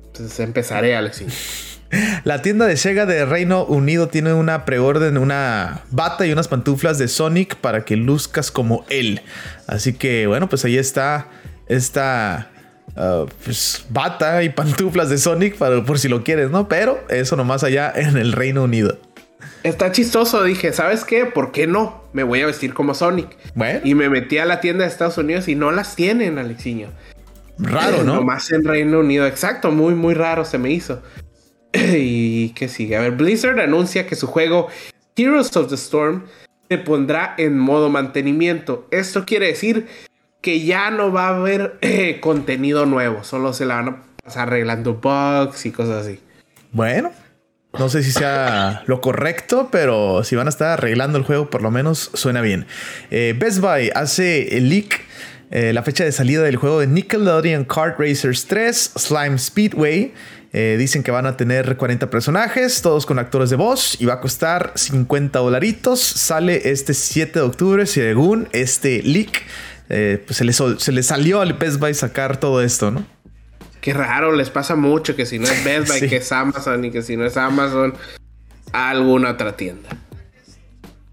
Entonces 0.06 0.40
empezaré, 0.40 0.96
Alexis. 0.96 1.78
La 2.24 2.40
tienda 2.40 2.66
de 2.66 2.76
Sega 2.76 3.04
de 3.04 3.24
Reino 3.24 3.64
Unido 3.64 4.08
tiene 4.08 4.32
una 4.32 4.64
preorden, 4.64 5.18
una 5.18 5.82
bata 5.90 6.26
y 6.26 6.32
unas 6.32 6.48
pantuflas 6.48 6.98
de 6.98 7.08
Sonic 7.08 7.56
para 7.56 7.84
que 7.84 7.96
luzcas 7.96 8.50
como 8.50 8.84
él. 8.88 9.20
Así 9.66 9.92
que 9.92 10.26
bueno, 10.26 10.48
pues 10.48 10.64
ahí 10.64 10.78
está 10.78 11.28
esta 11.66 12.50
uh, 12.96 13.26
pues, 13.44 13.84
bata 13.90 14.42
y 14.42 14.50
pantuflas 14.50 15.10
de 15.10 15.18
Sonic 15.18 15.56
para, 15.58 15.84
por 15.84 15.98
si 15.98 16.08
lo 16.08 16.22
quieres, 16.22 16.50
¿no? 16.50 16.68
Pero 16.68 17.04
eso 17.08 17.36
nomás 17.36 17.64
allá 17.64 17.92
en 17.94 18.16
el 18.16 18.32
Reino 18.32 18.64
Unido. 18.64 18.98
Está 19.62 19.92
chistoso, 19.92 20.42
dije, 20.42 20.72
¿sabes 20.72 21.04
qué? 21.04 21.26
¿Por 21.26 21.52
qué 21.52 21.66
no? 21.66 22.04
Me 22.12 22.22
voy 22.22 22.40
a 22.40 22.46
vestir 22.46 22.72
como 22.72 22.94
Sonic. 22.94 23.36
Bueno. 23.54 23.80
Y 23.84 23.94
me 23.94 24.08
metí 24.08 24.38
a 24.38 24.46
la 24.46 24.60
tienda 24.60 24.84
de 24.84 24.90
Estados 24.90 25.18
Unidos 25.18 25.48
y 25.48 25.54
no 25.54 25.70
las 25.70 25.96
tienen, 25.96 26.38
Alexiño. 26.38 26.88
Raro, 27.58 28.02
¿no? 28.04 28.16
Nomás 28.16 28.50
en 28.52 28.64
Reino 28.64 29.00
Unido, 29.00 29.26
exacto, 29.26 29.70
muy, 29.70 29.94
muy 29.94 30.14
raro 30.14 30.44
se 30.44 30.56
me 30.56 30.70
hizo. 30.70 31.02
y 31.72 32.50
qué 32.50 32.68
sigue. 32.68 32.96
A 32.96 33.00
ver, 33.00 33.12
Blizzard 33.12 33.60
anuncia 33.60 34.06
que 34.06 34.16
su 34.16 34.26
juego 34.26 34.68
Heroes 35.16 35.54
of 35.56 35.68
the 35.68 35.74
Storm 35.74 36.24
se 36.68 36.78
pondrá 36.78 37.34
en 37.36 37.58
modo 37.58 37.90
mantenimiento. 37.90 38.88
Esto 38.90 39.26
quiere 39.26 39.48
decir 39.48 39.86
que 40.40 40.64
ya 40.64 40.90
no 40.90 41.12
va 41.12 41.28
a 41.28 41.36
haber 41.36 41.78
eh, 41.82 42.18
contenido 42.20 42.86
nuevo, 42.86 43.24
solo 43.24 43.52
se 43.52 43.66
la 43.66 43.76
van 43.76 43.88
a 43.88 44.02
pasar 44.24 44.48
arreglando 44.48 44.94
bugs 44.94 45.66
y 45.66 45.70
cosas 45.70 46.06
así. 46.06 46.20
Bueno, 46.72 47.10
no 47.78 47.88
sé 47.88 48.02
si 48.02 48.10
sea 48.10 48.82
lo 48.86 49.00
correcto, 49.00 49.68
pero 49.70 50.24
si 50.24 50.34
van 50.34 50.46
a 50.48 50.50
estar 50.50 50.70
arreglando 50.70 51.18
el 51.18 51.24
juego, 51.24 51.50
por 51.50 51.62
lo 51.62 51.70
menos 51.70 52.10
suena 52.14 52.40
bien. 52.40 52.66
Eh, 53.10 53.34
Best 53.38 53.60
Buy 53.60 53.90
hace 53.94 54.56
el 54.56 54.68
leak. 54.68 55.02
Eh, 55.52 55.72
la 55.72 55.82
fecha 55.82 56.04
de 56.04 56.12
salida 56.12 56.42
del 56.42 56.56
juego 56.56 56.80
de 56.80 56.86
Nickelodeon 56.86 57.64
Kart 57.64 57.98
Racers 57.98 58.46
3 58.46 58.92
Slime 58.96 59.36
Speedway 59.36 60.14
eh, 60.52 60.76
dicen 60.78 61.02
que 61.02 61.10
van 61.10 61.26
a 61.26 61.36
tener 61.36 61.76
40 61.76 62.08
personajes, 62.08 62.82
todos 62.82 63.04
con 63.04 63.18
actores 63.18 63.50
de 63.50 63.56
voz, 63.56 64.00
y 64.00 64.04
va 64.06 64.14
a 64.14 64.20
costar 64.20 64.72
50 64.74 65.38
dolaritos. 65.38 66.00
Sale 66.00 66.70
este 66.70 66.94
7 66.94 67.38
de 67.38 67.44
octubre, 67.44 67.86
según 67.86 68.48
este 68.52 69.02
leak. 69.02 69.42
Pues 69.88 70.36
se 70.36 70.92
le, 70.92 71.02
salió 71.02 71.40
al 71.40 71.54
Best 71.54 71.80
Buy 71.80 71.94
sacar 71.94 72.38
todo 72.38 72.62
esto, 72.62 72.92
¿no? 72.92 73.04
Qué 73.80 73.94
raro, 73.94 74.32
les 74.32 74.50
pasa 74.50 74.76
mucho 74.76 75.16
que 75.16 75.26
si 75.26 75.38
no 75.38 75.46
es 75.46 75.64
Best 75.64 75.88
Buy, 75.88 76.08
que 76.08 76.16
es 76.16 76.32
Amazon, 76.32 76.84
y 76.84 76.90
que 76.90 77.02
si 77.02 77.16
no 77.16 77.24
es 77.24 77.36
Amazon, 77.36 77.94
alguna 78.72 79.30
otra 79.30 79.56
tienda. 79.56 79.88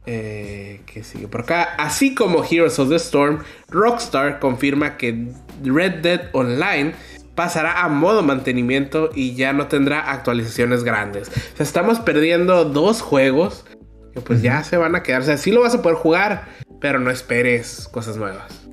Eh, 0.06 0.82
¿Qué 0.86 1.04
sigue 1.04 1.28
por 1.28 1.42
acá? 1.42 1.76
Así 1.78 2.16
como 2.16 2.44
Heroes 2.44 2.80
of 2.80 2.90
the 2.90 2.96
Storm, 2.96 3.44
Rockstar 3.70 4.40
confirma 4.40 4.96
que 4.98 5.28
Red 5.64 5.96
Dead 6.02 6.30
Online 6.32 6.94
pasará 7.36 7.84
a 7.84 7.90
modo 7.90 8.24
mantenimiento 8.24 9.12
y 9.14 9.36
ya 9.36 9.54
no 9.54 9.68
tendrá 9.68 10.12
actualizaciones 10.12 10.84
grandes. 10.84 11.30
O 11.30 11.58
sea, 11.58 11.66
estamos 11.66 12.00
perdiendo 12.00 12.66
dos 12.66 13.02
juegos 13.02 13.66
que 14.14 14.22
pues 14.22 14.42
ya 14.42 14.64
se 14.64 14.78
van 14.78 14.96
a 14.96 15.04
quedar. 15.04 15.22
O 15.22 15.26
sea, 15.26 15.38
sí 15.38 15.52
lo 15.52 15.62
vas 15.62 15.76
a 15.76 15.82
poder 15.82 15.98
jugar, 15.98 16.48
pero 16.80 17.00
no 17.00 17.12
esperes 17.12 17.88
cosas 17.92 18.18
nuevas. 18.18 18.67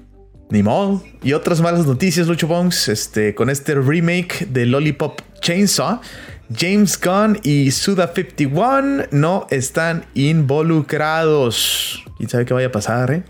Ni 0.50 0.62
modo. 0.62 1.02
Y 1.22 1.32
otras 1.32 1.60
malas 1.60 1.86
noticias, 1.86 2.26
Lucho 2.26 2.46
Bongs, 2.46 2.88
este, 2.88 3.34
con 3.34 3.50
este 3.50 3.74
remake 3.74 4.46
de 4.46 4.66
Lollipop 4.66 5.20
Chainsaw. 5.40 6.00
James 6.54 7.00
Gunn 7.00 7.38
y 7.42 7.68
Suda51 7.68 9.08
no 9.10 9.46
están 9.50 10.04
involucrados. 10.14 12.04
¿Y 12.18 12.26
sabe 12.26 12.44
qué 12.44 12.54
vaya 12.54 12.68
a 12.68 12.72
pasar, 12.72 13.12
eh? 13.12 13.22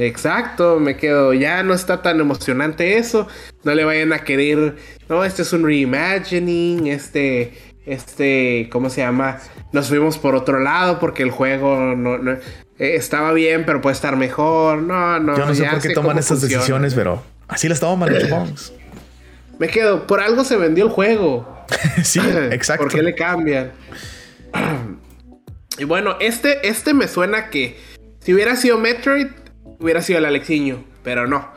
Exacto, 0.00 0.80
me 0.80 0.96
quedo. 0.96 1.32
Ya 1.32 1.62
no 1.62 1.72
está 1.72 2.02
tan 2.02 2.20
emocionante 2.20 2.98
eso. 2.98 3.28
No 3.64 3.74
le 3.74 3.84
vayan 3.84 4.12
a 4.12 4.20
querer. 4.20 4.76
No, 5.08 5.24
este 5.24 5.42
es 5.42 5.52
un 5.52 5.64
reimagining. 5.64 6.88
Este. 6.88 7.52
Este. 7.86 8.68
¿Cómo 8.72 8.90
se 8.90 9.02
llama? 9.02 9.38
Nos 9.72 9.88
fuimos 9.88 10.18
por 10.18 10.34
otro 10.34 10.58
lado 10.58 10.98
porque 10.98 11.22
el 11.22 11.30
juego 11.30 11.94
no, 11.96 12.18
eh, 12.78 12.94
estaba 12.94 13.32
bien, 13.32 13.64
pero 13.66 13.80
puede 13.80 13.94
estar 13.94 14.16
mejor. 14.16 14.78
No, 14.78 15.18
no. 15.18 15.36
Yo 15.36 15.46
no 15.46 15.54
sé 15.54 15.64
por 15.64 15.80
qué 15.80 15.90
toman 15.90 16.18
estas 16.18 16.40
decisiones, 16.40 16.94
pero 16.94 17.22
así 17.48 17.68
las 17.68 17.80
toman, 17.80 18.12
vamos. 18.30 18.72
Me 19.58 19.68
quedo. 19.68 20.06
Por 20.06 20.20
algo 20.20 20.44
se 20.44 20.56
vendió 20.56 20.84
el 20.84 20.90
juego. 20.90 21.66
sí, 22.02 22.20
exacto. 22.50 22.84
¿Por 22.84 22.92
qué 22.92 23.02
le 23.02 23.14
cambian? 23.14 23.72
y 25.78 25.84
bueno, 25.84 26.16
este, 26.20 26.68
este 26.68 26.94
me 26.94 27.08
suena 27.08 27.50
que 27.50 27.78
si 28.20 28.32
hubiera 28.32 28.56
sido 28.56 28.78
Metroid, 28.78 29.28
hubiera 29.80 30.02
sido 30.02 30.18
el 30.20 30.24
Alexiño, 30.24 30.84
pero 31.02 31.26
no. 31.26 31.48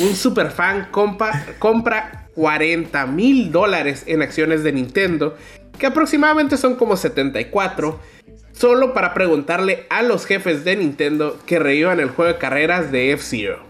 Un 0.00 0.16
super 0.16 0.50
fan 0.50 0.88
compra 0.90 2.26
40 2.34 3.06
mil 3.06 3.50
dólares 3.50 4.04
en 4.06 4.22
acciones 4.22 4.62
de 4.62 4.72
Nintendo, 4.72 5.36
que 5.78 5.86
aproximadamente 5.86 6.56
son 6.56 6.76
como 6.76 6.96
74, 6.96 8.00
solo 8.58 8.94
para 8.94 9.14
preguntarle 9.14 9.86
a 9.90 10.02
los 10.02 10.26
jefes 10.26 10.64
de 10.64 10.76
Nintendo 10.76 11.38
que 11.46 11.58
revivan 11.58 12.00
el 12.00 12.10
juego 12.10 12.32
de 12.32 12.38
carreras 12.38 12.90
de 12.90 13.12
F-Zero. 13.12 13.64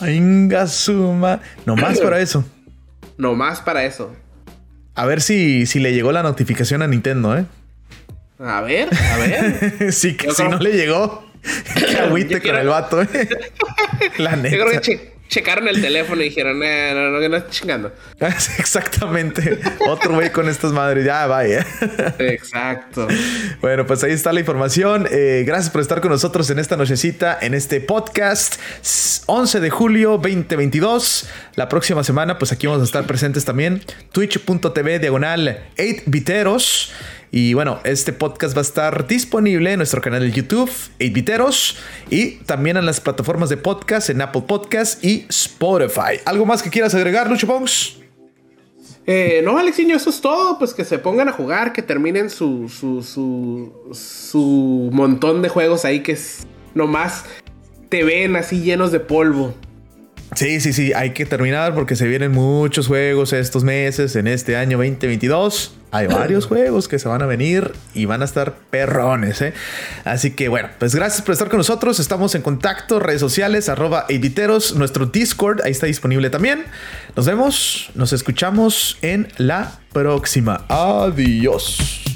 Venga, 0.00 0.66
suma. 0.66 1.40
Nomás 1.66 1.98
para 1.98 2.20
eso. 2.20 2.44
Nomás 3.16 3.60
para 3.60 3.84
eso. 3.84 4.14
A 4.94 5.06
ver 5.06 5.20
si, 5.20 5.66
si 5.66 5.80
le 5.80 5.92
llegó 5.92 6.12
la 6.12 6.22
notificación 6.22 6.82
a 6.82 6.86
Nintendo, 6.86 7.36
¿eh? 7.36 7.46
A 8.38 8.60
ver, 8.60 8.88
a 8.94 9.16
ver. 9.18 9.92
sí, 9.92 10.16
que 10.16 10.30
si 10.30 10.42
no 10.44 10.58
le 10.58 10.72
llegó, 10.72 11.24
que 11.74 11.98
agüite 11.98 12.40
con 12.40 12.56
el 12.56 12.68
vato, 12.68 13.02
¿eh? 13.02 13.08
La 14.18 14.36
neta. 14.36 14.56
Yo 14.56 14.64
creo 14.64 14.80
que 14.80 15.17
checaron 15.28 15.68
el 15.68 15.80
teléfono 15.80 16.22
y 16.22 16.24
dijeron, 16.26 16.58
no, 16.58 16.66
no, 16.94 17.10
no, 17.10 17.28
no 17.28 17.36
estoy 17.36 17.52
chingando. 17.52 17.92
Exactamente. 18.58 19.60
Otro 19.86 20.14
güey 20.14 20.32
con 20.32 20.48
estas 20.48 20.72
madres. 20.72 21.04
Ya, 21.04 21.26
vaya. 21.26 21.64
Exacto. 22.18 23.06
Bueno, 23.60 23.86
pues 23.86 24.02
ahí 24.02 24.12
está 24.12 24.32
la 24.32 24.40
información. 24.40 25.06
Eh, 25.10 25.44
gracias 25.46 25.70
por 25.70 25.80
estar 25.80 26.00
con 26.00 26.10
nosotros 26.10 26.48
en 26.50 26.58
esta 26.58 26.76
nochecita, 26.76 27.38
en 27.40 27.54
este 27.54 27.80
podcast. 27.80 28.56
11 29.26 29.60
de 29.60 29.70
julio 29.70 30.12
2022. 30.12 31.28
La 31.54 31.68
próxima 31.68 32.02
semana, 32.02 32.38
pues 32.38 32.52
aquí 32.52 32.66
vamos 32.66 32.82
a 32.82 32.84
estar 32.84 33.06
presentes 33.06 33.44
también. 33.44 33.82
Twitch.tv 34.12 34.98
diagonal 34.98 35.68
8biteros. 35.76 36.90
Y 37.30 37.54
bueno, 37.54 37.80
este 37.84 38.12
podcast 38.12 38.56
va 38.56 38.60
a 38.60 38.62
estar 38.62 39.06
disponible 39.06 39.72
en 39.72 39.78
nuestro 39.78 40.00
canal 40.00 40.22
de 40.22 40.30
YouTube, 40.30 40.70
8biteros, 40.98 41.76
y 42.10 42.36
también 42.46 42.76
en 42.76 42.86
las 42.86 43.00
plataformas 43.00 43.48
de 43.50 43.58
podcast, 43.58 44.08
en 44.10 44.22
Apple 44.22 44.44
Podcast 44.46 45.04
y 45.04 45.26
Spotify. 45.28 46.20
¿Algo 46.24 46.46
más 46.46 46.62
que 46.62 46.70
quieras 46.70 46.94
agregar, 46.94 47.28
Lucho 47.28 47.46
Pongs? 47.46 47.98
Eh, 49.06 49.40
no, 49.42 49.58
Alexiño, 49.58 49.96
eso 49.96 50.10
es 50.10 50.20
todo. 50.20 50.58
Pues 50.58 50.74
que 50.74 50.84
se 50.84 50.98
pongan 50.98 51.28
a 51.28 51.32
jugar, 51.32 51.72
que 51.72 51.82
terminen 51.82 52.30
su, 52.30 52.68
su, 52.68 53.02
su, 53.02 53.72
su 53.92 54.90
montón 54.92 55.40
de 55.42 55.48
juegos 55.48 55.84
ahí 55.84 56.00
que 56.00 56.12
es, 56.12 56.46
nomás 56.74 57.24
te 57.88 58.04
ven 58.04 58.36
así 58.36 58.60
llenos 58.60 58.92
de 58.92 59.00
polvo. 59.00 59.54
Sí, 60.38 60.60
sí, 60.60 60.72
sí, 60.72 60.92
hay 60.92 61.14
que 61.14 61.26
terminar 61.26 61.74
porque 61.74 61.96
se 61.96 62.06
vienen 62.06 62.30
muchos 62.30 62.86
juegos 62.86 63.32
estos 63.32 63.64
meses, 63.64 64.14
en 64.14 64.28
este 64.28 64.56
año 64.56 64.78
2022. 64.78 65.74
Hay 65.90 66.06
varios 66.06 66.46
juegos 66.46 66.86
que 66.86 67.00
se 67.00 67.08
van 67.08 67.22
a 67.22 67.26
venir 67.26 67.72
y 67.92 68.04
van 68.04 68.22
a 68.22 68.24
estar 68.24 68.54
perrones, 68.70 69.42
¿eh? 69.42 69.52
Así 70.04 70.30
que 70.30 70.46
bueno, 70.46 70.68
pues 70.78 70.94
gracias 70.94 71.22
por 71.22 71.32
estar 71.32 71.48
con 71.48 71.58
nosotros. 71.58 71.98
Estamos 71.98 72.36
en 72.36 72.42
contacto, 72.42 73.00
redes 73.00 73.20
sociales, 73.20 73.68
arroba 73.68 74.06
editeros, 74.08 74.76
nuestro 74.76 75.06
Discord, 75.06 75.62
ahí 75.64 75.72
está 75.72 75.86
disponible 75.86 76.30
también. 76.30 76.66
Nos 77.16 77.26
vemos, 77.26 77.90
nos 77.96 78.12
escuchamos 78.12 78.96
en 79.02 79.26
la 79.38 79.80
próxima. 79.92 80.64
Adiós. 80.68 82.07